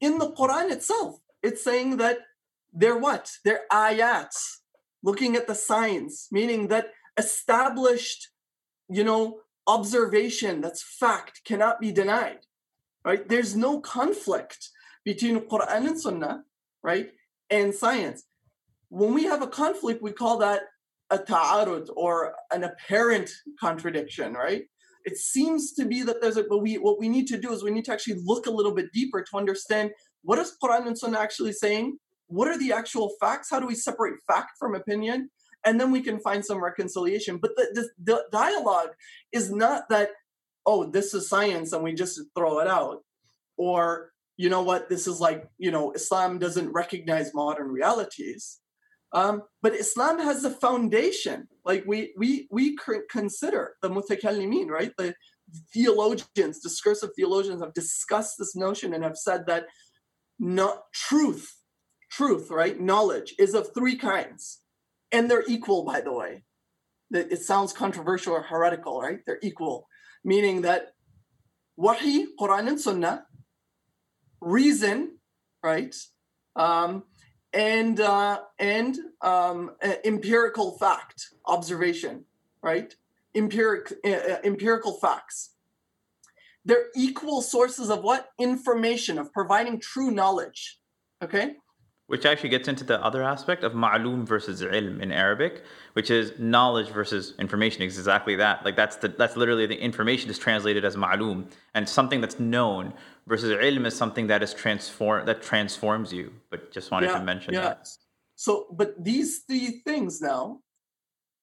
in 0.05 0.13
the 0.21 0.31
Quran 0.39 0.67
itself 0.71 1.11
it's 1.47 1.63
saying 1.69 1.97
that 2.03 2.17
they're 2.79 3.01
what 3.07 3.23
they're 3.43 3.65
ayats 3.71 4.37
looking 5.07 5.35
at 5.35 5.47
the 5.47 5.57
signs 5.71 6.27
meaning 6.31 6.61
that 6.73 6.85
established, 7.17 8.29
you 8.89 9.03
know, 9.03 9.39
observation 9.67 10.61
that's 10.61 10.83
fact 10.83 11.41
cannot 11.45 11.79
be 11.79 11.91
denied. 11.91 12.39
Right? 13.03 13.27
There's 13.27 13.55
no 13.55 13.79
conflict 13.79 14.69
between 15.03 15.41
Quran 15.41 15.87
and 15.87 15.99
Sunnah, 15.99 16.43
right, 16.83 17.11
and 17.49 17.73
science. 17.73 18.23
When 18.89 19.13
we 19.13 19.23
have 19.25 19.43
a 19.43 19.47
conflict, 19.47 20.01
we 20.01 20.11
call 20.11 20.39
that 20.39 20.61
a 21.11 21.19
ta'arud 21.19 21.89
or 21.95 22.33
an 22.51 22.63
apparent 22.63 23.29
contradiction, 23.59 24.33
right? 24.33 24.63
It 25.05 25.17
seems 25.17 25.73
to 25.73 25.85
be 25.85 26.01
that 26.03 26.21
there's 26.21 26.37
a, 26.37 26.43
but 26.43 26.59
we 26.59 26.75
what 26.75 26.99
we 26.99 27.09
need 27.09 27.27
to 27.27 27.37
do 27.37 27.53
is 27.53 27.63
we 27.63 27.71
need 27.71 27.85
to 27.85 27.93
actually 27.93 28.21
look 28.23 28.47
a 28.47 28.51
little 28.51 28.73
bit 28.73 28.91
deeper 28.91 29.23
to 29.23 29.37
understand 29.37 29.91
what 30.23 30.39
is 30.39 30.57
Quran 30.61 30.87
and 30.87 30.97
Sunnah 30.97 31.19
actually 31.19 31.53
saying. 31.53 31.97
What 32.27 32.47
are 32.47 32.57
the 32.57 32.73
actual 32.73 33.13
facts? 33.21 33.51
How 33.51 33.59
do 33.59 33.67
we 33.67 33.75
separate 33.75 34.15
fact 34.27 34.53
from 34.57 34.73
opinion? 34.73 35.29
and 35.65 35.81
then 35.81 35.91
we 35.91 36.01
can 36.01 36.19
find 36.19 36.45
some 36.45 36.63
reconciliation. 36.63 37.37
But 37.37 37.55
the, 37.57 37.67
the, 37.73 38.13
the 38.13 38.23
dialogue 38.31 38.91
is 39.31 39.51
not 39.51 39.89
that, 39.89 40.11
oh, 40.65 40.89
this 40.89 41.13
is 41.13 41.27
science 41.27 41.73
and 41.73 41.83
we 41.83 41.93
just 41.93 42.21
throw 42.37 42.59
it 42.59 42.67
out. 42.67 43.03
Or, 43.57 44.11
you 44.37 44.49
know 44.49 44.61
what, 44.61 44.89
this 44.89 45.07
is 45.07 45.19
like, 45.19 45.47
you 45.57 45.71
know, 45.71 45.91
Islam 45.93 46.37
doesn't 46.37 46.71
recognize 46.71 47.33
modern 47.33 47.69
realities. 47.69 48.59
Um, 49.13 49.43
but 49.61 49.73
Islam 49.73 50.19
has 50.19 50.43
a 50.43 50.49
foundation. 50.49 51.47
Like 51.63 51.85
we 51.85 52.13
we 52.17 52.47
we 52.51 52.77
consider 53.09 53.75
the 53.81 53.89
mutakallimin, 53.89 54.69
right? 54.69 54.91
The 54.97 55.15
theologians, 55.73 56.59
discursive 56.59 57.11
theologians 57.15 57.61
have 57.61 57.73
discussed 57.73 58.35
this 58.37 58.55
notion 58.55 58.93
and 58.93 59.03
have 59.03 59.17
said 59.17 59.45
that 59.47 59.67
not 60.39 60.83
truth, 60.93 61.55
truth, 62.11 62.49
right? 62.49 62.79
Knowledge 62.79 63.35
is 63.39 63.53
of 63.53 63.73
three 63.73 63.95
kinds 63.95 64.61
and 65.11 65.29
they're 65.29 65.45
equal, 65.47 65.83
by 65.83 66.01
the 66.01 66.11
way. 66.11 66.43
It 67.11 67.41
sounds 67.41 67.71
controversial 67.71 68.33
or 68.33 68.41
heretical, 68.41 68.99
right? 68.99 69.19
They're 69.25 69.39
equal, 69.41 69.87
meaning 70.23 70.63
that 70.63 70.91
wahi, 71.77 72.27
Quran 72.39 72.67
and 72.67 72.81
Sunnah, 72.81 73.25
reason, 74.41 75.17
right, 75.63 75.95
um, 76.55 77.03
and 77.55 77.99
uh, 77.99 78.41
and 78.59 78.97
um, 79.21 79.71
empirical 80.03 80.77
fact, 80.77 81.29
observation, 81.45 82.25
right, 82.61 82.93
empiric 83.33 83.93
uh, 84.03 84.37
empirical 84.43 84.93
facts. 84.99 85.51
They're 86.65 86.87
equal 86.95 87.41
sources 87.41 87.89
of 87.89 88.03
what 88.03 88.31
information 88.39 89.17
of 89.17 89.31
providing 89.31 89.79
true 89.79 90.11
knowledge. 90.11 90.79
Okay, 91.23 91.55
which 92.07 92.25
actually 92.25 92.49
gets 92.49 92.67
into 92.67 92.83
the 92.83 93.03
other 93.03 93.23
aspect 93.23 93.63
of 93.63 93.73
ma'lum 93.73 94.27
versus 94.27 94.61
ilm 94.61 95.01
in 95.01 95.11
Arabic, 95.11 95.63
which 95.93 96.11
is 96.11 96.33
knowledge 96.37 96.89
versus 96.89 97.33
information. 97.39 97.81
Is 97.81 97.97
exactly 97.97 98.35
that. 98.35 98.63
Like 98.63 98.75
that's 98.75 98.97
the 98.97 99.07
that's 99.07 99.35
literally 99.35 99.65
the 99.65 99.79
information 99.79 100.29
is 100.29 100.37
translated 100.37 100.85
as 100.85 100.95
ma'lum, 100.95 101.51
and 101.73 101.87
something 101.87 102.21
that's 102.21 102.39
known 102.39 102.93
versus 103.27 103.51
ilm 103.51 103.85
is 103.85 103.95
something 103.95 104.27
that 104.27 104.43
is 104.43 104.53
transform 104.53 105.25
that 105.25 105.41
transforms 105.41 106.13
you. 106.13 106.33
But 106.51 106.71
just 106.71 106.91
wanted 106.91 107.07
yeah, 107.07 107.19
to 107.19 107.23
mention 107.23 107.53
yeah. 107.53 107.61
that. 107.61 107.87
So, 108.35 108.67
but 108.71 109.03
these 109.03 109.43
three 109.47 109.81
things 109.85 110.21
now, 110.21 110.59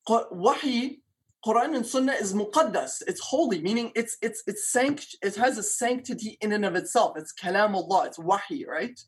wahi, 0.08 1.00
Quran 1.44 1.74
and 1.74 1.86
Sunnah 1.86 2.12
is 2.12 2.34
muqaddas. 2.34 3.02
It's 3.08 3.20
holy, 3.20 3.60
meaning 3.60 3.90
it's 3.96 4.16
it's 4.22 4.44
it's 4.46 4.70
sanct. 4.70 5.16
It 5.22 5.34
has 5.36 5.58
a 5.58 5.62
sanctity 5.62 6.38
in 6.40 6.52
and 6.52 6.64
of 6.64 6.76
itself. 6.76 7.14
It's 7.16 7.32
kalam 7.32 7.74
Allah. 7.74 8.06
It's 8.06 8.18
wahi, 8.18 8.64
right? 8.64 9.00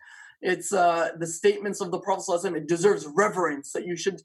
It's 0.44 0.74
uh, 0.74 1.10
the 1.18 1.26
statements 1.26 1.80
of 1.80 1.90
the 1.90 1.98
Prophet. 1.98 2.44
It 2.54 2.68
deserves 2.68 3.06
reverence 3.06 3.72
that 3.72 3.86
you 3.86 3.96
should, 3.96 4.20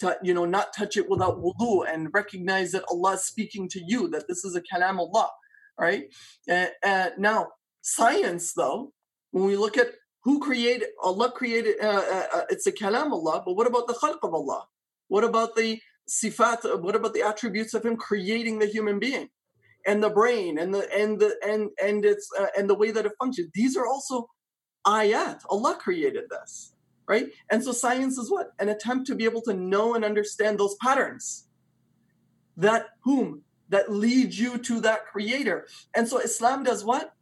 t- 0.00 0.20
you 0.22 0.32
know, 0.32 0.44
not 0.44 0.72
touch 0.72 0.96
it 0.96 1.10
without 1.10 1.42
wudu 1.42 1.84
and 1.92 2.10
recognize 2.14 2.70
that 2.72 2.84
Allah 2.88 3.14
is 3.14 3.24
speaking 3.24 3.68
to 3.70 3.80
you. 3.84 4.08
That 4.08 4.28
this 4.28 4.44
is 4.44 4.54
a 4.54 4.62
kalam 4.62 4.98
Allah, 4.98 5.30
right? 5.78 6.04
Uh, 6.48 7.10
now, 7.18 7.48
science, 7.82 8.52
though, 8.52 8.92
when 9.32 9.46
we 9.46 9.56
look 9.56 9.76
at 9.76 9.88
who 10.22 10.38
created 10.38 10.88
Allah 11.02 11.32
created, 11.32 11.74
uh, 11.82 11.88
uh, 11.88 12.26
uh, 12.34 12.44
it's 12.50 12.68
a 12.68 12.72
kalam 12.72 13.10
Allah. 13.10 13.42
But 13.44 13.54
what 13.54 13.66
about 13.66 13.88
the 13.88 13.94
khalq 13.94 14.18
of 14.22 14.32
Allah? 14.32 14.66
What 15.08 15.24
about 15.24 15.56
the 15.56 15.80
sifat? 16.08 16.80
What 16.82 16.94
about 16.94 17.14
the 17.14 17.22
attributes 17.22 17.74
of 17.74 17.84
Him 17.84 17.96
creating 17.96 18.60
the 18.60 18.66
human 18.66 19.00
being? 19.00 19.28
and 19.86 20.02
the 20.02 20.08
brain 20.08 20.58
and 20.58 20.72
the 20.72 20.90
and 20.96 21.20
the 21.20 21.36
and 21.46 21.68
and 21.82 22.06
it's 22.06 22.26
uh, 22.40 22.46
and 22.56 22.70
the 22.70 22.74
way 22.74 22.90
that 22.90 23.04
it 23.04 23.12
functions 23.20 23.50
these 23.52 23.76
are 23.76 23.86
also 23.86 24.26
ayat. 24.85 25.41
Allah 25.49 25.75
created 25.79 26.25
this, 26.29 26.73
right? 27.07 27.27
And 27.51 27.63
so 27.63 27.71
science 27.71 28.17
is 28.17 28.31
what? 28.31 28.51
An 28.59 28.69
attempt 28.69 29.07
to 29.07 29.15
be 29.15 29.25
able 29.25 29.41
to 29.43 29.53
know 29.53 29.95
and 29.95 30.05
understand 30.05 30.57
those 30.59 30.75
patterns. 30.81 31.47
That 32.57 32.87
whom? 33.03 33.43
That 33.69 33.91
leads 33.91 34.39
you 34.39 34.57
to 34.57 34.81
that 34.81 35.05
creator. 35.05 35.67
And 35.95 36.07
so 36.07 36.19
Islam 36.19 36.63
does 36.63 36.83
what? 36.83 37.13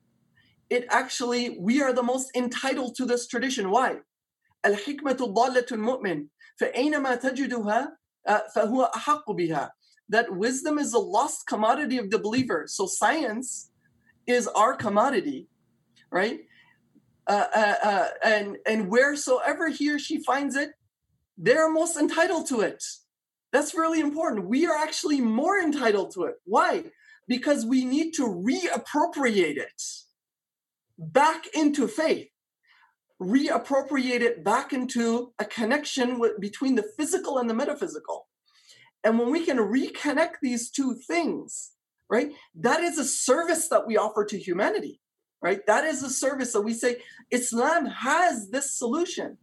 It 0.70 0.86
actually, 0.90 1.58
we 1.60 1.82
are 1.82 1.94
the 1.94 2.04
most 2.04 2.32
entitled 2.36 2.96
to 2.96 3.06
this 3.06 3.28
tradition. 3.28 3.70
Why? 3.70 4.00
الحكمة 4.66 5.34
ضالة 5.34 5.68
المؤمن 5.72 6.28
فأينما 6.60 7.16
تجدها 7.16 7.98
فهو 8.56 8.92
أحق 8.96 9.32
بها 9.32 9.72
that 10.10 10.34
wisdom 10.34 10.78
is 10.78 10.94
a 10.94 11.00
lost 11.00 11.48
commodity 11.48 11.98
of 11.98 12.10
the 12.10 12.20
believer. 12.20 12.66
So 12.68 12.86
science 12.86 13.70
is 14.26 14.48
our 14.48 14.74
commodity, 14.74 15.48
right? 16.12 16.40
Uh, 17.27 17.47
uh, 17.55 17.75
uh, 17.85 18.09
and 18.25 18.57
and 18.67 18.91
wheresoever 18.91 19.69
he 19.69 19.91
or 19.93 19.99
she 19.99 20.23
finds 20.25 20.57
it, 20.57 20.71
they're 21.39 21.71
most 21.71 21.97
entitled 21.97 22.49
to 22.49 22.61
it. 22.61 22.83
That's 23.53 23.75
really 23.75 24.01
important. 24.01 24.49
We 24.49 24.67
are 24.67 24.77
actually 24.77 25.21
more 25.21 25.61
entitled 25.61 26.13
to 26.15 26.25
it. 26.25 26.37
Why? 26.45 26.85
Because 27.29 27.65
we 27.65 27.85
need 27.85 28.13
to 28.15 28.23
reappropriate 28.23 29.57
it 29.57 29.83
back 30.99 31.45
into 31.55 31.87
faith, 31.87 32.29
reappropriate 33.21 34.21
it 34.21 34.43
back 34.43 34.73
into 34.73 35.33
a 35.39 35.45
connection 35.45 36.19
with, 36.19 36.41
between 36.41 36.75
the 36.75 36.91
physical 36.97 37.39
and 37.39 37.49
the 37.49 37.55
metaphysical. 37.55 38.27
And 39.05 39.19
when 39.19 39.31
we 39.31 39.45
can 39.45 39.59
reconnect 39.59 40.37
these 40.41 40.71
two 40.71 40.95
things, 40.95 41.73
right, 42.09 42.33
that 42.57 42.81
is 42.81 42.99
a 42.99 43.05
service 43.05 43.69
that 43.69 43.87
we 43.87 43.97
offer 43.97 44.25
to 44.25 44.39
humanity 44.39 45.02
right? 45.43 45.67
That 45.67 45.85
is 45.85 46.03
a 46.03 46.11
service 46.11 46.53
that 46.53 46.63
we 46.63 46.73
say 46.73 47.03
Islam 47.31 47.87
has 47.87 48.51
this 48.51 48.73
solution. 48.73 49.39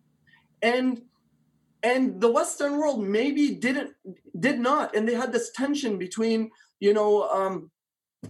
And 0.62 1.02
and 1.82 2.20
the 2.20 2.32
Western 2.32 2.78
world 2.78 3.02
maybe 3.02 3.56
didn't 3.56 3.92
did 4.38 4.60
not, 4.60 4.96
and 4.96 5.08
they 5.08 5.14
had 5.14 5.32
this 5.32 5.52
tension 5.52 5.98
between 5.98 6.52
you 6.80 6.94
know 6.94 7.30
um, 7.30 7.72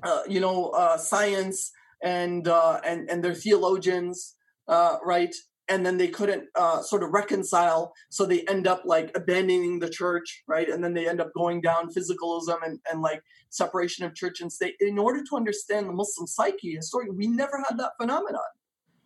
uh, 0.03 0.21
you 0.27 0.39
know 0.39 0.69
uh, 0.69 0.97
science 0.97 1.71
and 2.03 2.47
uh, 2.47 2.79
and 2.85 3.09
and 3.09 3.23
their 3.23 3.33
theologians, 3.33 4.35
uh, 4.67 4.97
right? 5.03 5.33
And 5.69 5.85
then 5.85 5.97
they 5.97 6.07
couldn't 6.07 6.45
uh, 6.55 6.81
sort 6.81 7.03
of 7.03 7.11
reconcile 7.11 7.93
so 8.09 8.25
they 8.25 8.41
end 8.47 8.67
up 8.67 8.81
like 8.85 9.15
abandoning 9.15 9.79
the 9.79 9.89
church 9.89 10.43
right? 10.47 10.69
And 10.69 10.83
then 10.83 10.93
they 10.93 11.07
end 11.07 11.21
up 11.21 11.31
going 11.35 11.61
down 11.61 11.93
physicalism 11.93 12.57
and, 12.63 12.79
and 12.91 13.01
like 13.01 13.21
separation 13.49 14.05
of 14.05 14.15
church 14.15 14.41
and 14.41 14.51
state. 14.51 14.75
In 14.79 14.97
order 14.99 15.23
to 15.23 15.35
understand 15.35 15.87
the 15.87 15.93
muslim 15.93 16.27
psyche 16.27 16.75
historically 16.75 17.15
we 17.15 17.27
never 17.27 17.63
had 17.67 17.77
that 17.77 17.91
phenomenon 17.99 18.41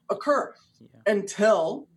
occur 0.10 0.54
yeah. 0.80 1.12
until 1.12 1.88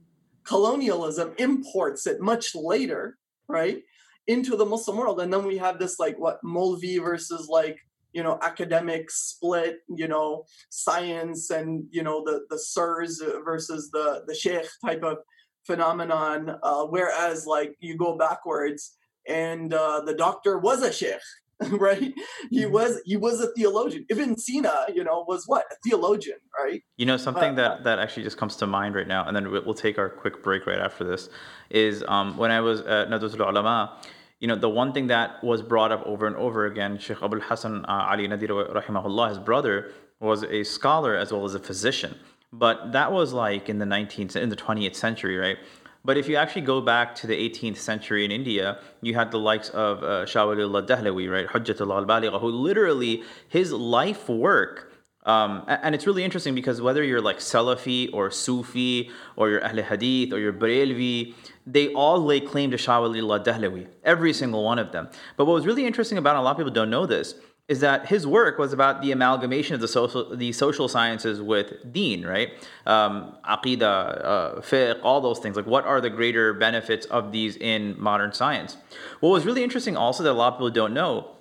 colonialism 0.45 1.33
imports 1.39 2.07
it 2.07 2.21
much 2.21 2.55
later 2.55 3.19
right 3.49 3.83
into 4.27 4.57
the 4.57 4.67
muslim 4.67 4.97
world. 4.97 5.21
And 5.21 5.33
then 5.33 5.45
we 5.45 5.59
have 5.59 5.79
this 5.79 5.99
like 5.99 6.19
what 6.19 6.43
Molvi 6.45 7.03
versus 7.03 7.49
like 7.49 7.79
you 8.17 8.23
know 8.23 8.39
academic 8.43 9.11
split 9.11 9.81
you 9.95 10.09
know 10.09 10.45
science 10.71 11.51
and 11.51 11.85
you 11.91 12.03
know 12.03 12.23
the 12.25 12.47
the 12.49 12.59
sirs 12.59 13.23
versus 13.45 13.91
the 13.91 14.25
the 14.27 14.35
sheikh 14.35 14.67
type 14.85 15.03
of 15.03 15.19
phenomenon 15.67 16.57
uh, 16.63 16.85
whereas 16.85 17.45
like 17.47 17.77
you 17.79 17.95
go 17.97 18.17
backwards 18.17 18.97
and 19.29 19.75
uh, 19.75 20.01
the 20.07 20.15
doctor 20.15 20.59
was 20.59 20.83
a 20.83 20.93
sheikh 20.93 21.27
right? 21.71 22.13
He 22.51 22.65
mm-hmm. 22.65 22.71
was 22.71 23.01
he 23.07 23.17
was 23.17 23.41
a 23.41 23.51
theologian. 23.55 24.05
Ibn 24.11 24.37
sina 24.37 24.75
you 24.95 25.03
know 25.03 25.25
was 25.27 25.45
what? 25.47 25.65
A 25.73 25.77
theologian 25.87 26.37
right? 26.63 26.83
You 26.99 27.07
know 27.07 27.17
something 27.17 27.53
uh, 27.53 27.61
that 27.61 27.85
that 27.85 27.99
actually 27.99 28.25
just 28.25 28.37
comes 28.37 28.57
to 28.57 28.67
mind 28.67 28.95
right 28.95 29.09
now 29.09 29.25
and 29.27 29.35
then 29.35 29.51
we'll 29.51 29.73
take 29.73 29.99
our 29.99 30.11
quick 30.11 30.43
break 30.43 30.67
right 30.67 30.79
after 30.79 31.03
this 31.03 31.31
is 31.71 32.05
um, 32.09 32.37
when 32.37 32.51
i 32.51 32.61
was 32.61 32.81
at 32.83 33.09
Nadwatul 33.09 33.49
ulama 33.49 33.99
you 34.41 34.49
know, 34.49 34.57
the 34.57 34.69
one 34.69 34.93
thing 34.93 35.07
that 35.07 35.43
was 35.43 35.63
brought 35.63 35.93
up 35.93 36.03
over 36.07 36.27
and 36.27 36.37
over 36.37 36.67
again, 36.67 36.99
Sheikh 36.99 37.23
Abul 37.23 37.41
Hassan 37.41 37.85
uh, 37.87 38.09
Ali 38.11 38.29
Nadwi 38.29 38.73
rahimahullah, 38.73 39.31
his 39.31 39.39
brother, 39.39 39.93
was 40.21 40.45
a 40.45 40.63
scholar 40.63 41.17
as 41.17 41.33
well 41.33 41.45
as 41.45 41.55
a 41.55 41.59
physician. 41.59 42.15
But 42.53 42.93
that 42.93 43.13
was 43.13 43.33
like 43.33 43.69
in 43.69 43.79
the 43.79 43.85
19th, 43.85 44.37
in 44.37 44.49
the 44.49 44.57
20th 44.57 44.95
century, 44.95 45.37
right? 45.37 45.59
But 46.05 46.17
if 46.17 46.29
you 46.29 46.37
actually 46.37 46.63
go 46.63 46.81
back 46.81 47.15
to 47.17 47.27
the 47.27 47.35
18th 47.35 47.79
century 47.79 48.25
in 48.25 48.31
India, 48.31 48.79
you 49.03 49.15
had 49.15 49.31
the 49.33 49.39
likes 49.39 49.71
of 49.71 50.05
uh, 50.05 50.25
Shah 50.25 50.47
Waliullah 50.47 50.87
Dahlawi, 50.87 51.31
right? 51.31 51.49
Hujjatullah 51.49 52.07
al-Baligha, 52.09 52.41
who 52.41 52.49
literally, 52.49 53.25
his 53.49 53.73
life 53.73 54.29
work 54.29 54.93
um, 55.27 55.65
and 55.67 55.95
it's 55.95 56.07
really 56.07 56.25
interesting 56.25 56.55
because 56.55 56.81
whether 56.81 57.03
you're 57.03 57.21
like 57.21 57.39
Salafi 57.39 58.09
or 58.13 58.31
Sufi 58.31 59.11
or 59.35 59.51
you're 59.51 59.65
Ahl 59.65 59.83
Hadith 59.83 60.33
or 60.33 60.39
you're 60.39 60.53
Barelvi, 60.53 61.35
they 61.67 61.93
all 61.95 62.23
lay 62.25 62.41
claim 62.41 62.71
to 62.71 62.79
Shah 62.79 63.01
Waliullah 63.01 63.45
Dahlawi, 63.45 63.89
every 64.05 64.33
single 64.33 64.63
one 64.65 64.79
of 64.79 64.93
them. 64.93 65.09
But 65.37 65.47
what 65.47 65.55
was 65.55 65.67
really 65.67 65.85
interesting 65.85 66.17
about 66.17 66.37
a 66.37 66.41
lot 66.41 66.53
of 66.53 66.57
people 66.59 66.73
don't 66.73 66.91
know 66.91 67.07
this, 67.07 67.35
is 67.69 67.81
that 67.81 68.07
his 68.07 68.25
work 68.27 68.59
was 68.59 68.73
about 68.73 69.03
the 69.03 69.11
amalgamation 69.11 69.75
of 69.75 69.81
the 69.81 69.89
social, 69.89 70.37
the 70.37 70.53
social 70.53 70.87
sciences 70.87 71.43
with 71.43 71.93
deen, 71.93 72.25
right? 72.25 72.51
Um, 72.87 73.37
aqidah, 73.45 74.25
uh, 74.25 74.55
fiqh, 74.61 75.01
all 75.03 75.21
those 75.21 75.41
things. 75.41 75.57
Like, 75.57 75.67
what 75.67 75.85
are 75.85 76.01
the 76.01 76.11
greater 76.11 76.55
benefits 76.55 77.07
of 77.07 77.33
these 77.33 77.57
in 77.57 78.01
modern 78.01 78.33
science? 78.33 78.77
What 79.19 79.31
was 79.31 79.45
really 79.45 79.65
interesting 79.65 79.97
also 79.97 80.23
that 80.23 80.31
a 80.31 80.33
lot 80.33 80.53
of 80.53 80.59
people 80.59 80.71
don't 80.71 80.95
know 80.95 81.33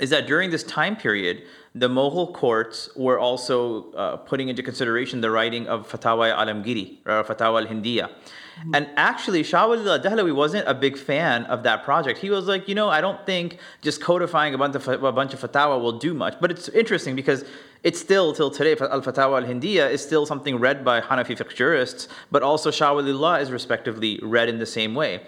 is 0.00 0.10
that 0.10 0.26
during 0.26 0.50
this 0.50 0.62
time 0.62 0.96
period, 0.96 1.42
the 1.78 1.88
Mughal 1.88 2.32
courts 2.32 2.90
were 2.96 3.18
also 3.18 3.92
uh, 3.92 4.16
putting 4.16 4.48
into 4.48 4.62
consideration 4.62 5.20
the 5.20 5.30
writing 5.30 5.68
of 5.68 5.88
Fatawa 5.88 6.34
Alamgiri, 6.36 6.98
or 7.06 7.22
Fatawa 7.24 7.62
al-Hindiya. 7.62 8.08
Mm-hmm. 8.08 8.74
And 8.74 8.88
actually, 8.96 9.42
Shah 9.44 9.68
Waliullah 9.68 10.02
Dahlawi 10.02 10.34
wasn't 10.34 10.66
a 10.66 10.74
big 10.74 10.98
fan 10.98 11.44
of 11.44 11.62
that 11.62 11.84
project. 11.84 12.18
He 12.18 12.30
was 12.30 12.46
like, 12.46 12.68
you 12.68 12.74
know, 12.74 12.88
I 12.88 13.00
don't 13.00 13.24
think 13.24 13.58
just 13.80 14.00
codifying 14.00 14.54
a 14.54 14.58
bunch 14.58 14.74
of, 14.74 14.88
a 14.88 15.12
bunch 15.12 15.32
of 15.34 15.40
fatwa 15.40 15.80
will 15.80 15.98
do 15.98 16.14
much. 16.14 16.34
But 16.40 16.50
it's 16.50 16.68
interesting 16.70 17.14
because 17.14 17.44
it's 17.84 18.00
still, 18.00 18.32
till 18.32 18.50
today, 18.50 18.74
Al-Fatawa 18.80 19.42
al-Hindiya 19.42 19.88
is 19.90 20.02
still 20.02 20.26
something 20.26 20.58
read 20.58 20.84
by 20.84 21.00
Hanafi 21.00 21.38
fiqh 21.38 21.54
jurists, 21.54 22.08
but 22.32 22.42
also 22.42 22.72
Shah 22.72 22.92
Waliullah 22.94 23.40
is 23.40 23.52
respectively 23.52 24.18
read 24.22 24.48
in 24.48 24.58
the 24.58 24.66
same 24.66 24.94
way. 24.96 25.22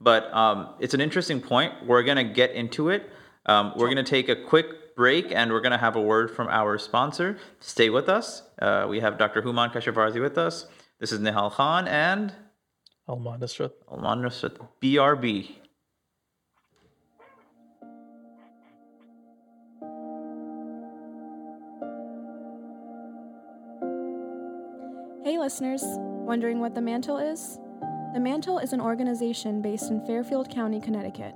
But 0.00 0.30
um, 0.34 0.74
it's 0.80 0.92
an 0.92 1.00
interesting 1.00 1.40
point. 1.40 1.72
We're 1.86 2.02
going 2.02 2.18
to 2.18 2.24
get 2.24 2.50
into 2.50 2.90
it. 2.90 3.10
Um, 3.46 3.72
we're 3.76 3.86
going 3.86 4.04
to 4.04 4.10
take 4.18 4.28
a 4.28 4.36
quick 4.36 4.66
break 4.96 5.32
and 5.32 5.50
we're 5.52 5.60
going 5.60 5.72
to 5.72 5.78
have 5.78 5.96
a 5.96 6.00
word 6.00 6.30
from 6.30 6.48
our 6.48 6.78
sponsor. 6.78 7.38
Stay 7.60 7.90
with 7.90 8.08
us. 8.08 8.42
Uh, 8.60 8.86
we 8.88 9.00
have 9.00 9.18
Dr. 9.18 9.42
Hooman 9.42 9.72
Keshavarzi 9.72 10.20
with 10.20 10.38
us. 10.38 10.66
This 11.00 11.12
is 11.12 11.20
Nihal 11.20 11.50
Khan 11.50 11.88
and 11.88 12.32
Alman 13.08 13.40
Nusrat. 13.40 13.72
Alman 13.88 14.22
Nusrat. 14.22 14.56
BRB. 14.80 15.56
Hey, 25.24 25.38
listeners. 25.38 25.82
Wondering 25.84 26.60
what 26.60 26.74
the 26.74 26.80
Mantle 26.80 27.18
is? 27.18 27.58
The 28.14 28.20
Mantle 28.20 28.58
is 28.58 28.72
an 28.72 28.80
organization 28.80 29.60
based 29.60 29.90
in 29.90 30.04
Fairfield 30.06 30.48
County, 30.48 30.80
Connecticut. 30.80 31.34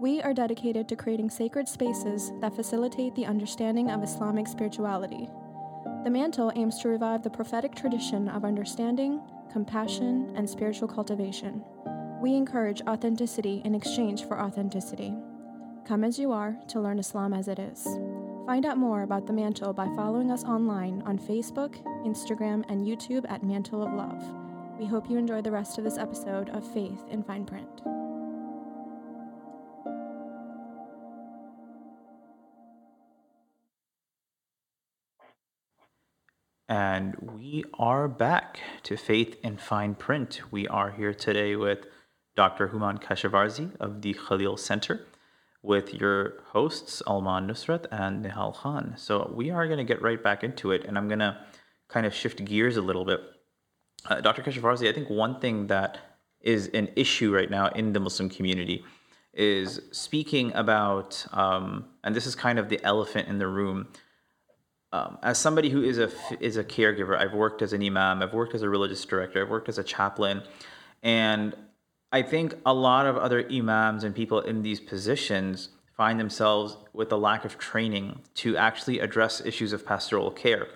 We 0.00 0.22
are 0.22 0.32
dedicated 0.32 0.88
to 0.88 0.96
creating 0.96 1.30
sacred 1.30 1.68
spaces 1.68 2.30
that 2.40 2.54
facilitate 2.54 3.16
the 3.16 3.26
understanding 3.26 3.90
of 3.90 4.04
Islamic 4.04 4.46
spirituality. 4.46 5.28
The 6.04 6.10
mantle 6.10 6.52
aims 6.54 6.78
to 6.78 6.88
revive 6.88 7.24
the 7.24 7.30
prophetic 7.30 7.74
tradition 7.74 8.28
of 8.28 8.44
understanding, 8.44 9.20
compassion, 9.50 10.32
and 10.36 10.48
spiritual 10.48 10.86
cultivation. 10.86 11.64
We 12.22 12.36
encourage 12.36 12.80
authenticity 12.82 13.60
in 13.64 13.74
exchange 13.74 14.24
for 14.24 14.40
authenticity. 14.40 15.14
Come 15.84 16.04
as 16.04 16.16
you 16.16 16.30
are 16.30 16.56
to 16.68 16.80
learn 16.80 17.00
Islam 17.00 17.34
as 17.34 17.48
it 17.48 17.58
is. 17.58 17.82
Find 18.46 18.66
out 18.66 18.78
more 18.78 19.02
about 19.02 19.26
the 19.26 19.32
mantle 19.32 19.72
by 19.72 19.86
following 19.96 20.30
us 20.30 20.44
online 20.44 21.02
on 21.06 21.18
Facebook, 21.18 21.74
Instagram, 22.06 22.64
and 22.68 22.86
YouTube 22.86 23.28
at 23.28 23.42
Mantle 23.42 23.82
of 23.82 23.92
Love. 23.92 24.22
We 24.78 24.86
hope 24.86 25.10
you 25.10 25.18
enjoy 25.18 25.42
the 25.42 25.50
rest 25.50 25.76
of 25.76 25.82
this 25.82 25.98
episode 25.98 26.50
of 26.50 26.64
Faith 26.72 27.04
in 27.10 27.24
Fine 27.24 27.46
Print. 27.46 27.82
And 36.68 37.16
we 37.22 37.64
are 37.78 38.08
back 38.08 38.60
to 38.82 38.98
Faith 38.98 39.38
in 39.42 39.56
Fine 39.56 39.94
Print. 39.94 40.42
We 40.50 40.68
are 40.68 40.90
here 40.90 41.14
today 41.14 41.56
with 41.56 41.86
Dr. 42.36 42.68
Hooman 42.68 43.02
Keshavarzi 43.02 43.74
of 43.80 44.02
the 44.02 44.12
Khalil 44.12 44.58
Center, 44.58 45.06
with 45.62 45.94
your 45.94 46.42
hosts, 46.48 47.02
Alman 47.06 47.48
Nusrat 47.48 47.86
and 47.90 48.22
Nihal 48.22 48.54
Khan. 48.54 48.92
So 48.98 49.32
we 49.34 49.50
are 49.50 49.66
going 49.66 49.78
to 49.78 49.84
get 49.84 50.02
right 50.02 50.22
back 50.22 50.44
into 50.44 50.72
it, 50.72 50.84
and 50.84 50.98
I'm 50.98 51.08
going 51.08 51.20
to 51.20 51.38
kind 51.88 52.04
of 52.04 52.14
shift 52.14 52.44
gears 52.44 52.76
a 52.76 52.82
little 52.82 53.06
bit. 53.06 53.22
Uh, 54.04 54.20
Dr. 54.20 54.42
Keshavarzi, 54.42 54.90
I 54.90 54.92
think 54.92 55.08
one 55.08 55.40
thing 55.40 55.68
that 55.68 55.96
is 56.42 56.68
an 56.74 56.90
issue 56.96 57.34
right 57.34 57.50
now 57.50 57.68
in 57.68 57.94
the 57.94 58.00
Muslim 58.00 58.28
community 58.28 58.84
is 59.32 59.80
speaking 59.92 60.52
about, 60.52 61.24
um, 61.32 61.86
and 62.04 62.14
this 62.14 62.26
is 62.26 62.34
kind 62.34 62.58
of 62.58 62.68
the 62.68 62.78
elephant 62.84 63.26
in 63.26 63.38
the 63.38 63.46
room 63.46 63.88
um, 64.92 65.18
as 65.22 65.38
somebody 65.38 65.70
who 65.70 65.82
is 65.82 65.98
a 65.98 66.10
is 66.40 66.56
a 66.56 66.64
caregiver, 66.64 67.18
I've 67.18 67.34
worked 67.34 67.62
as 67.62 67.72
an 67.72 67.82
imam, 67.82 68.22
I've 68.22 68.32
worked 68.32 68.54
as 68.54 68.62
a 68.62 68.68
religious 68.68 69.04
director, 69.04 69.42
I've 69.42 69.50
worked 69.50 69.68
as 69.68 69.78
a 69.78 69.84
chaplain, 69.84 70.42
and 71.02 71.54
I 72.10 72.22
think 72.22 72.54
a 72.64 72.72
lot 72.72 73.06
of 73.06 73.16
other 73.16 73.46
imams 73.50 74.02
and 74.04 74.14
people 74.14 74.40
in 74.40 74.62
these 74.62 74.80
positions 74.80 75.68
find 75.96 76.18
themselves 76.18 76.76
with 76.92 77.12
a 77.12 77.16
lack 77.16 77.44
of 77.44 77.58
training 77.58 78.20
to 78.32 78.56
actually 78.56 79.00
address 79.00 79.42
issues 79.44 79.72
of 79.72 79.84
pastoral 79.84 80.30
care. 80.30 80.68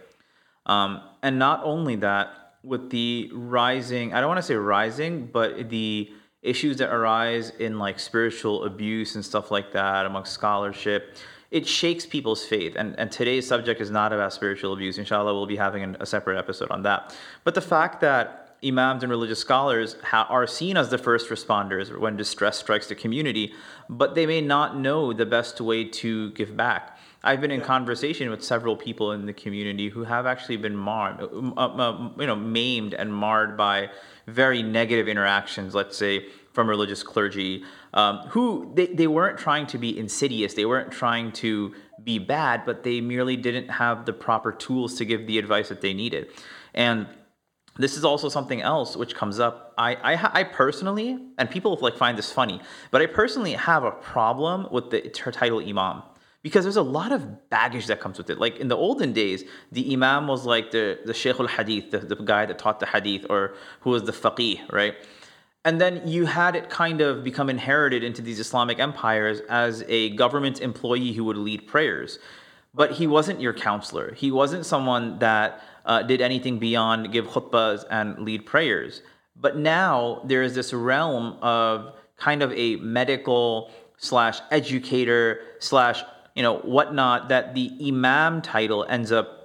Um, 0.67 1.01
and 1.23 1.39
not 1.39 1.63
only 1.65 1.97
that, 1.97 2.57
with 2.63 2.91
the 2.91 3.31
rising, 3.33 4.13
I 4.13 4.21
don't 4.21 4.29
want 4.29 4.39
to 4.39 4.43
say 4.43 4.55
rising, 4.55 5.27
but 5.27 5.71
the 5.71 6.11
issues 6.43 6.77
that 6.79 6.93
arise 6.93 7.51
in 7.51 7.79
like 7.79 7.99
spiritual 7.99 8.65
abuse 8.65 9.15
and 9.15 9.25
stuff 9.25 9.51
like 9.51 9.73
that 9.73 10.07
amongst 10.07 10.33
scholarship, 10.33 11.17
it 11.53 11.69
shakes 11.69 12.07
people's 12.07 12.45
faith. 12.45 12.75
And, 12.77 12.99
and 12.99 13.13
today's 13.13 13.47
subject 13.47 13.81
is 13.81 13.91
not 13.91 14.13
about 14.13 14.33
spiritual 14.33 14.73
abuse. 14.73 14.97
Inshallah, 14.97 15.35
we'll 15.35 15.47
be 15.47 15.57
having 15.57 15.83
an, 15.83 15.97
a 16.01 16.07
separate 16.07 16.39
episode 16.39 16.71
on 16.71 16.83
that. 16.85 17.15
But 17.45 17.55
the 17.55 17.61
fact 17.61 18.01
that 18.01 18.57
imams 18.65 19.03
and 19.03 19.11
religious 19.11 19.39
scholars 19.39 19.97
ha- 20.03 20.27
are 20.31 20.47
seen 20.47 20.79
as 20.79 20.89
the 20.89 20.97
first 20.97 21.29
responders 21.29 21.97
when 21.99 22.17
distress 22.17 22.59
strikes 22.59 22.87
the 22.87 22.95
community, 22.95 23.53
but 23.91 24.15
they 24.15 24.25
may 24.25 24.41
not 24.41 24.79
know 24.79 25.13
the 25.13 25.27
best 25.27 25.61
way 25.61 25.85
to 25.85 26.31
give 26.31 26.57
back. 26.57 26.99
I've 27.23 27.43
been 27.43 27.51
in 27.51 27.61
yeah. 27.61 27.67
conversation 27.67 28.31
with 28.31 28.43
several 28.43 28.75
people 28.75 29.13
in 29.13 29.27
the 29.27 29.33
community 29.35 29.91
who 29.91 30.05
have 30.05 30.25
actually 30.27 30.57
been 30.57 30.75
marred, 30.75 31.21
uh, 31.21 31.27
uh, 31.27 32.11
you 32.19 32.27
know, 32.27 32.35
maimed 32.35 32.95
and 32.95 33.15
marred 33.15 33.59
by 33.59 33.91
very 34.27 34.63
negative 34.63 35.07
interactions. 35.07 35.75
Let's 35.75 35.99
say 35.99 36.27
from 36.53 36.69
religious 36.69 37.03
clergy 37.03 37.65
um, 37.95 38.19
who 38.29 38.73
they, 38.75 38.87
they 38.87 39.07
weren't 39.07 39.39
trying 39.39 39.67
to 39.69 39.79
be 39.79 39.99
insidious, 39.99 40.55
they 40.55 40.65
weren't 40.65 40.91
trying 40.91 41.33
to 41.33 41.75
be 42.03 42.19
bad, 42.19 42.65
but 42.65 42.83
they 42.83 43.01
merely 43.01 43.37
didn't 43.37 43.69
have 43.69 44.07
the 44.07 44.13
proper 44.13 44.53
tools 44.53 44.95
to 44.97 45.05
give 45.05 45.27
the 45.27 45.39
advice 45.39 45.69
that 45.69 45.81
they 45.81 45.93
needed. 45.93 46.29
And 46.75 47.07
this 47.79 47.97
is 47.97 48.05
also 48.05 48.29
something 48.29 48.61
else 48.61 48.97
which 48.97 49.15
comes 49.15 49.41
up. 49.41 49.75
I, 49.79 49.95
I, 49.95 50.41
I 50.41 50.45
personally, 50.45 51.19
and 51.39 51.51
people 51.51 51.79
like 51.81 51.97
find 51.97 52.19
this 52.19 52.33
funny, 52.33 52.61
but 52.91 53.01
I 53.01 53.07
personally 53.07 53.53
have 53.53 53.85
a 53.85 53.93
problem 53.93 54.69
with 54.71 54.91
the 54.91 55.01
title 55.01 55.61
imam 55.61 56.03
because 56.43 56.65
there's 56.65 56.77
a 56.77 56.83
lot 56.83 57.13
of 57.13 57.49
baggage 57.51 57.87
that 57.87 58.01
comes 58.01 58.19
with 58.19 58.29
it. 58.29 58.39
Like 58.39 58.59
in 58.59 58.69
the 58.69 58.77
olden 58.77 59.13
days, 59.13 59.45
the 59.71 59.93
imam 59.93 60.27
was 60.27 60.45
like 60.45 60.71
the 60.71 60.99
the 61.05 61.15
sheikh 61.15 61.41
al 61.41 61.47
hadith, 61.47 61.91
the, 61.93 61.99
the 61.99 62.17
guy 62.17 62.45
that 62.47 62.59
taught 62.59 62.81
the 62.81 62.87
hadith, 62.87 63.27
or 63.31 63.55
who 63.81 63.91
was 63.91 64.03
the 64.03 64.13
faqih, 64.13 64.71
right? 64.71 64.95
And 65.65 65.81
then 65.81 66.07
you 66.07 66.27
had 66.27 66.57
it 66.57 66.71
kind 66.71 67.01
of 67.01 67.23
become 67.23 67.49
inherited 67.49 68.03
into 68.03 68.21
these 68.21 68.41
Islamic 68.41 68.81
empires 68.81 69.41
as 69.49 69.85
a 69.87 70.11
government 70.11 70.61
employee 70.61 71.13
who 71.13 71.25
would 71.25 71.37
lead 71.37 71.67
prayers. 71.69 72.19
But 72.75 72.93
he 72.93 73.07
wasn't 73.07 73.41
your 73.41 73.53
counselor. 73.53 74.15
He 74.15 74.33
wasn't 74.33 74.67
someone 74.67 75.19
that 75.19 75.63
uh, 75.85 76.03
did 76.03 76.21
anything 76.21 76.59
beyond 76.59 77.13
give 77.13 77.29
khutbahs 77.29 77.85
and 77.91 78.19
lead 78.19 78.47
prayers. 78.47 79.03
But 79.37 79.57
now 79.57 80.23
there 80.25 80.43
is 80.43 80.55
this 80.55 80.73
realm 80.73 81.37
of 81.43 81.95
kind 82.17 82.43
of 82.43 82.53
a 82.53 82.77
medical 82.77 83.71
slash 83.99 84.41
educator 84.51 85.41
slash 85.61 86.03
you 86.35 86.43
know 86.43 86.59
whatnot 86.59 87.29
that 87.29 87.55
the 87.55 87.71
imam 87.87 88.43
title 88.43 88.85
ends 88.89 89.13
up 89.13 89.42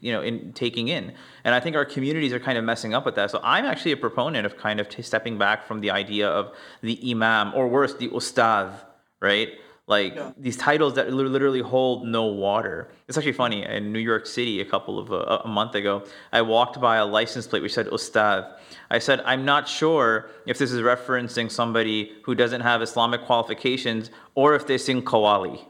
you 0.00 0.12
know 0.12 0.20
in 0.20 0.52
taking 0.52 0.88
in 0.88 1.12
and 1.44 1.54
i 1.54 1.60
think 1.60 1.76
our 1.76 1.84
communities 1.84 2.32
are 2.32 2.40
kind 2.40 2.58
of 2.58 2.64
messing 2.64 2.94
up 2.94 3.04
with 3.04 3.14
that 3.14 3.30
so 3.30 3.40
i'm 3.42 3.64
actually 3.64 3.92
a 3.92 3.96
proponent 3.96 4.44
of 4.44 4.56
kind 4.56 4.80
of 4.80 4.88
t- 4.88 5.02
stepping 5.02 5.38
back 5.38 5.64
from 5.66 5.80
the 5.80 5.90
idea 5.90 6.28
of 6.28 6.52
the 6.82 6.98
imam 7.10 7.52
or 7.54 7.68
worse 7.68 7.94
the 7.94 8.08
ustad 8.08 8.72
right 9.20 9.50
like 9.86 10.16
yeah. 10.16 10.32
these 10.36 10.56
titles 10.56 10.94
that 10.94 11.12
literally 11.12 11.60
hold 11.60 12.06
no 12.06 12.24
water. 12.24 12.88
It's 13.06 13.16
actually 13.16 13.32
funny. 13.34 13.64
In 13.64 13.92
New 13.92 14.00
York 14.00 14.26
City, 14.26 14.60
a 14.60 14.64
couple 14.64 14.98
of 14.98 15.12
uh, 15.12 15.42
a 15.44 15.48
month 15.48 15.76
ago, 15.76 16.04
I 16.32 16.42
walked 16.42 16.80
by 16.80 16.96
a 16.96 17.06
license 17.06 17.46
plate 17.46 17.62
which 17.62 17.74
said 17.74 17.86
Ustad. 17.92 18.58
I 18.90 18.98
said, 18.98 19.20
I'm 19.24 19.44
not 19.44 19.68
sure 19.68 20.28
if 20.44 20.58
this 20.58 20.72
is 20.72 20.80
referencing 20.80 21.50
somebody 21.50 22.12
who 22.24 22.34
doesn't 22.34 22.62
have 22.62 22.82
Islamic 22.82 23.24
qualifications 23.24 24.10
or 24.34 24.56
if 24.56 24.66
they 24.66 24.76
sing 24.76 25.02
Qawwali. 25.02 25.64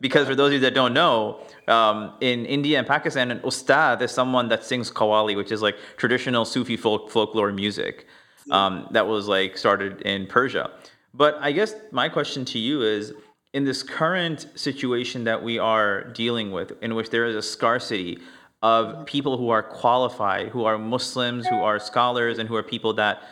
Because 0.00 0.26
for 0.28 0.34
those 0.34 0.48
of 0.48 0.52
you 0.54 0.60
that 0.60 0.74
don't 0.74 0.92
know, 0.92 1.40
um, 1.68 2.12
in 2.20 2.44
India 2.44 2.78
and 2.78 2.86
Pakistan, 2.86 3.30
an 3.30 3.40
ustad 3.40 4.02
is 4.02 4.10
someone 4.10 4.48
that 4.48 4.62
sings 4.62 4.90
Qawwali, 4.90 5.36
which 5.36 5.50
is 5.50 5.62
like 5.62 5.76
traditional 5.96 6.44
Sufi 6.44 6.76
folk 6.76 7.10
folklore 7.10 7.52
music 7.52 8.06
um, 8.50 8.88
that 8.90 9.06
was 9.06 9.26
like 9.26 9.56
started 9.56 10.02
in 10.02 10.26
Persia. 10.26 10.70
But 11.14 11.38
I 11.40 11.52
guess 11.52 11.74
my 11.92 12.08
question 12.10 12.44
to 12.46 12.58
you 12.58 12.82
is 12.82 13.14
in 13.54 13.64
this 13.64 13.82
current 13.82 14.48
situation 14.54 15.24
that 15.24 15.42
we 15.42 15.58
are 15.58 16.04
dealing 16.12 16.50
with, 16.50 16.72
in 16.82 16.94
which 16.94 17.08
there 17.08 17.24
is 17.24 17.34
a 17.34 17.42
scarcity 17.42 18.18
of 18.62 19.06
people 19.06 19.38
who 19.38 19.48
are 19.48 19.62
qualified, 19.62 20.48
who 20.48 20.64
are 20.64 20.76
Muslims, 20.76 21.46
who 21.46 21.56
are 21.56 21.78
scholars, 21.78 22.38
and 22.38 22.48
who 22.48 22.56
are 22.56 22.62
people 22.62 22.92
that 22.94 23.22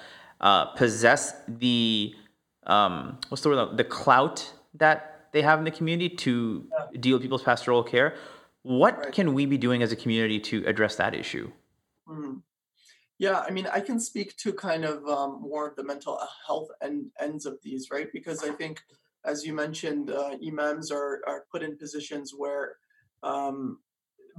uh, 0.40 0.66
possess 0.76 1.34
the 1.46 2.14
um, 2.66 3.18
what's 3.28 3.42
the 3.42 3.50
word? 3.50 3.76
The 3.76 3.84
clout 3.84 4.50
that 4.74 5.13
they 5.34 5.42
have 5.42 5.58
in 5.58 5.64
the 5.64 5.70
community 5.70 6.08
to 6.08 6.66
deal 7.00 7.16
with 7.16 7.22
people's 7.22 7.42
pastoral 7.42 7.82
care. 7.82 8.14
What 8.62 8.96
right. 8.96 9.12
can 9.12 9.34
we 9.34 9.44
be 9.44 9.58
doing 9.58 9.82
as 9.82 9.92
a 9.92 9.96
community 9.96 10.40
to 10.40 10.64
address 10.64 10.96
that 10.96 11.12
issue? 11.14 11.50
Mm-hmm. 12.08 12.36
Yeah, 13.18 13.40
I 13.46 13.50
mean, 13.50 13.66
I 13.66 13.80
can 13.80 14.00
speak 14.00 14.36
to 14.38 14.52
kind 14.52 14.84
of 14.84 15.06
um, 15.06 15.42
more 15.42 15.68
of 15.68 15.76
the 15.76 15.84
mental 15.84 16.18
health 16.46 16.68
and 16.80 17.06
ends 17.20 17.46
of 17.46 17.58
these, 17.62 17.88
right? 17.90 18.08
Because 18.12 18.42
I 18.42 18.50
think 18.50 18.80
as 19.24 19.44
you 19.44 19.54
mentioned, 19.54 20.10
uh, 20.10 20.36
imams 20.46 20.90
are, 20.90 21.20
are 21.26 21.46
put 21.50 21.62
in 21.62 21.76
positions 21.76 22.32
where 22.36 22.76
um, 23.22 23.78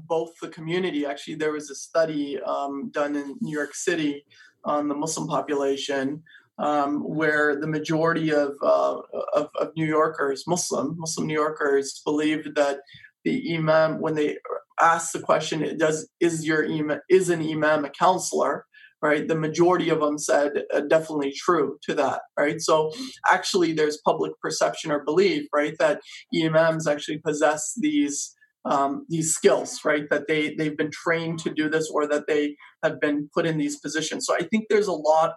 both 0.07 0.33
the 0.41 0.49
community, 0.49 1.05
actually, 1.05 1.35
there 1.35 1.51
was 1.51 1.69
a 1.69 1.75
study 1.75 2.39
um, 2.41 2.89
done 2.91 3.15
in 3.15 3.35
New 3.41 3.55
York 3.55 3.73
City 3.73 4.23
on 4.63 4.87
the 4.87 4.95
Muslim 4.95 5.27
population. 5.27 6.23
Um, 6.57 7.01
where 7.01 7.59
the 7.59 7.67
majority 7.67 8.31
of, 8.31 8.53
uh, 8.63 8.99
of, 9.33 9.49
of 9.59 9.71
New 9.75 9.85
Yorkers, 9.85 10.45
Muslim 10.47 10.95
Muslim 10.97 11.27
New 11.27 11.33
Yorkers, 11.33 12.01
believed 12.05 12.55
that 12.55 12.79
the 13.25 13.57
imam, 13.57 13.99
when 13.99 14.15
they 14.15 14.37
asked 14.79 15.11
the 15.11 15.19
question, 15.19 15.77
"Does 15.77 16.07
is 16.21 16.45
your 16.45 16.65
imam 16.65 17.01
is 17.09 17.29
an 17.29 17.41
imam 17.41 17.83
a 17.83 17.89
counselor?" 17.89 18.65
right 19.01 19.27
the 19.27 19.35
majority 19.35 19.89
of 19.89 19.99
them 19.99 20.17
said 20.17 20.51
uh, 20.73 20.81
definitely 20.81 21.31
true 21.31 21.77
to 21.83 21.93
that 21.93 22.21
right 22.39 22.61
so 22.61 22.91
actually 23.31 23.73
there's 23.73 23.99
public 24.05 24.31
perception 24.41 24.91
or 24.91 25.03
belief 25.03 25.47
right 25.53 25.75
that 25.79 25.99
imams 26.43 26.87
actually 26.87 27.19
possess 27.19 27.73
these 27.77 28.35
um, 28.65 29.05
these 29.09 29.33
skills 29.33 29.81
right 29.85 30.09
that 30.09 30.27
they 30.27 30.55
they've 30.55 30.77
been 30.77 30.91
trained 30.91 31.39
to 31.39 31.53
do 31.53 31.69
this 31.69 31.89
or 31.93 32.07
that 32.07 32.25
they 32.27 32.55
have 32.83 32.99
been 32.99 33.29
put 33.33 33.45
in 33.45 33.57
these 33.57 33.79
positions 33.79 34.25
so 34.25 34.33
i 34.35 34.43
think 34.43 34.65
there's 34.69 34.87
a 34.87 34.93
lot 34.93 35.35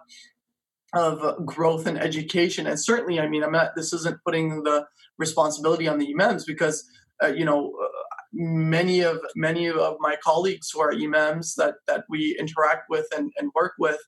of 0.93 1.45
growth 1.45 1.85
and 1.85 1.99
education 1.99 2.65
and 2.65 2.79
certainly 2.79 3.19
i 3.19 3.27
mean 3.27 3.43
i'm 3.43 3.51
not 3.51 3.75
this 3.75 3.93
isn't 3.93 4.17
putting 4.25 4.63
the 4.63 4.85
responsibility 5.17 5.87
on 5.87 5.99
the 5.99 6.11
imams 6.11 6.45
because 6.45 6.89
uh, 7.23 7.27
you 7.27 7.45
know 7.45 7.73
uh, 7.83 7.87
many 8.33 9.01
of 9.01 9.19
many 9.35 9.67
of 9.67 9.97
my 9.99 10.15
colleagues 10.23 10.69
who 10.71 10.79
are 10.79 10.93
imams 10.93 11.55
that 11.55 11.75
that 11.87 12.05
we 12.09 12.35
interact 12.39 12.89
with 12.89 13.05
and, 13.15 13.31
and 13.37 13.51
work 13.55 13.73
with 13.77 13.99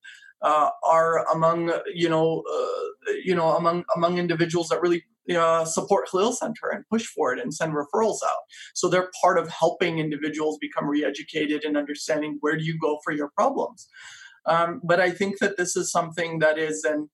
uh, 0.41 0.69
are 0.83 1.27
among 1.31 1.71
you 1.93 2.09
know 2.09 2.43
uh, 2.51 3.11
you 3.23 3.35
know 3.35 3.55
among 3.55 3.83
among 3.95 4.17
individuals 4.17 4.69
that 4.69 4.81
really 4.81 5.03
uh, 5.35 5.65
support 5.65 6.09
Khalil 6.09 6.33
Center 6.33 6.69
and 6.71 6.83
push 6.89 7.05
for 7.05 7.33
it 7.33 7.39
and 7.39 7.53
send 7.53 7.73
referrals 7.73 8.17
out. 8.23 8.43
So 8.73 8.89
they're 8.89 9.09
part 9.21 9.37
of 9.37 9.49
helping 9.49 9.99
individuals 9.99 10.57
become 10.59 10.87
re-educated 10.87 11.63
and 11.63 11.77
understanding 11.77 12.37
where 12.41 12.57
do 12.57 12.63
you 12.63 12.77
go 12.79 12.99
for 13.03 13.13
your 13.13 13.29
problems. 13.29 13.87
Um, 14.45 14.81
but 14.83 14.99
I 14.99 15.11
think 15.11 15.39
that 15.39 15.57
this 15.57 15.75
is 15.75 15.91
something 15.91 16.39
that 16.39 16.57
is 16.57 16.83
an 16.83 17.09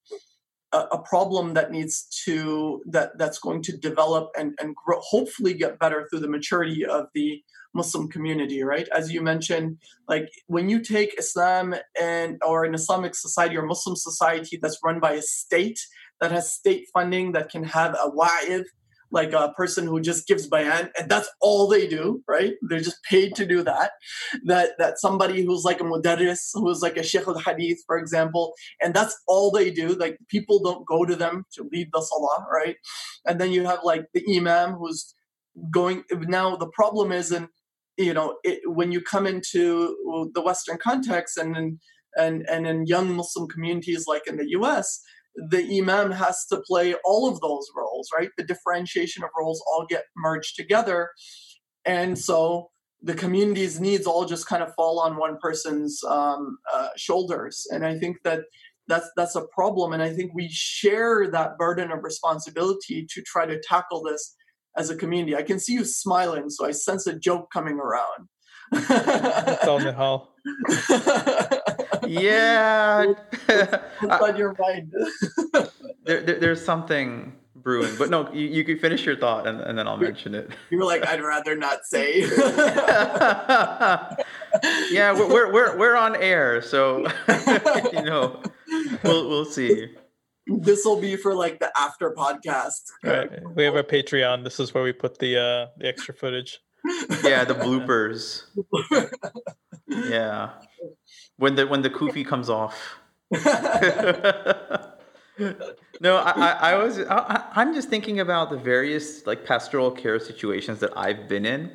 a, 0.73 0.79
a 0.91 1.01
problem 1.03 1.53
that 1.53 1.71
needs 1.71 2.07
to 2.25 2.81
that 2.87 3.17
that's 3.17 3.39
going 3.39 3.61
to 3.63 3.77
develop 3.77 4.29
and 4.37 4.53
and 4.61 4.75
grow, 4.75 4.99
hopefully 4.99 5.53
get 5.53 5.79
better 5.79 6.07
through 6.09 6.19
the 6.19 6.29
maturity 6.29 6.85
of 6.85 7.07
the 7.13 7.41
Muslim 7.73 8.07
community, 8.09 8.63
right? 8.63 8.87
As 8.93 9.11
you 9.11 9.21
mentioned, 9.21 9.77
like 10.07 10.27
when 10.47 10.69
you 10.69 10.81
take 10.81 11.19
Islam 11.19 11.75
and 11.99 12.37
or 12.45 12.65
an 12.65 12.73
Islamic 12.73 13.15
society 13.15 13.55
or 13.57 13.65
Muslim 13.65 13.95
society 13.95 14.57
that's 14.61 14.79
run 14.83 14.99
by 14.99 15.13
a 15.13 15.21
state 15.21 15.79
that 16.19 16.31
has 16.31 16.53
state 16.53 16.87
funding 16.93 17.31
that 17.33 17.49
can 17.49 17.63
have 17.63 17.93
a 17.93 18.09
wa'id 18.09 18.65
like 19.11 19.33
a 19.33 19.53
person 19.55 19.87
who 19.87 20.01
just 20.01 20.27
gives 20.27 20.47
bayan 20.47 20.89
and 20.97 21.09
that's 21.09 21.29
all 21.41 21.67
they 21.67 21.87
do 21.87 22.23
right? 22.27 22.53
They're 22.61 22.79
just 22.79 23.03
paid 23.03 23.35
to 23.35 23.45
do 23.45 23.63
that. 23.63 23.91
That 24.45 24.71
that 24.79 24.99
somebody 24.99 25.43
who's 25.43 25.63
like 25.63 25.79
a 25.79 25.83
mudarris 25.83 26.49
who's 26.53 26.81
like 26.81 26.97
a 26.97 27.03
sheikh 27.03 27.27
al-hadith 27.27 27.79
for 27.85 27.97
example 27.97 28.53
and 28.81 28.93
that's 28.93 29.15
all 29.27 29.51
they 29.51 29.71
do. 29.71 29.89
Like 29.95 30.17
people 30.27 30.59
don't 30.59 30.85
go 30.85 31.05
to 31.05 31.15
them 31.15 31.45
to 31.53 31.69
lead 31.71 31.89
the 31.93 32.01
salah 32.01 32.45
right? 32.51 32.75
And 33.25 33.39
then 33.39 33.51
you 33.51 33.65
have 33.65 33.79
like 33.83 34.05
the 34.13 34.23
imam 34.37 34.73
who's 34.73 35.13
going 35.71 36.03
now 36.11 36.55
the 36.55 36.69
problem 36.69 37.11
is 37.11 37.31
in 37.31 37.47
you 37.97 38.13
know 38.13 38.37
it, 38.43 38.59
when 38.65 38.91
you 38.91 39.01
come 39.01 39.25
into 39.25 40.29
the 40.33 40.41
western 40.41 40.77
context 40.77 41.37
and 41.37 41.79
and 42.15 42.45
and 42.47 42.67
in 42.67 42.85
young 42.85 43.15
muslim 43.15 43.47
communities 43.47 44.05
like 44.07 44.27
in 44.27 44.37
the 44.37 44.45
us 44.45 45.01
the 45.49 45.79
imam 45.79 46.11
has 46.11 46.45
to 46.47 46.61
play 46.61 46.95
all 47.05 47.29
of 47.29 47.39
those 47.41 47.67
roles, 47.75 48.09
right? 48.15 48.29
The 48.37 48.43
differentiation 48.43 49.23
of 49.23 49.29
roles 49.37 49.63
all 49.71 49.85
get 49.87 50.05
merged 50.15 50.55
together. 50.55 51.09
And 51.85 52.17
so 52.17 52.69
the 53.01 53.13
community's 53.13 53.79
needs 53.79 54.07
all 54.07 54.25
just 54.25 54.47
kind 54.47 54.63
of 54.63 54.73
fall 54.75 54.99
on 54.99 55.17
one 55.17 55.37
person's 55.41 56.03
um, 56.03 56.57
uh, 56.73 56.89
shoulders. 56.97 57.67
And 57.71 57.85
I 57.85 57.97
think 57.99 58.17
that 58.23 58.41
that's 58.87 59.09
that's 59.15 59.35
a 59.35 59.45
problem. 59.53 59.93
And 59.93 60.01
I 60.01 60.13
think 60.13 60.31
we 60.33 60.49
share 60.49 61.29
that 61.31 61.57
burden 61.57 61.91
of 61.91 62.03
responsibility 62.03 63.05
to 63.09 63.21
try 63.21 63.45
to 63.45 63.61
tackle 63.61 64.01
this 64.03 64.35
as 64.75 64.89
a 64.89 64.95
community. 64.95 65.35
I 65.35 65.43
can 65.43 65.59
see 65.59 65.73
you 65.73 65.85
smiling, 65.85 66.49
so 66.49 66.65
I 66.65 66.71
sense 66.71 67.05
a 67.05 67.17
joke 67.17 67.49
coming 67.51 67.79
around. 67.79 68.27
Tell 69.61 69.79
me 69.79 69.91
how. 69.91 70.29
yeah. 72.07 73.13
on 74.09 74.37
your 74.37 74.55
mind. 74.59 74.93
there, 76.05 76.21
there, 76.21 76.39
there's 76.39 76.63
something 76.63 77.33
brewing, 77.55 77.93
but 77.97 78.09
no, 78.09 78.31
you, 78.31 78.47
you 78.47 78.63
can 78.63 78.79
finish 78.79 79.05
your 79.05 79.17
thought 79.17 79.45
and, 79.45 79.59
and 79.59 79.77
then 79.77 79.87
I'll 79.87 79.97
mention 79.97 80.33
it. 80.33 80.49
You 80.69 80.77
were 80.77 80.85
like, 80.85 81.05
I'd 81.05 81.21
rather 81.21 81.55
not 81.55 81.79
say. 81.83 82.21
yeah, 84.89 85.13
we're, 85.13 85.27
we're, 85.27 85.51
we're, 85.51 85.77
we're 85.77 85.95
on 85.95 86.15
air, 86.15 86.61
so, 86.61 87.05
you 87.91 88.03
know, 88.03 88.41
we'll, 89.03 89.27
we'll 89.27 89.45
see. 89.45 89.93
This 90.47 90.85
will 90.85 91.01
be 91.01 91.17
for 91.17 91.35
like 91.35 91.59
the 91.59 91.69
after 91.77 92.11
podcast. 92.11 92.83
Right. 93.03 93.29
We 93.53 93.65
have 93.65 93.75
a 93.75 93.83
Patreon. 93.83 94.45
This 94.45 94.61
is 94.61 94.73
where 94.73 94.81
we 94.81 94.93
put 94.93 95.19
the 95.19 95.37
uh, 95.37 95.67
the 95.77 95.89
extra 95.89 96.13
footage. 96.13 96.59
Yeah, 97.21 97.43
the 97.43 97.53
bloopers. 97.53 98.43
yeah 99.89 100.51
when 101.37 101.55
the 101.55 101.67
when 101.67 101.81
the 101.81 101.89
kufi 101.89 102.25
comes 102.31 102.49
off. 102.49 102.99
no, 105.99 106.15
I, 106.15 106.51
I, 106.61 106.75
was 106.75 106.99
I, 106.99 107.43
I'm 107.53 107.73
just 107.73 107.89
thinking 107.89 108.21
about 108.21 108.49
the 108.49 108.55
various 108.57 109.27
like 109.27 109.43
pastoral 109.45 109.91
care 109.91 110.17
situations 110.17 110.79
that 110.79 110.97
I've 110.97 111.27
been 111.27 111.45
in, 111.45 111.71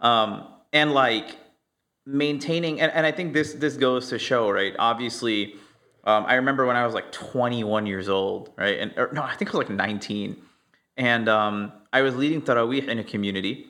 um, 0.00 0.46
and 0.72 0.92
like 0.92 1.36
maintaining 2.06 2.80
and, 2.80 2.92
and 2.92 3.04
I 3.04 3.12
think 3.12 3.32
this 3.34 3.54
this 3.54 3.76
goes 3.76 4.08
to 4.10 4.18
show 4.18 4.50
right. 4.50 4.74
Obviously, 4.78 5.54
um, 6.04 6.24
I 6.26 6.34
remember 6.34 6.64
when 6.64 6.76
I 6.76 6.84
was 6.84 6.94
like 6.94 7.10
21 7.10 7.86
years 7.86 8.08
old, 8.08 8.52
right, 8.56 8.78
and 8.78 8.94
or, 8.96 9.10
no, 9.12 9.22
I 9.22 9.34
think 9.34 9.52
I 9.52 9.58
was 9.58 9.68
like 9.68 9.76
19, 9.76 10.36
and 10.96 11.28
um, 11.28 11.72
I 11.92 12.02
was 12.02 12.16
leading 12.16 12.42
Taraweeh 12.42 12.88
in 12.88 12.98
a 12.98 13.04
community. 13.04 13.66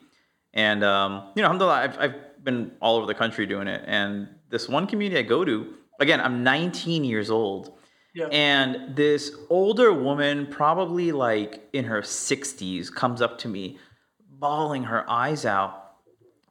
And, 0.55 0.83
um, 0.83 1.31
you 1.35 1.41
know, 1.41 1.47
alhamdulillah, 1.47 1.75
I've, 1.75 1.99
I've 1.99 2.43
been 2.43 2.71
all 2.81 2.95
over 2.95 3.05
the 3.05 3.13
country 3.13 3.45
doing 3.45 3.67
it. 3.67 3.83
And 3.85 4.29
this 4.49 4.69
one 4.69 4.87
community 4.87 5.19
I 5.19 5.23
go 5.23 5.43
to, 5.45 5.73
again, 5.99 6.21
I'm 6.21 6.43
19 6.43 7.03
years 7.03 7.29
old. 7.29 7.77
Yeah. 8.13 8.27
And 8.27 8.95
this 8.95 9.35
older 9.49 9.93
woman, 9.93 10.47
probably 10.47 11.11
like 11.11 11.67
in 11.73 11.85
her 11.85 12.01
60s, 12.01 12.93
comes 12.93 13.21
up 13.21 13.37
to 13.39 13.49
me, 13.49 13.77
bawling 14.29 14.83
her 14.83 15.09
eyes 15.09 15.45
out. 15.45 15.95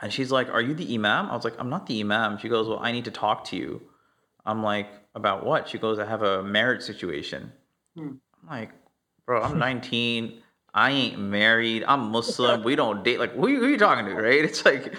And 0.01 0.13
she's 0.13 0.31
like, 0.31 0.51
Are 0.51 0.61
you 0.61 0.75
the 0.75 0.95
Imam? 0.95 1.31
I 1.31 1.35
was 1.35 1.45
like, 1.45 1.59
I'm 1.59 1.71
not 1.71 1.87
the 1.87 2.01
Imam. 2.01 2.37
She 2.37 2.51
goes, 2.51 2.69
Well, 2.69 2.81
I 2.81 2.93
need 2.93 3.07
to 3.07 3.11
talk 3.11 3.45
to 3.47 3.57
you. 3.57 3.81
I'm 4.45 4.63
like, 4.63 4.89
About 5.15 5.47
what? 5.47 5.69
She 5.69 5.79
goes, 5.79 5.99
I 5.99 6.05
have 6.05 6.23
a 6.23 6.43
marriage 6.43 6.83
situation. 6.83 7.51
Hmm. 7.97 8.17
I'm 8.43 8.49
like, 8.49 8.73
Bro, 9.25 9.43
I'm 9.43 9.59
19. 9.59 10.43
I 10.75 10.91
ain't 10.91 11.19
married. 11.19 11.85
I'm 11.87 12.11
Muslim. 12.11 12.63
We 12.63 12.77
don't 12.77 13.03
date. 13.05 13.21
Like, 13.21 13.33
who, 13.33 13.47
who 13.47 13.65
are 13.65 13.71
you 13.71 13.79
talking 13.79 14.05
to, 14.05 14.15
right? 14.15 14.45
It's 14.45 14.67
like, 14.67 14.95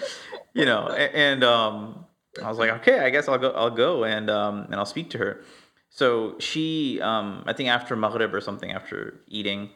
you 0.54 0.66
know, 0.66 0.88
and, 0.88 1.44
um, 1.44 2.05
I 2.44 2.50
was 2.50 2.58
like, 2.58 2.70
okay, 2.72 3.00
I 3.00 3.10
guess 3.10 3.28
I'll 3.28 3.38
go. 3.38 3.52
I'll 3.52 3.70
go 3.70 4.04
and 4.04 4.30
um, 4.30 4.66
and 4.66 4.76
I'll 4.76 4.86
speak 4.86 5.10
to 5.12 5.18
her. 5.18 5.42
So 5.90 6.38
she, 6.40 7.00
um, 7.02 7.44
I 7.48 7.54
think 7.54 7.70
after 7.70 7.96
Maghrib 7.96 8.34
or 8.34 8.42
something, 8.42 8.72
after 8.72 9.22
eating, 9.28 9.70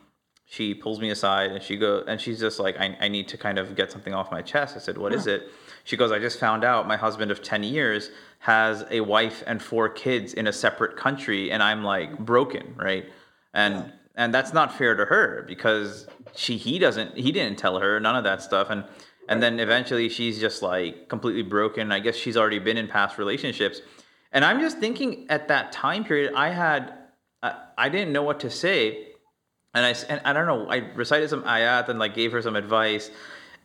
she 0.45 0.73
pulls 0.73 0.99
me 0.99 1.11
aside 1.11 1.51
and 1.51 1.63
she 1.63 1.77
go 1.77 2.03
and 2.07 2.19
she's 2.19 2.39
just 2.39 2.59
like, 2.59 2.77
I, 2.77 2.97
I 2.99 3.07
need 3.07 3.27
to 3.29 3.37
kind 3.37 3.57
of 3.57 3.75
get 3.75 3.91
something 3.91 4.13
off 4.13 4.31
my 4.31 4.41
chest. 4.41 4.75
I 4.75 4.79
said, 4.79 4.97
"What 4.97 5.13
is 5.13 5.27
it? 5.27 5.49
She 5.83 5.95
goes, 5.95 6.11
I 6.11 6.19
just 6.19 6.39
found 6.39 6.63
out 6.63 6.87
my 6.87 6.97
husband 6.97 7.31
of 7.31 7.41
ten 7.41 7.63
years 7.63 8.09
has 8.39 8.85
a 8.89 9.01
wife 9.01 9.43
and 9.47 9.61
four 9.61 9.89
kids 9.89 10.33
in 10.33 10.47
a 10.47 10.53
separate 10.53 10.97
country, 10.97 11.51
and 11.51 11.61
I'm 11.61 11.83
like 11.83 12.17
broken, 12.17 12.73
right? 12.75 13.05
And 13.53 13.75
yeah. 13.75 13.91
and 14.15 14.33
that's 14.33 14.51
not 14.53 14.73
fair 14.77 14.95
to 14.95 15.05
her 15.05 15.45
because 15.47 16.07
she 16.35 16.57
he 16.57 16.79
doesn't 16.79 17.15
he 17.15 17.31
didn't 17.31 17.57
tell 17.57 17.79
her 17.79 17.99
none 17.99 18.15
of 18.15 18.23
that 18.23 18.41
stuff 18.41 18.69
and 18.69 18.83
and 19.29 19.41
then 19.43 19.59
eventually 19.59 20.09
she's 20.09 20.39
just 20.39 20.61
like 20.61 21.07
completely 21.07 21.43
broken. 21.43 21.91
I 21.91 21.99
guess 21.99 22.15
she's 22.15 22.35
already 22.35 22.59
been 22.59 22.77
in 22.77 22.87
past 22.87 23.17
relationships. 23.17 23.81
And 24.33 24.43
i'm 24.43 24.59
just 24.59 24.79
thinking 24.79 25.25
at 25.29 25.47
that 25.47 25.71
time 25.71 26.03
period 26.03 26.33
i 26.35 26.49
had 26.49 26.93
i, 27.41 27.53
I 27.77 27.89
didn't 27.89 28.11
know 28.11 28.23
what 28.23 28.41
to 28.41 28.49
say. 28.49 29.07
And 29.73 29.85
i 29.85 29.95
and 30.09 30.19
i 30.25 30.33
don't 30.33 30.47
know 30.47 30.69
i 30.69 30.77
recited 30.95 31.29
some 31.29 31.43
ayat 31.43 31.87
and 31.87 31.99
like 31.99 32.13
gave 32.13 32.31
her 32.33 32.41
some 32.41 32.55
advice. 32.55 33.11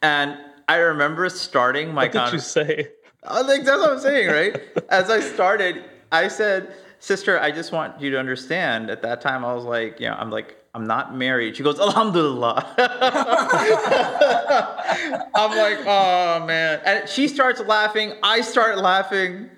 And 0.02 0.38
i 0.68 0.76
remember 0.76 1.28
starting 1.30 1.92
my 1.92 2.04
what 2.04 2.12
did 2.12 2.18
con- 2.18 2.32
you 2.34 2.38
say? 2.38 2.88
I 3.24 3.42
think 3.42 3.64
that's 3.64 3.80
what 3.80 3.90
i'm 3.90 4.00
saying 4.00 4.28
right? 4.28 4.60
As 4.90 5.10
i 5.10 5.20
started 5.20 5.82
i 6.12 6.28
said 6.28 6.74
sister 6.98 7.40
i 7.40 7.50
just 7.50 7.72
want 7.72 8.00
you 8.00 8.10
to 8.10 8.18
understand. 8.18 8.90
At 8.90 9.00
that 9.02 9.22
time 9.22 9.44
i 9.44 9.54
was 9.54 9.64
like 9.64 9.98
you 9.98 10.08
know 10.08 10.14
i'm 10.14 10.30
like 10.30 10.63
I'm 10.74 10.88
not 10.88 11.14
married. 11.14 11.56
She 11.56 11.62
goes, 11.62 11.78
Alhamdulillah. 11.78 12.74
I'm 15.34 15.56
like, 15.56 15.78
oh 15.86 16.44
man. 16.44 16.80
And 16.84 17.08
she 17.08 17.28
starts 17.28 17.60
laughing. 17.60 18.14
I 18.24 18.40
start 18.40 18.78
laughing. 18.78 19.50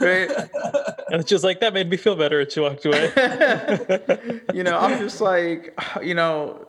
Right. 0.00 0.30
and 1.08 1.28
she's 1.28 1.42
like 1.42 1.58
that 1.60 1.74
made 1.74 1.90
me 1.90 1.96
feel 1.96 2.14
better. 2.14 2.40
And 2.40 2.52
she 2.52 2.60
walked 2.60 2.84
away. 2.84 3.12
you 4.54 4.62
know, 4.62 4.78
I'm 4.78 5.00
just 5.00 5.20
like, 5.20 5.76
you 6.02 6.14
know, 6.14 6.64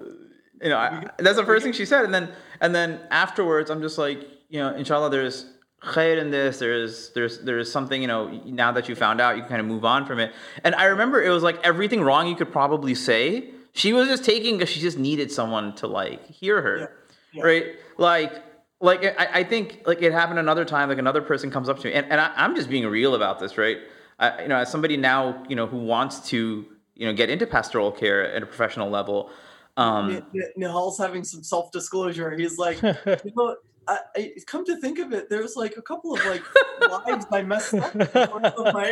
you 0.62 0.70
know, 0.70 0.78
I, 0.78 1.06
that's 1.20 1.38
the 1.38 1.46
first 1.46 1.64
thing 1.64 1.74
she 1.74 1.86
said. 1.86 2.04
And 2.04 2.14
then 2.14 2.32
and 2.60 2.74
then 2.74 3.02
afterwards 3.12 3.70
I'm 3.70 3.84
just 3.84 4.00
like, 4.00 4.28
you 4.50 4.60
know, 4.60 4.76
inshallah 4.76 5.12
there's 5.12 5.46
khair 5.84 6.20
in 6.20 6.32
this 6.32 6.60
there's 6.60 7.12
there's 7.14 7.40
there's 7.40 7.72
something 7.72 8.02
you 8.02 8.08
know 8.08 8.30
now 8.46 8.72
that 8.72 8.88
you 8.88 8.94
found 8.94 9.20
out 9.20 9.36
you 9.36 9.42
can 9.42 9.50
kind 9.50 9.62
of 9.62 9.66
move 9.66 9.84
on 9.84 10.06
from 10.06 10.20
it 10.20 10.32
and 10.64 10.76
i 10.76 10.84
remember 10.84 11.24
it 11.24 11.32
was 11.32 11.42
like 11.42 11.60
everything 11.64 12.04
wrong 12.04 12.28
you 12.28 12.36
could 12.36 12.52
probably 12.52 12.94
say 12.94 13.50
she 13.74 13.94
was 13.94 14.08
just 14.08 14.24
taking 14.24 14.58
because 14.58 14.70
she 14.70 14.80
just 14.80 14.98
needed 14.98 15.32
someone 15.32 15.76
to 15.76 15.88
like 15.88 16.26
hear 16.28 16.62
her, 16.62 16.80
yeah. 16.80 16.88
Yeah. 17.34 17.44
right? 17.44 17.66
Like, 17.98 18.44
like 18.80 19.04
I, 19.04 19.40
I, 19.40 19.44
think 19.44 19.84
like 19.86 20.02
it 20.02 20.12
happened 20.12 20.40
another 20.40 20.66
time. 20.66 20.90
Like 20.90 20.98
another 20.98 21.22
person 21.22 21.52
comes 21.52 21.70
up 21.70 21.80
to 21.80 21.88
me, 21.88 21.94
and, 21.94 22.12
and 22.12 22.20
I, 22.20 22.32
am 22.36 22.56
just 22.56 22.70
being 22.70 22.86
real 22.88 23.16
about 23.16 23.40
this, 23.40 23.58
right? 23.58 23.78
I, 24.20 24.44
you 24.44 24.48
know, 24.48 24.58
as 24.58 24.72
somebody 24.72 24.98
now, 24.98 25.44
you 25.48 25.56
know, 25.56 25.68
who 25.68 25.78
wants 25.78 26.30
to, 26.30 26.66
you 26.96 27.06
know, 27.06 27.14
get 27.14 27.30
into 27.30 27.48
pastoral 27.48 27.92
care 27.92 28.34
at 28.34 28.44
a 28.44 28.46
professional 28.46 28.90
level. 28.90 29.30
Um, 29.78 30.26
Nihal's 30.58 30.98
having 30.98 31.24
some 31.24 31.44
self 31.44 31.72
disclosure. 31.72 32.36
He's 32.36 32.58
like, 32.58 32.82
you 32.82 33.32
know, 33.36 33.56
I, 33.92 34.00
I, 34.16 34.34
come 34.48 34.64
to 34.66 34.78
think 34.78 35.00
of 35.00 35.12
it, 35.12 35.30
there's 35.30 35.56
like 35.56 35.76
a 35.76 35.82
couple 35.82 36.14
of 36.14 36.26
like 36.26 36.44
lives 36.90 37.26
I 37.32 37.42
messed 37.42 37.74
up. 37.74 37.94
My... 38.74 38.92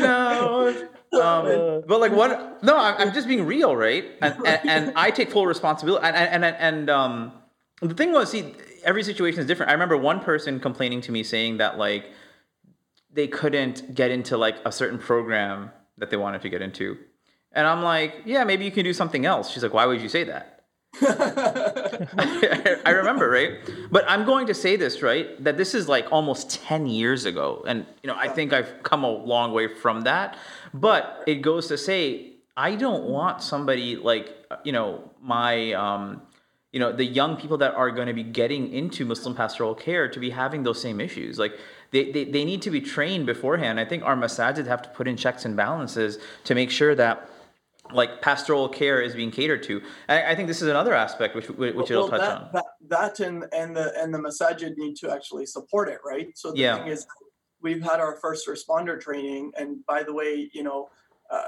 no, 0.00 0.88
um, 1.20 1.82
but 1.86 2.00
like 2.00 2.12
what? 2.12 2.62
No, 2.62 2.76
I'm, 2.76 2.94
I'm 2.98 3.14
just 3.14 3.26
being 3.28 3.46
real, 3.46 3.74
right? 3.74 4.04
And, 4.22 4.46
and, 4.46 4.68
and 4.68 4.92
I 4.96 5.10
take 5.10 5.30
full 5.30 5.46
responsibility. 5.46 6.04
And 6.06 6.16
and 6.16 6.44
and, 6.44 6.56
and 6.58 6.90
um, 6.90 7.32
the 7.80 7.94
thing 7.94 8.12
was, 8.12 8.30
see, 8.30 8.54
every 8.84 9.02
situation 9.02 9.40
is 9.40 9.46
different. 9.46 9.70
I 9.70 9.72
remember 9.72 9.96
one 9.96 10.20
person 10.20 10.60
complaining 10.60 11.00
to 11.02 11.12
me 11.12 11.22
saying 11.22 11.56
that 11.58 11.78
like 11.78 12.10
they 13.12 13.26
couldn't 13.26 13.94
get 13.94 14.10
into 14.10 14.36
like 14.36 14.56
a 14.66 14.72
certain 14.72 14.98
program 14.98 15.70
that 15.98 16.10
they 16.10 16.16
wanted 16.16 16.42
to 16.42 16.48
get 16.50 16.60
into, 16.60 16.98
and 17.52 17.66
I'm 17.66 17.82
like, 17.82 18.22
yeah, 18.26 18.44
maybe 18.44 18.64
you 18.64 18.70
can 18.70 18.84
do 18.84 18.92
something 18.92 19.24
else. 19.24 19.50
She's 19.50 19.62
like, 19.62 19.74
why 19.74 19.86
would 19.86 20.02
you 20.02 20.08
say 20.10 20.24
that? 20.24 20.48
I 22.18 22.90
remember, 22.90 23.28
right? 23.30 23.58
But 23.90 24.04
I'm 24.08 24.24
going 24.24 24.46
to 24.46 24.54
say 24.54 24.76
this, 24.76 25.02
right? 25.02 25.42
That 25.42 25.56
this 25.56 25.74
is 25.74 25.88
like 25.88 26.10
almost 26.10 26.62
10 26.64 26.86
years 26.86 27.24
ago. 27.24 27.64
And, 27.66 27.86
you 28.02 28.08
know, 28.08 28.16
I 28.16 28.28
think 28.28 28.52
I've 28.52 28.82
come 28.82 29.04
a 29.04 29.10
long 29.10 29.52
way 29.52 29.68
from 29.68 30.02
that. 30.02 30.36
But 30.74 31.22
it 31.26 31.36
goes 31.36 31.68
to 31.68 31.78
say, 31.78 32.32
I 32.56 32.74
don't 32.74 33.04
want 33.04 33.42
somebody 33.42 33.96
like, 33.96 34.34
you 34.64 34.72
know, 34.72 35.10
my, 35.20 35.72
um, 35.72 36.22
you 36.72 36.80
know, 36.80 36.92
the 36.92 37.04
young 37.04 37.36
people 37.36 37.58
that 37.58 37.74
are 37.74 37.90
going 37.90 38.08
to 38.08 38.14
be 38.14 38.22
getting 38.22 38.72
into 38.72 39.04
Muslim 39.04 39.34
pastoral 39.34 39.74
care 39.74 40.08
to 40.08 40.18
be 40.18 40.30
having 40.30 40.62
those 40.62 40.80
same 40.80 41.00
issues. 41.00 41.38
Like, 41.38 41.58
they, 41.90 42.10
they, 42.10 42.24
they 42.24 42.44
need 42.44 42.62
to 42.62 42.70
be 42.70 42.80
trained 42.80 43.26
beforehand. 43.26 43.78
I 43.78 43.84
think 43.84 44.02
our 44.02 44.16
masajid 44.16 44.66
have 44.66 44.82
to 44.82 44.88
put 44.88 45.06
in 45.06 45.16
checks 45.16 45.44
and 45.44 45.54
balances 45.54 46.18
to 46.44 46.54
make 46.54 46.70
sure 46.70 46.94
that 46.94 47.28
like 47.94 48.22
pastoral 48.22 48.68
care 48.68 49.00
is 49.00 49.14
being 49.14 49.30
catered 49.30 49.62
to. 49.64 49.82
I, 50.08 50.32
I 50.32 50.34
think 50.34 50.48
this 50.48 50.62
is 50.62 50.68
another 50.68 50.94
aspect 50.94 51.34
which 51.34 51.48
which 51.48 51.74
well, 51.74 51.84
it'll 51.84 52.08
touch 52.08 52.20
that, 52.20 52.38
on. 52.38 52.48
That, 52.52 52.64
that 52.88 53.20
and 53.20 53.44
and 53.52 53.76
the 53.76 53.92
and 54.00 54.12
the 54.12 54.18
masajid 54.18 54.76
need 54.76 54.96
to 54.96 55.12
actually 55.12 55.46
support 55.46 55.88
it, 55.88 55.98
right? 56.04 56.28
So 56.34 56.52
the 56.52 56.58
yeah. 56.58 56.78
thing 56.78 56.88
is, 56.88 57.06
we've 57.60 57.82
had 57.82 58.00
our 58.00 58.16
first 58.20 58.48
responder 58.48 59.00
training, 59.00 59.52
and 59.56 59.84
by 59.86 60.02
the 60.02 60.12
way, 60.12 60.50
you 60.52 60.62
know, 60.62 60.88
uh, 61.32 61.42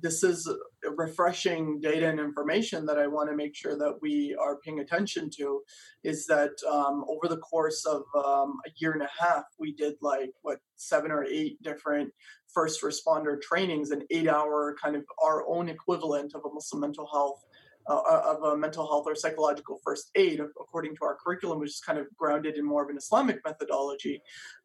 this 0.00 0.24
is 0.24 0.50
refreshing 0.96 1.80
data 1.80 2.08
and 2.08 2.18
information 2.18 2.84
that 2.86 2.98
I 2.98 3.06
want 3.06 3.30
to 3.30 3.36
make 3.36 3.54
sure 3.54 3.78
that 3.78 3.98
we 4.02 4.36
are 4.40 4.58
paying 4.58 4.80
attention 4.80 5.30
to. 5.36 5.62
Is 6.02 6.26
that 6.26 6.52
um, 6.68 7.04
over 7.08 7.28
the 7.28 7.38
course 7.38 7.84
of 7.84 8.02
um, 8.16 8.58
a 8.66 8.70
year 8.76 8.92
and 8.92 9.02
a 9.02 9.10
half, 9.18 9.44
we 9.58 9.72
did 9.72 9.94
like 10.00 10.30
what 10.42 10.58
seven 10.76 11.10
or 11.10 11.24
eight 11.24 11.62
different 11.62 12.12
first 12.56 12.76
responder 12.90 13.34
trainings, 13.48 13.88
an 13.96 14.02
eight-hour 14.16 14.56
kind 14.82 14.94
of 14.98 15.04
our 15.28 15.38
own 15.54 15.66
equivalent 15.76 16.30
of 16.36 16.40
a 16.48 16.50
Muslim 16.58 16.80
mental 16.86 17.06
health 17.16 17.40
uh, 17.88 18.02
uh, 18.14 18.22
of 18.32 18.38
a 18.52 18.56
mental 18.56 18.84
health 18.90 19.04
or 19.06 19.14
psychological 19.14 19.78
first 19.84 20.10
aid, 20.16 20.40
according 20.40 20.92
to 20.96 21.02
our 21.04 21.16
curriculum, 21.22 21.60
which 21.60 21.70
is 21.76 21.82
kind 21.88 22.00
of 22.00 22.06
grounded 22.20 22.56
in 22.56 22.64
more 22.72 22.82
of 22.82 22.90
an 22.90 22.96
Islamic 22.96 23.38
methodology. 23.44 24.20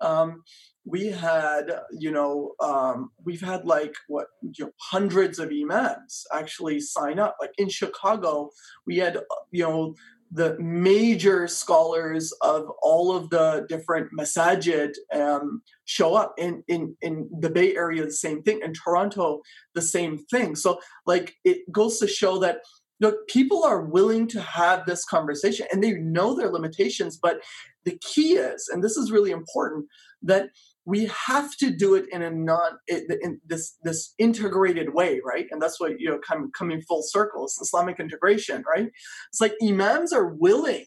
Um, 0.09 0.41
we 0.85 1.03
had, 1.29 1.65
you 2.03 2.11
know, 2.17 2.53
um, 2.59 3.11
we've 3.23 3.45
had 3.51 3.61
like 3.65 3.93
what, 4.07 4.27
you 4.57 4.65
know, 4.65 4.71
hundreds 4.93 5.37
of 5.37 5.51
imams 5.51 6.13
actually 6.33 6.79
sign 6.79 7.19
up. 7.19 7.33
Like 7.39 7.53
in 7.59 7.69
Chicago, 7.69 8.49
we 8.87 8.97
had, 8.97 9.13
you 9.51 9.65
know, 9.65 9.93
the 10.33 10.57
major 10.59 11.47
scholars 11.47 12.33
of 12.41 12.69
all 12.81 13.15
of 13.15 13.29
the 13.29 13.65
different 13.67 14.09
masajid 14.17 14.93
um, 15.13 15.61
show 15.85 16.15
up 16.15 16.33
in, 16.37 16.63
in 16.67 16.95
in 17.01 17.29
the 17.39 17.49
bay 17.49 17.75
area 17.75 18.03
the 18.03 18.11
same 18.11 18.41
thing 18.43 18.61
in 18.63 18.73
toronto 18.73 19.41
the 19.75 19.81
same 19.81 20.17
thing 20.31 20.55
so 20.55 20.79
like 21.05 21.33
it 21.43 21.59
goes 21.71 21.99
to 21.99 22.07
show 22.07 22.39
that 22.39 22.59
look, 23.01 23.27
people 23.27 23.63
are 23.63 23.81
willing 23.81 24.27
to 24.27 24.39
have 24.39 24.85
this 24.85 25.03
conversation 25.03 25.65
and 25.73 25.83
they 25.83 25.93
know 25.93 26.35
their 26.35 26.51
limitations. 26.51 27.17
But 27.21 27.41
the 27.83 27.97
key 27.99 28.33
is, 28.33 28.69
and 28.71 28.83
this 28.83 28.95
is 28.95 29.11
really 29.11 29.31
important, 29.31 29.87
that 30.21 30.49
we 30.85 31.05
have 31.27 31.55
to 31.57 31.69
do 31.71 31.95
it 31.95 32.05
in 32.11 32.21
a 32.21 32.31
non 32.31 32.77
in 32.87 33.39
this 33.45 33.77
this 33.83 34.13
integrated 34.17 34.93
way, 34.93 35.21
right? 35.23 35.47
And 35.51 35.61
that's 35.61 35.79
what 35.79 35.99
you 35.99 36.09
know, 36.09 36.19
kind 36.19 36.43
of 36.43 36.51
coming 36.57 36.81
full 36.81 37.03
circle. 37.03 37.45
It's 37.45 37.61
Islamic 37.61 37.99
integration, 37.99 38.63
right? 38.67 38.89
It's 39.29 39.41
like 39.41 39.53
imams 39.63 40.11
are 40.11 40.27
willing 40.27 40.85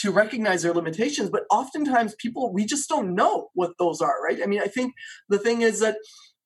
to 0.00 0.10
recognize 0.10 0.62
their 0.62 0.74
limitations, 0.74 1.30
but 1.30 1.44
oftentimes 1.50 2.14
people 2.16 2.52
we 2.52 2.64
just 2.64 2.88
don't 2.88 3.14
know 3.14 3.48
what 3.54 3.72
those 3.78 4.00
are, 4.00 4.22
right? 4.22 4.40
I 4.42 4.46
mean, 4.46 4.60
I 4.60 4.66
think 4.66 4.94
the 5.28 5.38
thing 5.38 5.62
is 5.62 5.80
that 5.80 5.96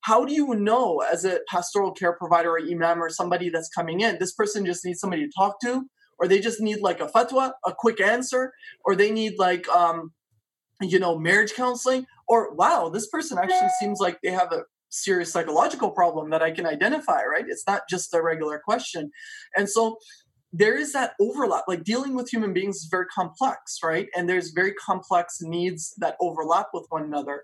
how 0.01 0.25
do 0.25 0.33
you 0.33 0.53
know 0.55 0.99
as 0.99 1.25
a 1.25 1.39
pastoral 1.47 1.91
care 1.91 2.13
provider 2.13 2.51
or 2.51 2.59
imam 2.59 3.01
or 3.01 3.09
somebody 3.09 3.49
that's 3.49 3.69
coming 3.69 4.01
in 4.01 4.17
this 4.19 4.33
person 4.33 4.65
just 4.65 4.83
needs 4.83 4.99
somebody 4.99 5.25
to 5.25 5.31
talk 5.37 5.59
to 5.61 5.85
or 6.19 6.27
they 6.27 6.39
just 6.39 6.59
need 6.59 6.79
like 6.81 6.99
a 6.99 7.07
fatwa 7.07 7.51
a 7.65 7.73
quick 7.77 8.01
answer 8.01 8.51
or 8.83 8.95
they 8.95 9.11
need 9.11 9.37
like 9.37 9.67
um 9.69 10.11
you 10.81 10.99
know 10.99 11.17
marriage 11.17 11.53
counseling 11.53 12.05
or 12.31 12.53
wow 12.55 12.89
this 12.89 13.07
person 13.09 13.37
actually 13.37 13.69
seems 13.79 13.99
like 13.99 14.17
they 14.23 14.31
have 14.31 14.51
a 14.51 14.63
serious 14.89 15.31
psychological 15.31 15.91
problem 15.91 16.29
that 16.29 16.41
i 16.41 16.51
can 16.51 16.65
identify 16.65 17.23
right 17.23 17.45
it's 17.47 17.67
not 17.67 17.81
just 17.89 18.13
a 18.13 18.21
regular 18.21 18.59
question 18.59 19.11
and 19.55 19.69
so 19.69 19.97
there 20.53 20.77
is 20.77 20.91
that 20.93 21.13
overlap. 21.19 21.63
Like 21.67 21.83
dealing 21.83 22.13
with 22.13 22.29
human 22.29 22.53
beings 22.53 22.77
is 22.77 22.87
very 22.91 23.05
complex, 23.05 23.79
right? 23.83 24.09
And 24.15 24.27
there's 24.27 24.51
very 24.51 24.73
complex 24.73 25.37
needs 25.41 25.93
that 25.99 26.17
overlap 26.19 26.67
with 26.73 26.85
one 26.89 27.03
another. 27.03 27.43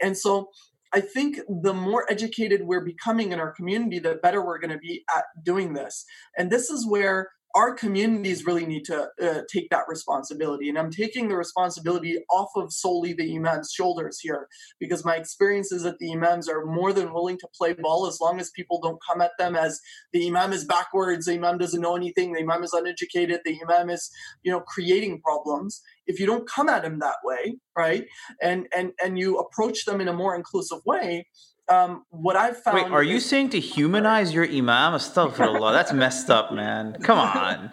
And 0.00 0.16
so 0.16 0.48
I 0.94 1.00
think 1.00 1.40
the 1.48 1.74
more 1.74 2.10
educated 2.10 2.62
we're 2.62 2.84
becoming 2.84 3.32
in 3.32 3.40
our 3.40 3.52
community, 3.52 3.98
the 3.98 4.14
better 4.22 4.44
we're 4.44 4.58
going 4.58 4.70
to 4.70 4.78
be 4.78 5.04
at 5.14 5.24
doing 5.42 5.74
this. 5.74 6.04
And 6.38 6.50
this 6.50 6.70
is 6.70 6.86
where 6.88 7.30
our 7.56 7.72
communities 7.72 8.44
really 8.44 8.66
need 8.66 8.84
to 8.84 9.08
uh, 9.22 9.40
take 9.50 9.70
that 9.70 9.84
responsibility. 9.88 10.68
And 10.68 10.78
I'm 10.78 10.90
taking 10.90 11.28
the 11.28 11.36
responsibility 11.36 12.18
off 12.30 12.50
of 12.54 12.70
solely 12.70 13.14
the 13.14 13.34
imam's 13.34 13.72
shoulders 13.72 14.20
here 14.20 14.46
because 14.78 15.06
my 15.06 15.16
experience 15.16 15.72
is 15.72 15.82
that 15.84 15.98
the 15.98 16.12
imams 16.12 16.50
are 16.50 16.66
more 16.66 16.92
than 16.92 17.14
willing 17.14 17.38
to 17.38 17.48
play 17.56 17.72
ball 17.72 18.06
as 18.06 18.20
long 18.20 18.38
as 18.40 18.50
people 18.50 18.78
don't 18.82 19.00
come 19.08 19.22
at 19.22 19.30
them 19.38 19.56
as 19.56 19.80
the 20.12 20.26
imam 20.26 20.52
is 20.52 20.66
backwards, 20.66 21.24
the 21.24 21.32
imam 21.32 21.56
doesn't 21.56 21.80
know 21.80 21.96
anything, 21.96 22.34
the 22.34 22.40
imam 22.40 22.62
is 22.62 22.74
uneducated, 22.74 23.40
the 23.46 23.58
imam 23.62 23.88
is, 23.88 24.10
you 24.42 24.52
know, 24.52 24.60
creating 24.60 25.22
problems. 25.22 25.80
If 26.06 26.20
you 26.20 26.26
don't 26.26 26.46
come 26.46 26.68
at 26.68 26.84
him 26.84 26.98
that 26.98 27.16
way, 27.24 27.56
right, 27.76 28.04
and 28.42 28.68
and 28.76 28.92
and 29.02 29.18
you 29.18 29.38
approach 29.38 29.86
them 29.86 30.02
in 30.02 30.08
a 30.08 30.12
more 30.12 30.36
inclusive 30.36 30.80
way, 30.84 31.26
um, 31.68 32.04
what 32.10 32.36
I've 32.36 32.58
found. 32.62 32.76
Wait, 32.76 32.92
are 32.92 33.02
you 33.02 33.20
saying 33.20 33.50
to 33.50 33.60
humanize 33.60 34.32
your 34.32 34.44
imam? 34.44 34.92
Astaghfirullah. 34.92 35.72
That's 35.72 35.92
messed 35.92 36.30
up, 36.30 36.52
man. 36.52 36.96
Come 37.02 37.18
on. 37.18 37.72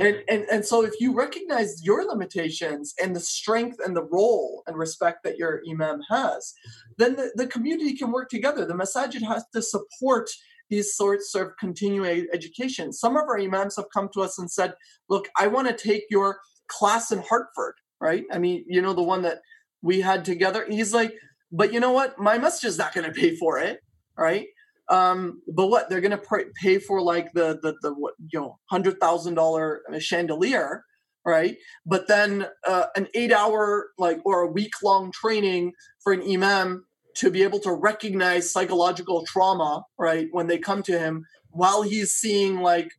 and, 0.00 0.22
and 0.28 0.44
and 0.50 0.64
so 0.64 0.84
if 0.84 0.92
you 1.00 1.14
recognize 1.14 1.84
your 1.84 2.04
limitations 2.04 2.94
and 3.02 3.14
the 3.14 3.20
strength 3.20 3.78
and 3.84 3.96
the 3.96 4.04
role 4.04 4.62
and 4.66 4.76
respect 4.76 5.22
that 5.24 5.36
your 5.38 5.62
imam 5.70 6.00
has 6.08 6.52
then 6.98 7.16
the, 7.16 7.30
the 7.36 7.46
community 7.46 7.96
can 7.96 8.12
work 8.12 8.28
together 8.28 8.64
the 8.64 8.74
masajid 8.74 9.22
has 9.22 9.44
to 9.52 9.62
support 9.62 10.28
these 10.68 10.94
sorts 10.94 11.34
of 11.34 11.52
continuing 11.58 12.26
education 12.32 12.92
some 12.92 13.16
of 13.16 13.22
our 13.24 13.38
imams 13.38 13.76
have 13.76 13.90
come 13.92 14.08
to 14.12 14.20
us 14.20 14.38
and 14.38 14.50
said 14.50 14.74
look 15.08 15.28
i 15.38 15.46
want 15.46 15.66
to 15.66 15.74
take 15.74 16.04
your 16.10 16.38
class 16.68 17.10
in 17.10 17.20
hartford 17.20 17.74
right 18.00 18.24
i 18.32 18.38
mean 18.38 18.64
you 18.66 18.82
know 18.82 18.92
the 18.92 19.02
one 19.02 19.22
that 19.22 19.40
we 19.82 20.00
had 20.00 20.24
together 20.24 20.66
he's 20.68 20.92
like 20.92 21.14
but 21.54 21.72
you 21.72 21.78
know 21.78 21.92
what? 21.92 22.18
My 22.18 22.36
masjid 22.36 22.68
is 22.68 22.78
not 22.78 22.92
going 22.92 23.06
to 23.06 23.12
pay 23.12 23.36
for 23.36 23.58
it, 23.58 23.78
right? 24.18 24.46
Um, 24.90 25.40
but 25.48 25.68
what 25.68 25.88
they're 25.88 26.00
going 26.00 26.18
to 26.18 26.50
pay 26.60 26.78
for 26.78 27.00
like 27.00 27.32
the 27.32 27.58
the 27.62 27.74
the 27.80 27.94
what 27.94 28.14
you 28.32 28.40
know 28.40 28.58
hundred 28.66 28.98
thousand 29.00 29.34
dollar 29.34 29.82
chandelier, 30.00 30.84
right? 31.24 31.56
But 31.86 32.08
then 32.08 32.46
uh, 32.66 32.86
an 32.96 33.08
eight 33.14 33.32
hour 33.32 33.90
like 33.98 34.18
or 34.26 34.42
a 34.42 34.50
week 34.50 34.72
long 34.82 35.12
training 35.12 35.72
for 36.02 36.12
an 36.12 36.22
imam 36.22 36.84
to 37.16 37.30
be 37.30 37.44
able 37.44 37.60
to 37.60 37.72
recognize 37.72 38.50
psychological 38.50 39.24
trauma, 39.24 39.84
right? 39.96 40.26
When 40.32 40.48
they 40.48 40.58
come 40.58 40.82
to 40.82 40.98
him 40.98 41.24
while 41.50 41.82
he's 41.82 42.10
seeing 42.12 42.58
like 42.58 42.90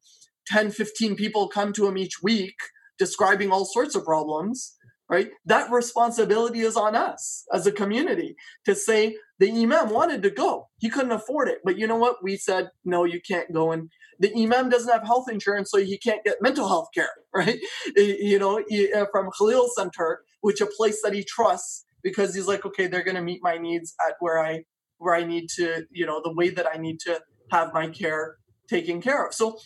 10, 0.48 0.72
15 0.72 1.16
people 1.18 1.50
come 1.50 1.74
to 1.74 1.86
him 1.86 1.98
each 1.98 2.24
week 2.24 2.56
describing 2.98 3.52
all 3.52 3.66
sorts 3.66 3.94
of 3.94 4.06
problems 4.06 4.78
right? 5.10 5.30
That 5.46 5.72
responsibility 5.72 6.62
is 6.62 6.76
on 6.76 6.96
us 6.96 7.46
as 7.54 7.68
a 7.68 7.72
community 7.72 8.36
to 8.66 8.76
say 8.76 9.18
the 9.40 9.52
imam 9.52 9.90
wanted 9.90 10.24
to 10.24 10.30
go. 10.30 10.70
He 10.78 10.90
couldn't 10.90 11.12
afford 11.12 11.48
it. 11.48 11.60
But 11.64 11.78
you 11.78 11.88
know 11.88 11.98
what? 11.98 12.24
We 12.24 12.38
said, 12.38 12.70
no, 12.84 13.04
you 13.04 13.20
can't 13.22 13.54
go. 13.54 13.72
And 13.72 13.90
the 14.20 14.34
imam 14.36 14.70
doesn't 14.70 14.92
have 14.92 15.04
health 15.04 15.30
insurance, 15.30 15.70
so 15.72 15.78
he 15.78 15.98
can't 15.98 16.24
get 16.24 16.42
mental 16.42 16.68
health 16.68 16.88
care, 16.94 17.10
right? 17.34 17.60
You 17.96 18.40
know, 18.40 18.60
uh, 18.60 19.06
from 19.12 19.30
Khalil 19.38 19.70
Center, 19.76 20.22
which 20.42 20.62
a 20.62 20.66
place 20.66 21.02
that 21.04 21.14
he 21.14 21.24
trusts 21.24 21.86
because 22.04 22.36
he's 22.36 22.48
like, 22.48 22.66
okay, 22.66 22.88
they're 22.88 23.04
going 23.04 23.16
to 23.16 23.22
meet 23.22 23.42
my 23.42 23.58
needs 23.58 23.96
at 24.08 24.16
where 24.20 24.44
I, 24.44 24.64
where 25.00 25.16
I 25.16 25.24
need 25.24 25.50
to, 25.56 25.86
you 25.92 26.06
know, 26.06 26.22
the 26.24 26.34
way 26.34 26.50
that 26.50 26.68
I 26.72 26.78
need 26.78 27.00
to 27.02 27.20
have 27.52 27.74
my 27.74 27.90
care 27.90 28.38
taken 28.70 29.02
care 29.02 29.26
of. 29.26 29.34
So 29.34 29.58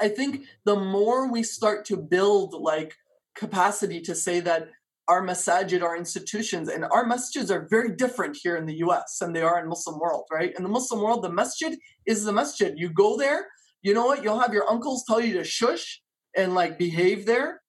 I 0.00 0.08
think 0.08 0.44
the 0.64 0.76
more 0.76 1.30
we 1.30 1.42
start 1.42 1.84
to 1.86 1.96
build 1.96 2.54
like 2.54 2.94
capacity 3.34 4.00
to 4.02 4.14
say 4.14 4.40
that 4.40 4.68
our 5.08 5.22
masajid, 5.22 5.82
our 5.82 5.96
institutions, 5.96 6.68
and 6.68 6.84
our 6.84 7.04
masjids 7.04 7.50
are 7.50 7.66
very 7.68 7.94
different 7.96 8.36
here 8.40 8.56
in 8.56 8.66
the 8.66 8.76
US 8.76 9.18
than 9.18 9.32
they 9.32 9.42
are 9.42 9.60
in 9.60 9.68
Muslim 9.68 9.98
world, 9.98 10.24
right? 10.30 10.54
In 10.56 10.62
the 10.62 10.68
Muslim 10.68 11.00
world, 11.00 11.22
the 11.22 11.32
masjid 11.32 11.76
is 12.06 12.24
the 12.24 12.32
masjid. 12.32 12.74
You 12.76 12.88
go 12.90 13.16
there, 13.16 13.48
you 13.82 13.94
know 13.94 14.06
what? 14.06 14.22
You'll 14.22 14.38
have 14.38 14.54
your 14.54 14.70
uncles 14.70 15.04
tell 15.06 15.20
you 15.20 15.34
to 15.34 15.44
shush 15.44 16.00
and 16.36 16.54
like 16.54 16.78
behave 16.78 17.26
there. 17.26 17.60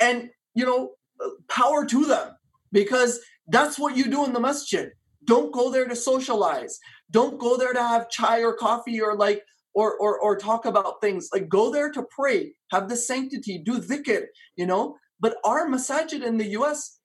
And, 0.00 0.30
you 0.54 0.66
know, 0.66 0.92
power 1.48 1.86
to 1.86 2.04
them 2.04 2.36
because 2.72 3.20
that's 3.48 3.78
what 3.78 3.96
you 3.96 4.04
do 4.04 4.24
in 4.24 4.32
the 4.32 4.40
masjid. 4.40 4.90
Don't 5.24 5.52
go 5.52 5.70
there 5.70 5.86
to 5.86 5.96
socialize. 5.96 6.78
Don't 7.10 7.38
go 7.38 7.56
there 7.56 7.72
to 7.72 7.82
have 7.82 8.10
chai 8.10 8.42
or 8.42 8.54
coffee 8.54 9.00
or 9.00 9.16
like 9.16 9.42
or 9.74 9.96
or 9.96 10.18
or 10.18 10.36
talk 10.36 10.66
about 10.66 11.00
things. 11.00 11.28
Like 11.32 11.48
go 11.48 11.70
there 11.70 11.90
to 11.92 12.04
pray, 12.10 12.54
have 12.70 12.88
the 12.88 12.96
sanctity, 12.96 13.58
do 13.58 13.78
dhikr, 13.78 14.26
you 14.56 14.66
know, 14.66 14.96
but 15.22 15.36
our 15.44 15.68
masajid 15.68 16.22
in 16.22 16.36
the 16.36 16.48
US 16.58 16.98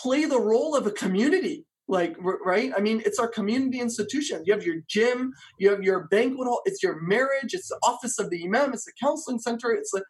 play 0.00 0.24
the 0.24 0.40
role 0.40 0.74
of 0.74 0.86
a 0.86 0.92
community. 0.92 1.66
Like, 1.90 2.16
right? 2.20 2.70
I 2.76 2.80
mean, 2.80 3.02
it's 3.06 3.18
our 3.18 3.28
community 3.28 3.80
institution. 3.80 4.42
You 4.44 4.52
have 4.52 4.62
your 4.62 4.76
gym, 4.88 5.32
you 5.58 5.70
have 5.70 5.82
your 5.82 6.06
banquet 6.08 6.46
hall, 6.46 6.60
it's 6.66 6.82
your 6.82 7.00
marriage, 7.00 7.54
it's 7.54 7.68
the 7.68 7.78
office 7.82 8.18
of 8.18 8.28
the 8.28 8.44
imam, 8.44 8.74
it's 8.74 8.84
the 8.84 8.92
counseling 9.02 9.38
center, 9.38 9.72
it's 9.72 9.94
like, 9.94 10.04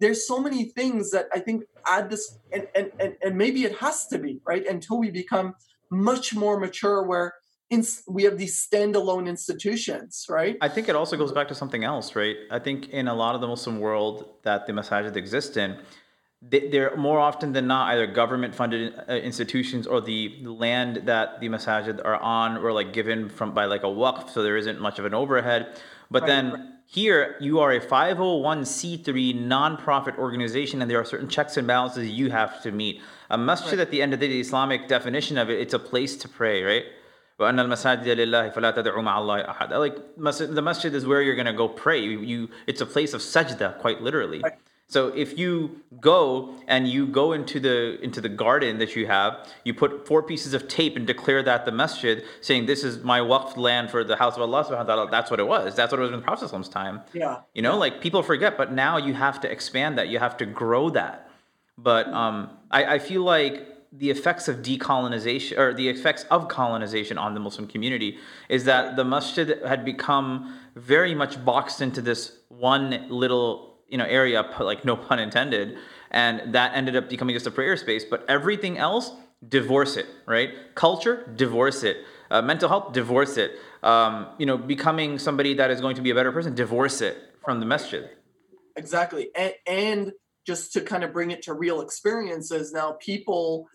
there's 0.00 0.26
so 0.26 0.40
many 0.40 0.64
things 0.70 1.10
that 1.12 1.26
I 1.32 1.38
think 1.38 1.62
add 1.86 2.10
this, 2.10 2.38
and, 2.52 2.66
and, 2.74 2.90
and, 2.98 3.14
and 3.22 3.38
maybe 3.38 3.64
it 3.64 3.76
has 3.78 4.08
to 4.08 4.18
be, 4.18 4.40
right? 4.44 4.66
Until 4.66 4.98
we 4.98 5.10
become 5.10 5.54
much 5.90 6.34
more 6.34 6.58
mature 6.58 7.04
where 7.04 7.34
in, 7.70 7.84
we 8.08 8.24
have 8.24 8.36
these 8.36 8.66
standalone 8.66 9.28
institutions, 9.28 10.26
right? 10.28 10.56
I 10.60 10.68
think 10.68 10.88
it 10.88 10.96
also 10.96 11.16
goes 11.16 11.32
back 11.32 11.46
to 11.48 11.54
something 11.54 11.84
else, 11.84 12.16
right? 12.16 12.36
I 12.50 12.58
think 12.58 12.88
in 12.88 13.06
a 13.06 13.14
lot 13.14 13.36
of 13.36 13.40
the 13.40 13.46
Muslim 13.46 13.78
world 13.78 14.30
that 14.42 14.66
the 14.66 14.72
masajid 14.72 15.14
exist 15.14 15.56
in, 15.56 15.78
they're 16.42 16.96
more 16.96 17.18
often 17.18 17.52
than 17.52 17.66
not 17.66 17.92
either 17.92 18.06
government 18.06 18.54
funded 18.54 18.94
uh, 19.08 19.12
institutions 19.12 19.86
or 19.86 20.00
the 20.00 20.34
land 20.42 21.02
that 21.04 21.38
the 21.40 21.48
masajid 21.48 22.02
are 22.02 22.16
on 22.16 22.56
or 22.56 22.72
like 22.72 22.94
given 22.94 23.28
from 23.28 23.52
by 23.52 23.66
like 23.66 23.82
a 23.82 23.86
waqf 23.86 24.30
so 24.30 24.42
there 24.42 24.56
isn't 24.56 24.80
much 24.80 24.98
of 24.98 25.04
an 25.04 25.12
overhead 25.12 25.78
but 26.10 26.22
right. 26.22 26.28
then 26.28 26.78
here 26.86 27.36
you 27.40 27.60
are 27.60 27.72
a 27.72 27.80
501c3 27.80 29.34
non-profit 29.34 30.16
organization 30.16 30.80
and 30.80 30.90
there 30.90 30.98
are 30.98 31.04
certain 31.04 31.28
checks 31.28 31.58
and 31.58 31.66
balances 31.66 32.08
you 32.08 32.30
have 32.30 32.62
to 32.62 32.72
meet 32.72 33.02
a 33.28 33.36
masjid 33.36 33.78
right. 33.78 33.80
at 33.80 33.90
the 33.90 34.00
end 34.00 34.14
of 34.14 34.20
the 34.20 34.26
day 34.26 34.32
the 34.32 34.40
islamic 34.40 34.88
definition 34.88 35.36
of 35.36 35.50
it 35.50 35.60
it's 35.60 35.74
a 35.74 35.78
place 35.78 36.16
to 36.16 36.26
pray 36.26 36.62
right 36.62 36.84
like 39.78 39.96
the 40.16 40.62
masjid 40.62 40.94
is 40.94 41.06
where 41.06 41.20
you're 41.20 41.34
going 41.34 41.46
to 41.46 41.52
go 41.52 41.68
pray 41.68 41.98
you, 41.98 42.20
you 42.20 42.48
it's 42.66 42.80
a 42.80 42.86
place 42.86 43.14
of 43.14 43.20
sajda 43.20 43.78
quite 43.78 44.02
literally. 44.02 44.42
So 44.90 45.06
if 45.14 45.38
you 45.38 45.82
go 46.00 46.56
and 46.66 46.88
you 46.88 47.06
go 47.06 47.32
into 47.32 47.60
the 47.60 48.02
into 48.02 48.20
the 48.20 48.28
garden 48.28 48.78
that 48.78 48.96
you 48.96 49.06
have, 49.06 49.48
you 49.62 49.72
put 49.72 50.04
four 50.04 50.20
pieces 50.20 50.52
of 50.52 50.66
tape 50.66 50.96
and 50.96 51.06
declare 51.06 51.44
that 51.44 51.64
the 51.64 51.70
masjid, 51.70 52.24
saying 52.40 52.66
this 52.66 52.82
is 52.82 53.04
my 53.04 53.20
waqf 53.20 53.56
land 53.56 53.92
for 53.92 54.02
the 54.02 54.16
house 54.16 54.34
of 54.34 54.42
Allah 54.42 54.64
subhanahu 54.64 54.88
wa 54.88 54.94
ta'ala. 54.94 55.10
That's 55.10 55.30
what 55.30 55.38
it 55.38 55.46
was. 55.46 55.76
That's 55.76 55.92
what 55.92 56.00
it 56.00 56.02
was 56.02 56.10
in 56.10 56.16
the 56.16 56.22
Prophet's 56.22 56.68
time. 56.68 57.02
Yeah. 57.12 57.42
You 57.54 57.62
know, 57.62 57.78
like 57.78 58.00
people 58.00 58.24
forget, 58.24 58.58
but 58.58 58.72
now 58.72 58.96
you 58.96 59.14
have 59.14 59.40
to 59.42 59.50
expand 59.50 59.96
that. 59.98 60.08
You 60.08 60.18
have 60.18 60.36
to 60.38 60.44
grow 60.44 60.90
that. 60.90 61.30
But 61.78 62.08
um, 62.08 62.50
I, 62.72 62.96
I 62.96 62.98
feel 62.98 63.22
like 63.22 63.68
the 63.92 64.10
effects 64.10 64.48
of 64.48 64.56
decolonization 64.56 65.56
or 65.56 65.72
the 65.72 65.88
effects 65.88 66.24
of 66.32 66.48
colonization 66.48 67.16
on 67.16 67.34
the 67.34 67.40
Muslim 67.40 67.68
community 67.68 68.18
is 68.48 68.64
that 68.64 68.96
the 68.96 69.04
masjid 69.04 69.62
had 69.64 69.84
become 69.84 70.58
very 70.74 71.14
much 71.14 71.44
boxed 71.44 71.80
into 71.80 72.02
this 72.02 72.38
one 72.48 73.06
little 73.08 73.69
you 73.90 73.98
know 73.98 74.04
area 74.04 74.42
like 74.60 74.84
no 74.84 74.96
pun 74.96 75.18
intended 75.18 75.76
and 76.10 76.54
that 76.54 76.74
ended 76.74 76.96
up 76.96 77.08
becoming 77.08 77.34
just 77.34 77.46
a 77.46 77.50
prayer 77.50 77.76
space 77.76 78.04
but 78.04 78.24
everything 78.28 78.78
else 78.78 79.12
divorce 79.48 79.96
it 79.96 80.06
right? 80.26 80.50
Culture 80.74 81.26
divorce 81.36 81.82
it. 81.82 81.98
Uh, 82.30 82.42
mental 82.42 82.68
health 82.68 82.92
divorce 82.92 83.36
it. 83.36 83.52
Um, 83.82 84.28
you 84.38 84.46
know 84.46 84.58
becoming 84.58 85.18
somebody 85.18 85.54
that 85.54 85.70
is 85.70 85.80
going 85.80 85.96
to 85.96 86.02
be 86.02 86.10
a 86.10 86.14
better 86.14 86.32
person 86.32 86.54
divorce 86.54 87.00
it 87.00 87.16
from 87.44 87.60
the 87.60 87.66
masjid. 87.66 88.10
Exactly. 88.76 89.30
And, 89.34 89.54
and 89.66 90.12
just 90.46 90.72
to 90.74 90.80
kind 90.80 91.04
of 91.04 91.12
bring 91.12 91.30
it 91.30 91.42
to 91.42 91.54
real 91.54 91.80
experiences 91.80 92.72
now 92.72 92.92
people 93.00 93.68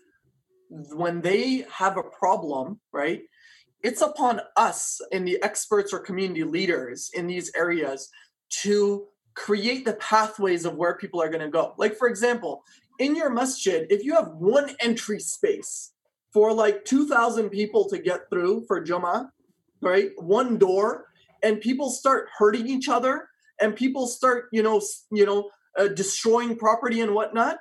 when 0.68 1.20
they 1.20 1.64
have 1.70 1.96
a 1.96 2.02
problem 2.02 2.80
right 2.92 3.22
it's 3.82 4.02
upon 4.02 4.40
us 4.56 5.00
and 5.12 5.26
the 5.26 5.40
experts 5.44 5.92
or 5.92 6.00
community 6.00 6.42
leaders 6.42 7.10
in 7.14 7.28
these 7.28 7.52
areas 7.54 8.10
to 8.50 9.06
create 9.36 9.84
the 9.84 9.92
pathways 9.94 10.64
of 10.64 10.74
where 10.74 10.96
people 10.96 11.22
are 11.22 11.28
going 11.28 11.42
to 11.42 11.50
go. 11.50 11.74
Like, 11.76 11.96
for 11.96 12.08
example, 12.08 12.64
in 12.98 13.14
your 13.14 13.30
masjid, 13.30 13.86
if 13.90 14.02
you 14.02 14.14
have 14.14 14.28
one 14.28 14.74
entry 14.80 15.20
space 15.20 15.92
for 16.32 16.52
like 16.52 16.84
2,000 16.84 17.50
people 17.50 17.88
to 17.88 17.98
get 17.98 18.28
through 18.30 18.64
for 18.66 18.84
Jummah, 18.84 19.28
right? 19.82 20.10
One 20.16 20.58
door, 20.58 21.06
and 21.42 21.60
people 21.60 21.90
start 21.90 22.28
hurting 22.36 22.66
each 22.66 22.88
other 22.88 23.28
and 23.60 23.76
people 23.76 24.06
start, 24.06 24.46
you 24.52 24.62
know, 24.62 24.80
you 25.12 25.26
know, 25.26 25.50
uh, 25.78 25.88
destroying 25.88 26.56
property 26.56 27.00
and 27.00 27.14
whatnot, 27.14 27.58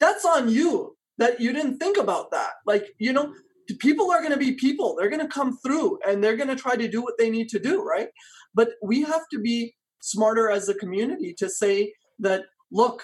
that's 0.00 0.24
on 0.24 0.48
you 0.50 0.96
that 1.18 1.40
you 1.40 1.52
didn't 1.52 1.78
think 1.78 1.96
about 1.96 2.30
that. 2.32 2.50
Like, 2.66 2.86
you 2.98 3.12
know, 3.12 3.34
people 3.78 4.10
are 4.10 4.20
going 4.20 4.32
to 4.32 4.38
be 4.38 4.52
people. 4.52 4.94
They're 4.96 5.08
going 5.08 5.22
to 5.22 5.28
come 5.28 5.56
through 5.58 5.98
and 6.06 6.22
they're 6.22 6.36
going 6.36 6.48
to 6.48 6.56
try 6.56 6.76
to 6.76 6.88
do 6.88 7.02
what 7.02 7.14
they 7.18 7.30
need 7.30 7.48
to 7.50 7.58
do, 7.58 7.82
right? 7.82 8.08
But 8.54 8.70
we 8.82 9.02
have 9.02 9.22
to 9.32 9.38
be 9.38 9.74
smarter 10.04 10.50
as 10.50 10.68
a 10.68 10.74
community 10.74 11.32
to 11.38 11.48
say 11.48 11.94
that, 12.18 12.44
look, 12.70 13.02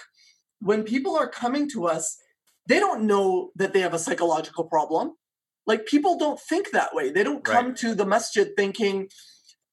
when 0.59 0.83
people 0.83 1.17
are 1.17 1.27
coming 1.27 1.67
to 1.69 1.87
us, 1.87 2.17
they 2.67 2.79
don't 2.79 3.07
know 3.07 3.49
that 3.55 3.73
they 3.73 3.79
have 3.79 3.95
a 3.95 3.99
psychological 3.99 4.65
problem. 4.65 5.13
Like 5.65 5.87
people 5.87 6.17
don't 6.17 6.39
think 6.39 6.71
that 6.71 6.93
way. 6.93 7.11
They 7.11 7.23
don't 7.23 7.43
come 7.43 7.69
right. 7.69 7.77
to 7.77 7.95
the 7.95 8.05
masjid 8.05 8.49
thinking, 8.55 9.09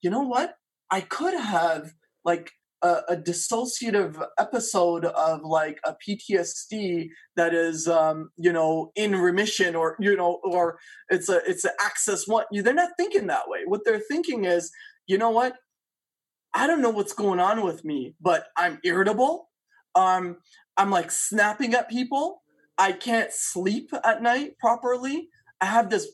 you 0.00 0.10
know 0.10 0.22
what? 0.22 0.54
I 0.90 1.02
could 1.02 1.34
have 1.34 1.92
like 2.24 2.50
a, 2.82 3.00
a, 3.08 3.16
dissociative 3.16 4.24
episode 4.38 5.04
of 5.04 5.42
like 5.42 5.78
a 5.84 5.94
PTSD 6.06 7.08
that 7.36 7.52
is, 7.52 7.88
um, 7.88 8.30
you 8.36 8.52
know, 8.52 8.92
in 8.94 9.16
remission, 9.16 9.74
or 9.74 9.96
you 9.98 10.16
know, 10.16 10.40
or 10.44 10.78
it's 11.10 11.28
a 11.28 11.42
it's 11.48 11.64
an 11.64 11.72
Axis 11.80 12.26
one. 12.26 12.44
They're 12.52 12.72
not 12.72 12.92
thinking 12.96 13.26
that 13.26 13.48
way. 13.48 13.60
What 13.66 13.80
they're 13.84 13.98
thinking 14.00 14.44
is, 14.44 14.70
you 15.06 15.18
know 15.18 15.30
what? 15.30 15.56
I 16.58 16.66
don't 16.66 16.82
know 16.82 16.90
what's 16.90 17.12
going 17.12 17.38
on 17.38 17.64
with 17.64 17.84
me, 17.84 18.16
but 18.20 18.48
I'm 18.56 18.80
irritable. 18.82 19.48
Um, 19.94 20.38
I'm 20.76 20.90
like 20.90 21.12
snapping 21.12 21.72
at 21.74 21.88
people. 21.88 22.42
I 22.76 22.90
can't 22.90 23.32
sleep 23.32 23.92
at 24.04 24.22
night 24.22 24.58
properly. 24.58 25.28
I 25.60 25.66
have 25.66 25.88
this, 25.88 26.08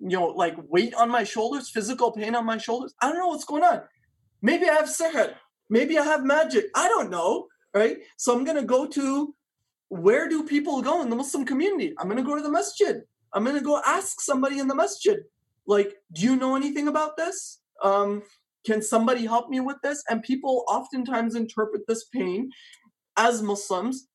you 0.00 0.08
know, 0.08 0.26
like 0.26 0.56
weight 0.58 0.92
on 0.94 1.08
my 1.08 1.22
shoulders, 1.22 1.70
physical 1.70 2.10
pain 2.10 2.34
on 2.34 2.44
my 2.44 2.58
shoulders. 2.58 2.94
I 3.00 3.08
don't 3.08 3.20
know 3.20 3.28
what's 3.28 3.44
going 3.44 3.62
on. 3.62 3.82
Maybe 4.42 4.68
I 4.68 4.74
have 4.74 4.86
sihr. 4.86 5.34
Maybe 5.70 5.96
I 5.96 6.02
have 6.02 6.24
magic. 6.24 6.64
I 6.74 6.88
don't 6.88 7.08
know. 7.08 7.46
Right. 7.72 7.98
So 8.16 8.36
I'm 8.36 8.42
going 8.42 8.56
to 8.56 8.64
go 8.64 8.88
to 8.88 9.34
where 9.88 10.28
do 10.28 10.42
people 10.42 10.82
go 10.82 11.00
in 11.00 11.10
the 11.10 11.16
Muslim 11.16 11.44
community? 11.44 11.94
I'm 11.96 12.08
going 12.08 12.16
to 12.16 12.28
go 12.28 12.34
to 12.34 12.42
the 12.42 12.50
masjid. 12.50 13.02
I'm 13.32 13.44
going 13.44 13.56
to 13.56 13.62
go 13.62 13.80
ask 13.86 14.20
somebody 14.20 14.58
in 14.58 14.66
the 14.66 14.74
masjid, 14.74 15.18
like, 15.64 15.94
do 16.12 16.22
you 16.22 16.34
know 16.34 16.56
anything 16.56 16.88
about 16.88 17.16
this? 17.16 17.60
Um, 17.84 18.22
can 18.66 18.82
somebody 18.82 19.24
help 19.24 19.48
me 19.48 19.60
with 19.60 19.76
this? 19.82 20.02
And 20.08 20.22
people 20.22 20.64
oftentimes 20.68 21.34
interpret 21.34 21.82
this 21.86 22.04
pain 22.04 22.50
as 23.16 23.42
Muslims, 23.42 24.08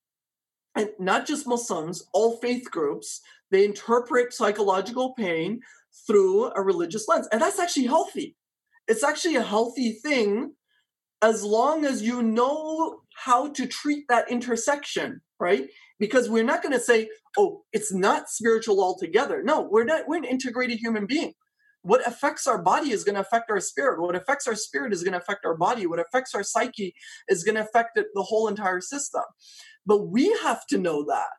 and 0.75 0.89
not 0.99 1.25
just 1.25 1.47
Muslims, 1.47 2.03
all 2.13 2.37
faith 2.37 2.69
groups, 2.69 3.21
they 3.49 3.65
interpret 3.65 4.33
psychological 4.33 5.13
pain 5.15 5.61
through 6.07 6.51
a 6.55 6.61
religious 6.61 7.07
lens. 7.07 7.27
And 7.31 7.41
that's 7.41 7.59
actually 7.59 7.87
healthy. 7.87 8.35
It's 8.87 9.03
actually 9.03 9.35
a 9.35 9.43
healthy 9.43 9.99
thing 10.03 10.53
as 11.21 11.43
long 11.43 11.85
as 11.85 12.01
you 12.01 12.21
know 12.21 13.01
how 13.15 13.49
to 13.49 13.67
treat 13.67 14.05
that 14.09 14.29
intersection, 14.31 15.21
right? 15.39 15.67
Because 15.99 16.29
we're 16.29 16.43
not 16.43 16.63
going 16.63 16.73
to 16.73 16.79
say, 16.79 17.09
oh, 17.37 17.61
it's 17.73 17.93
not 17.93 18.29
spiritual 18.29 18.81
altogether. 18.81 19.43
No, 19.43 19.67
we're 19.69 19.83
not, 19.83 20.07
we're 20.07 20.17
an 20.17 20.23
integrated 20.23 20.79
human 20.79 21.05
being 21.05 21.33
what 21.83 22.05
affects 22.07 22.47
our 22.47 22.61
body 22.61 22.91
is 22.91 23.03
going 23.03 23.15
to 23.15 23.21
affect 23.21 23.49
our 23.49 23.59
spirit. 23.59 24.01
What 24.01 24.15
affects 24.15 24.47
our 24.47 24.55
spirit 24.55 24.93
is 24.93 25.03
going 25.03 25.13
to 25.13 25.19
affect 25.19 25.45
our 25.45 25.55
body. 25.55 25.87
What 25.87 25.99
affects 25.99 26.35
our 26.35 26.43
psyche 26.43 26.93
is 27.27 27.43
going 27.43 27.55
to 27.55 27.61
affect 27.61 27.95
the 27.95 28.23
whole 28.23 28.47
entire 28.47 28.81
system. 28.81 29.23
But 29.85 30.09
we 30.09 30.27
have 30.43 30.65
to 30.67 30.77
know 30.77 31.03
that. 31.05 31.29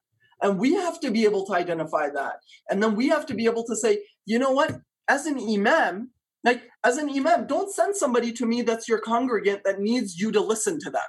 And 0.42 0.58
we 0.58 0.74
have 0.74 0.98
to 1.00 1.10
be 1.12 1.24
able 1.24 1.46
to 1.46 1.54
identify 1.54 2.10
that. 2.10 2.34
And 2.68 2.82
then 2.82 2.96
we 2.96 3.08
have 3.08 3.26
to 3.26 3.34
be 3.34 3.44
able 3.44 3.64
to 3.64 3.76
say, 3.76 4.04
you 4.26 4.40
know 4.40 4.50
what? 4.50 4.80
As 5.08 5.26
an 5.26 5.38
imam, 5.38 6.10
like 6.42 6.64
as 6.84 6.96
an 6.96 7.08
imam, 7.08 7.46
don't 7.46 7.72
send 7.72 7.94
somebody 7.94 8.32
to 8.32 8.46
me 8.46 8.62
that's 8.62 8.88
your 8.88 8.98
congregant 8.98 9.62
that 9.64 9.80
needs 9.80 10.18
you 10.18 10.32
to 10.32 10.40
listen 10.40 10.80
to 10.80 10.90
them, 10.90 11.02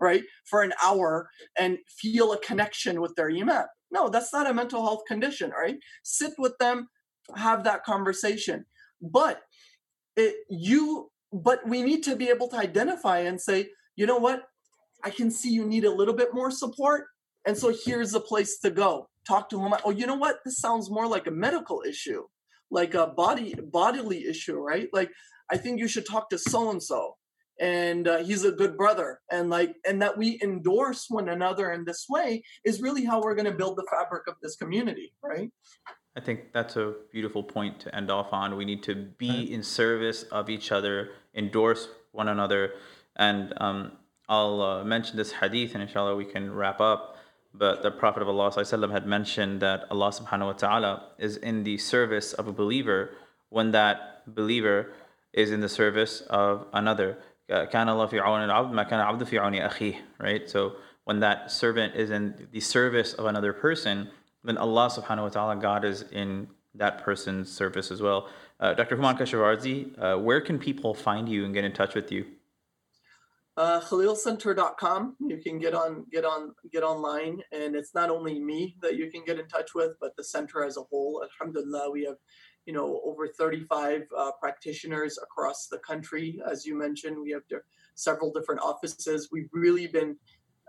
right? 0.00 0.22
For 0.46 0.62
an 0.62 0.72
hour 0.82 1.28
and 1.58 1.76
feel 1.88 2.32
a 2.32 2.38
connection 2.38 3.02
with 3.02 3.14
their 3.16 3.30
imam. 3.30 3.66
No, 3.90 4.08
that's 4.08 4.32
not 4.32 4.48
a 4.48 4.54
mental 4.54 4.82
health 4.82 5.02
condition, 5.06 5.50
right? 5.50 5.76
Sit 6.02 6.32
with 6.38 6.56
them, 6.58 6.88
have 7.36 7.64
that 7.64 7.84
conversation. 7.84 8.64
But 9.00 9.42
it, 10.16 10.34
you, 10.48 11.10
but 11.32 11.66
we 11.66 11.82
need 11.82 12.02
to 12.04 12.16
be 12.16 12.28
able 12.28 12.48
to 12.48 12.56
identify 12.56 13.20
and 13.20 13.40
say, 13.40 13.70
you 13.96 14.06
know 14.06 14.18
what? 14.18 14.44
I 15.02 15.10
can 15.10 15.30
see 15.30 15.50
you 15.50 15.64
need 15.64 15.84
a 15.84 15.90
little 15.90 16.14
bit 16.14 16.34
more 16.34 16.50
support. 16.50 17.06
And 17.46 17.56
so 17.56 17.72
here's 17.84 18.14
a 18.14 18.20
place 18.20 18.58
to 18.60 18.70
go. 18.70 19.08
Talk 19.26 19.48
to 19.50 19.60
him. 19.60 19.74
Oh, 19.84 19.90
you 19.90 20.06
know 20.06 20.14
what? 20.14 20.40
This 20.44 20.58
sounds 20.58 20.90
more 20.90 21.06
like 21.06 21.26
a 21.26 21.30
medical 21.30 21.82
issue, 21.86 22.24
like 22.70 22.94
a 22.94 23.06
body 23.06 23.54
bodily 23.54 24.26
issue, 24.26 24.58
right? 24.58 24.88
Like 24.92 25.10
I 25.50 25.56
think 25.56 25.78
you 25.78 25.88
should 25.88 26.06
talk 26.06 26.30
to 26.30 26.38
so 26.38 26.70
and 26.70 26.82
so, 26.82 27.16
and 27.60 28.08
uh, 28.08 28.18
he's 28.18 28.44
a 28.44 28.52
good 28.52 28.76
brother, 28.76 29.20
and 29.30 29.50
like 29.50 29.74
and 29.86 30.00
that 30.00 30.16
we 30.16 30.38
endorse 30.42 31.06
one 31.08 31.28
another 31.28 31.72
in 31.72 31.84
this 31.84 32.06
way 32.08 32.42
is 32.64 32.80
really 32.80 33.04
how 33.04 33.20
we're 33.20 33.34
going 33.34 33.50
to 33.50 33.56
build 33.56 33.76
the 33.76 33.86
fabric 33.90 34.26
of 34.26 34.34
this 34.42 34.56
community, 34.56 35.12
right? 35.22 35.50
I 36.20 36.22
think 36.22 36.52
that's 36.52 36.76
a 36.76 36.92
beautiful 37.10 37.42
point 37.42 37.80
to 37.80 37.96
end 37.96 38.10
off 38.10 38.34
on. 38.34 38.54
We 38.54 38.66
need 38.66 38.82
to 38.82 38.94
be 38.94 39.50
in 39.50 39.62
service 39.62 40.24
of 40.24 40.50
each 40.50 40.70
other, 40.70 41.12
endorse 41.34 41.88
one 42.12 42.28
another. 42.28 42.74
And 43.16 43.54
um, 43.56 43.92
I'll 44.28 44.60
uh, 44.60 44.84
mention 44.84 45.16
this 45.16 45.32
hadith, 45.32 45.72
and 45.72 45.82
inshallah 45.82 46.16
we 46.16 46.26
can 46.26 46.52
wrap 46.52 46.78
up. 46.78 47.16
But 47.54 47.82
the 47.82 47.90
Prophet 47.90 48.20
of 48.20 48.28
Allah 48.28 48.52
had 48.52 49.06
mentioned 49.06 49.62
that 49.62 49.84
Allah 49.90 50.10
subhanahu 50.10 50.44
wa 50.44 50.52
ta'ala 50.52 51.06
is 51.18 51.38
in 51.38 51.64
the 51.64 51.78
service 51.78 52.34
of 52.34 52.46
a 52.46 52.52
believer 52.52 53.12
when 53.48 53.70
that 53.70 54.34
believer 54.34 54.92
is 55.32 55.50
in 55.50 55.60
the 55.60 55.70
service 55.70 56.20
of 56.28 56.66
another. 56.74 57.16
Right? 57.48 57.72
So 60.50 60.72
when 61.04 61.20
that 61.20 61.50
servant 61.50 61.94
is 61.94 62.10
in 62.10 62.46
the 62.52 62.60
service 62.60 63.14
of 63.14 63.24
another 63.24 63.54
person, 63.54 64.10
then 64.44 64.56
Allah 64.56 64.88
subhanahu 64.88 65.22
wa 65.22 65.28
ta'ala, 65.28 65.56
God 65.56 65.84
is 65.84 66.02
in 66.12 66.48
that 66.74 67.02
person's 67.02 67.50
service 67.50 67.90
as 67.90 68.00
well. 68.00 68.28
Uh, 68.58 68.74
Dr. 68.74 68.96
Hooman 68.96 69.18
Keshavarzi, 69.18 69.98
uh, 69.98 70.18
where 70.18 70.40
can 70.40 70.58
people 70.58 70.94
find 70.94 71.28
you 71.28 71.44
and 71.44 71.54
get 71.54 71.64
in 71.64 71.72
touch 71.72 71.94
with 71.94 72.12
you? 72.12 72.26
Uh, 73.56 73.80
KhalilCenter.com. 73.80 75.16
You 75.20 75.36
can 75.38 75.58
get 75.58 75.74
on, 75.74 76.06
get 76.10 76.24
on, 76.24 76.54
get 76.72 76.82
online, 76.82 77.42
and 77.52 77.74
it's 77.74 77.94
not 77.94 78.08
only 78.08 78.38
me 78.38 78.76
that 78.80 78.96
you 78.96 79.10
can 79.10 79.24
get 79.24 79.38
in 79.38 79.48
touch 79.48 79.74
with, 79.74 79.92
but 80.00 80.16
the 80.16 80.24
center 80.24 80.64
as 80.64 80.76
a 80.76 80.82
whole. 80.82 81.22
Alhamdulillah, 81.22 81.90
we 81.90 82.04
have, 82.04 82.16
you 82.64 82.72
know, 82.72 83.00
over 83.04 83.28
35 83.28 84.02
uh, 84.16 84.30
practitioners 84.40 85.18
across 85.22 85.66
the 85.66 85.78
country. 85.78 86.40
As 86.50 86.64
you 86.64 86.78
mentioned, 86.78 87.18
we 87.20 87.32
have 87.32 87.42
several 87.96 88.32
different 88.32 88.62
offices. 88.62 89.28
We've 89.30 89.50
really 89.52 89.88
been 89.88 90.16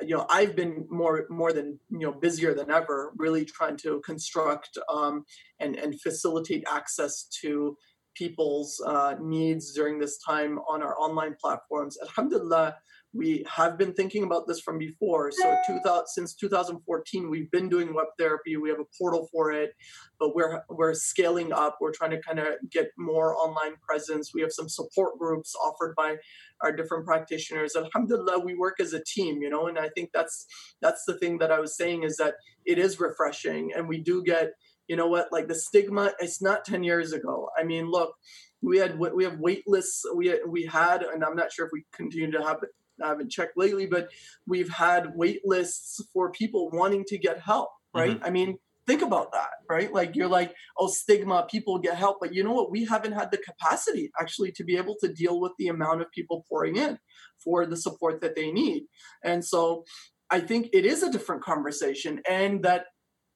you 0.01 0.15
know 0.15 0.25
i've 0.29 0.55
been 0.55 0.85
more 0.89 1.25
more 1.29 1.53
than 1.53 1.79
you 1.89 1.99
know 1.99 2.11
busier 2.11 2.53
than 2.53 2.71
ever 2.71 3.11
really 3.17 3.45
trying 3.45 3.77
to 3.77 4.01
construct 4.01 4.77
um, 4.93 5.25
and 5.59 5.75
and 5.75 5.99
facilitate 6.01 6.63
access 6.67 7.25
to 7.41 7.77
people's 8.15 8.81
uh, 8.85 9.15
needs 9.21 9.73
during 9.73 9.99
this 9.99 10.17
time 10.17 10.59
on 10.67 10.83
our 10.83 10.99
online 10.99 11.35
platforms. 11.39 11.97
Alhamdulillah 12.01 12.75
we 13.13 13.45
have 13.49 13.77
been 13.77 13.93
thinking 13.93 14.23
about 14.23 14.47
this 14.47 14.61
from 14.61 14.77
before. 14.77 15.31
So 15.31 15.57
2000, 15.67 16.07
since 16.07 16.33
2014, 16.33 17.29
we've 17.29 17.51
been 17.51 17.67
doing 17.67 17.93
web 17.93 18.07
therapy. 18.17 18.55
We 18.55 18.69
have 18.69 18.79
a 18.79 18.85
portal 18.97 19.27
for 19.31 19.51
it, 19.51 19.73
but 20.17 20.33
we're 20.33 20.63
we're 20.69 20.93
scaling 20.93 21.51
up. 21.51 21.77
We're 21.81 21.91
trying 21.91 22.11
to 22.11 22.21
kind 22.21 22.39
of 22.39 22.47
get 22.69 22.91
more 22.97 23.35
online 23.35 23.75
presence. 23.85 24.31
We 24.33 24.41
have 24.41 24.53
some 24.53 24.69
support 24.69 25.19
groups 25.19 25.53
offered 25.55 25.93
by 25.95 26.17
our 26.61 26.71
different 26.71 27.05
practitioners. 27.05 27.75
Alhamdulillah, 27.75 28.39
we 28.39 28.55
work 28.55 28.79
as 28.79 28.93
a 28.93 29.03
team, 29.03 29.41
you 29.41 29.49
know, 29.49 29.67
and 29.67 29.77
I 29.77 29.89
think 29.89 30.11
that's 30.13 30.45
that's 30.81 31.03
the 31.05 31.17
thing 31.17 31.39
that 31.39 31.51
I 31.51 31.59
was 31.59 31.75
saying 31.75 32.03
is 32.03 32.15
that 32.17 32.35
it 32.65 32.77
is 32.77 32.99
refreshing, 32.99 33.73
and 33.75 33.89
we 33.89 33.99
do 33.99 34.23
get, 34.23 34.51
you 34.87 34.95
know, 34.95 35.07
what 35.07 35.27
like 35.33 35.49
the 35.49 35.55
stigma. 35.55 36.13
It's 36.19 36.41
not 36.41 36.63
10 36.63 36.83
years 36.83 37.11
ago. 37.11 37.49
I 37.59 37.63
mean, 37.63 37.91
look 37.91 38.15
we 38.61 38.77
had 38.77 38.97
we 38.97 39.23
have 39.23 39.39
wait 39.39 39.63
lists 39.67 40.05
we 40.15 40.39
we 40.47 40.65
had 40.65 41.01
and 41.01 41.23
i'm 41.23 41.35
not 41.35 41.51
sure 41.51 41.65
if 41.65 41.71
we 41.73 41.83
continue 41.91 42.31
to 42.31 42.43
have 42.43 42.59
I 43.03 43.09
haven't 43.09 43.31
checked 43.31 43.57
lately, 43.57 43.85
but 43.85 44.09
we've 44.47 44.69
had 44.69 45.15
wait 45.15 45.41
lists 45.45 46.01
for 46.13 46.31
people 46.31 46.69
wanting 46.71 47.05
to 47.05 47.17
get 47.17 47.39
help, 47.39 47.69
right? 47.93 48.15
Mm-hmm. 48.17 48.25
I 48.25 48.29
mean, 48.29 48.57
think 48.87 49.01
about 49.01 49.31
that, 49.31 49.49
right? 49.69 49.93
Like 49.93 50.15
you're 50.15 50.27
like, 50.27 50.53
oh, 50.77 50.87
stigma, 50.87 51.47
people 51.49 51.79
get 51.79 51.95
help. 51.95 52.17
But 52.19 52.33
you 52.33 52.43
know 52.43 52.53
what? 52.53 52.71
We 52.71 52.85
haven't 52.85 53.13
had 53.13 53.31
the 53.31 53.37
capacity 53.37 54.11
actually 54.19 54.51
to 54.53 54.63
be 54.63 54.77
able 54.77 54.95
to 55.01 55.13
deal 55.13 55.39
with 55.39 55.53
the 55.57 55.67
amount 55.67 56.01
of 56.01 56.11
people 56.11 56.45
pouring 56.49 56.75
in 56.75 56.97
for 57.43 57.65
the 57.65 57.77
support 57.77 58.21
that 58.21 58.35
they 58.35 58.51
need. 58.51 58.83
And 59.23 59.43
so 59.43 59.85
I 60.29 60.39
think 60.39 60.69
it 60.73 60.85
is 60.85 61.03
a 61.03 61.11
different 61.11 61.43
conversation. 61.43 62.21
And 62.29 62.63
that 62.63 62.85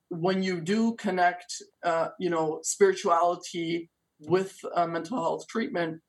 when 0.09 0.43
you 0.43 0.61
do 0.61 0.95
connect, 0.95 1.53
uh, 1.83 2.09
you 2.19 2.29
know, 2.29 2.59
spirituality 2.63 3.89
with 4.19 4.57
uh, 4.75 4.87
mental 4.87 5.17
health 5.17 5.47
treatment, 5.47 6.01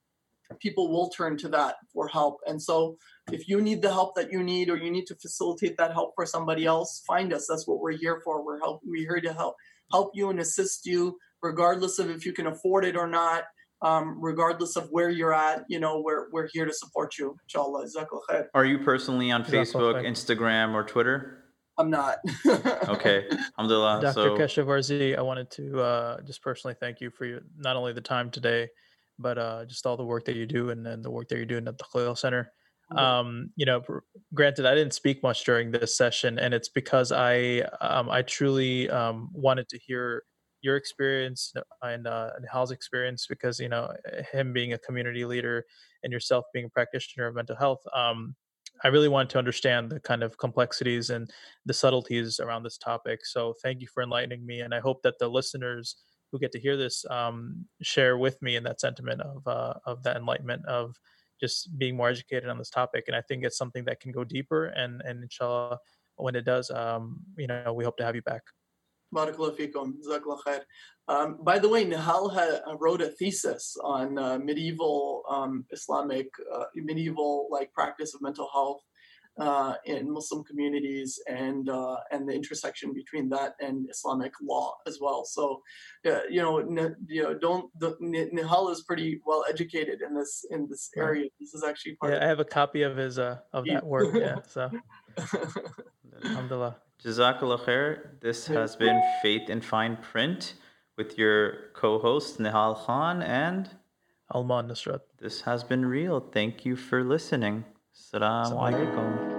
people 0.61 0.89
will 0.91 1.09
turn 1.09 1.37
to 1.39 1.49
that 1.49 1.77
for 1.93 2.09
help. 2.09 2.39
And 2.47 2.61
so 2.61 2.97
if 3.33 3.49
you 3.49 3.61
need 3.61 3.83
the 3.83 3.93
help 3.93 4.15
that 4.17 4.31
you 4.31 4.43
need 4.43 4.71
or 4.71 4.77
you 4.77 4.91
need 4.91 5.07
to 5.07 5.15
facilitate 5.17 5.77
that 5.79 5.93
help 5.93 6.13
for 6.15 6.27
somebody 6.27 6.65
else, 6.65 7.03
find 7.07 7.33
us. 7.33 7.47
That's 7.49 7.67
what 7.67 7.81
we're 7.81 7.97
here 7.97 8.21
for. 8.25 8.45
We're 8.45 8.59
help 8.59 8.81
we're 8.85 9.09
here 9.09 9.21
to 9.21 9.33
help 9.33 9.57
help 9.93 10.13
you 10.15 10.31
and 10.31 10.41
assist 10.41 10.87
you, 10.87 11.19
regardless 11.43 11.99
of 11.99 12.11
if 12.11 12.27
you 12.27 12.33
can 12.33 12.47
afford 12.47 12.85
it 12.85 12.97
or 12.97 13.07
not. 13.07 13.45
Um, 13.83 14.17
regardless 14.23 14.77
of 14.77 14.89
where 14.91 15.11
you're 15.11 15.35
at, 15.35 15.65
you 15.69 15.79
know, 15.79 16.01
we're 16.01 16.31
we're 16.33 16.49
here 16.51 16.65
to 16.65 16.73
support 16.73 17.19
you. 17.19 17.37
Inshallah. 17.45 17.87
Are 18.55 18.65
you 18.65 18.79
personally 18.79 19.31
on 19.31 19.45
Facebook, 19.45 20.03
Instagram, 20.03 20.73
or 20.73 20.83
Twitter? 20.83 21.45
I'm 21.79 21.91
not. 21.91 22.19
okay. 22.89 23.27
Alhamdulillah. 23.59 24.01
Dr. 24.01 24.13
So... 24.13 24.37
Keshavarzi, 24.37 25.17
I 25.17 25.21
wanted 25.21 25.51
to 25.53 25.81
uh, 25.81 26.21
just 26.23 26.43
personally 26.43 26.75
thank 26.81 27.03
you 27.03 27.11
for 27.11 27.27
your, 27.27 27.41
not 27.59 27.77
only 27.77 27.93
the 27.93 28.01
time 28.01 28.31
today, 28.31 28.69
but 29.19 29.39
uh, 29.39 29.65
just 29.65 29.87
all 29.87 29.97
the 29.97 30.05
work 30.05 30.25
that 30.27 30.37
you 30.37 30.47
do 30.47 30.71
and, 30.71 30.87
and 30.87 31.05
the 31.05 31.11
work 31.11 31.29
that 31.29 31.37
you're 31.37 31.47
doing 31.47 31.67
at 31.69 31.79
the 31.79 31.85
Khalil 31.93 32.17
Center. 32.17 32.53
um, 32.97 33.51
you 33.57 33.67
know, 33.67 33.83
granted, 34.33 34.67
I 34.67 34.75
didn't 34.75 34.95
speak 34.95 35.23
much 35.23 35.45
during 35.45 35.73
this 35.73 35.97
session, 35.97 36.39
and 36.39 36.55
it's 36.55 36.69
because 36.69 37.11
I 37.11 37.67
um, 37.81 38.09
I 38.09 38.23
truly 38.23 38.89
um, 38.91 39.29
wanted 39.33 39.69
to 39.71 39.79
hear 39.79 40.23
your 40.63 40.77
experience 40.77 41.53
and 41.83 42.07
uh, 42.07 42.31
and 42.37 42.47
Hal's 42.51 42.71
experience 42.71 43.27
because 43.29 43.59
you 43.59 43.69
know 43.69 43.93
him 44.33 44.53
being 44.53 44.73
a 44.73 44.79
community 44.79 45.25
leader 45.25 45.65
and 46.03 46.13
yourself 46.13 46.45
being 46.53 46.67
a 46.67 46.69
practitioner 46.69 47.27
of 47.27 47.35
mental 47.35 47.57
health. 47.57 47.81
Um, 47.95 48.37
I 48.85 48.89
really 48.89 49.09
wanted 49.09 49.31
to 49.31 49.39
understand 49.39 49.91
the 49.91 50.01
kind 50.01 50.23
of 50.23 50.37
complexities 50.39 51.11
and 51.11 51.31
the 51.65 51.73
subtleties 51.73 52.41
around 52.41 52.63
this 52.63 52.77
topic. 52.77 53.21
So 53.25 53.55
thank 53.63 53.81
you 53.81 53.89
for 53.93 54.03
enlightening 54.03 54.45
me, 54.47 54.61
and 54.61 54.75
I 54.75 54.81
hope 54.81 55.03
that 55.03 55.19
the 55.19 55.29
listeners 55.29 55.97
who 56.31 56.39
get 56.39 56.53
to 56.53 56.61
hear 56.61 56.77
this 56.77 57.05
um, 57.11 57.67
share 57.83 58.19
with 58.19 58.41
me 58.43 58.57
in 58.57 58.65
that 58.65 58.81
sentiment 58.81 59.21
of 59.21 59.47
uh, 59.47 59.75
of 59.85 60.03
that 60.03 60.17
enlightenment 60.17 60.65
of 60.67 60.97
just 61.41 61.77
being 61.79 61.97
more 61.97 62.09
educated 62.09 62.49
on 62.49 62.59
this 62.59 62.71
topic. 62.71 63.05
And 63.07 63.17
I 63.17 63.21
think 63.21 63.45
it's 63.45 63.59
something 63.59 63.85
that 63.85 64.01
can 64.01 64.13
go 64.13 64.25
deeper. 64.25 64.67
And 64.67 65.03
and 65.03 65.23
inshallah, 65.23 65.79
when 66.17 66.35
it 66.35 66.45
does, 66.45 66.71
um, 66.71 67.21
you 67.37 67.47
know, 67.47 67.73
we 67.75 67.85
hope 67.85 67.97
to 67.99 68.05
have 68.05 68.15
you 68.15 68.23
back. 68.23 68.43
Um, 71.09 71.39
by 71.41 71.61
the 71.61 71.69
way, 71.69 71.85
Nihal 71.85 72.33
ha, 72.35 72.75
wrote 72.81 73.01
a 73.01 73.09
thesis 73.09 73.77
on 73.83 74.19
uh, 74.19 74.39
medieval 74.39 75.23
um, 75.31 75.65
Islamic, 75.71 76.29
uh, 76.53 76.65
medieval 76.75 77.47
like 77.51 77.73
practice 77.73 78.15
of 78.15 78.23
mental 78.23 78.49
health 78.53 78.83
uh, 79.39 79.75
in 79.85 80.11
Muslim 80.11 80.43
communities 80.45 81.21
and 81.29 81.69
uh, 81.69 81.97
and 82.11 82.29
the 82.29 82.33
intersection 82.33 82.93
between 82.93 83.29
that 83.29 83.55
and 83.61 83.89
Islamic 83.91 84.33
law 84.43 84.77
as 84.87 84.99
well. 85.01 85.25
So, 85.25 85.63
uh, 86.07 86.21
you 86.31 86.41
know, 86.43 86.59
n- 86.59 86.97
you 87.07 87.23
know, 87.23 87.35
don't 87.35 87.71
the, 87.79 87.97
Nihal 88.01 88.71
is 88.73 88.83
pretty 88.83 89.21
well 89.27 89.45
educated 89.49 90.01
in 90.01 90.15
this 90.15 90.45
in 90.51 90.67
this 90.69 90.91
area. 90.97 91.29
This 91.39 91.55
is 91.55 91.63
actually 91.65 91.97
part. 91.97 92.13
Yeah, 92.13 92.25
I 92.25 92.27
have 92.27 92.41
a 92.41 92.45
copy 92.45 92.83
of 92.83 92.97
his 92.97 93.19
uh, 93.19 93.39
of 93.53 93.67
that 93.67 93.85
work. 93.85 94.15
Yeah, 94.15 94.37
so. 94.49 94.71
Alhamdulillah. 96.25 96.77
Jazakallah 97.05 97.61
khair. 97.61 98.21
This 98.21 98.47
has 98.47 98.75
been 98.75 99.01
Faith 99.23 99.51
in 99.51 99.61
Fine 99.61 99.99
Print 99.99 100.55
with 100.97 101.19
your 101.19 101.71
co-host 101.75 102.39
Nihal 102.39 102.75
Khan 102.85 103.23
and 103.23 103.69
Alman 104.31 104.69
Nusrat. 104.69 105.01
This 105.19 105.43
has 105.43 105.63
been 105.63 105.85
real. 105.85 106.21
Thank 106.21 106.65
you 106.65 106.75
for 106.75 107.05
listening. 107.05 107.65
Assalamu 107.97 108.61
alaikum. 108.61 109.36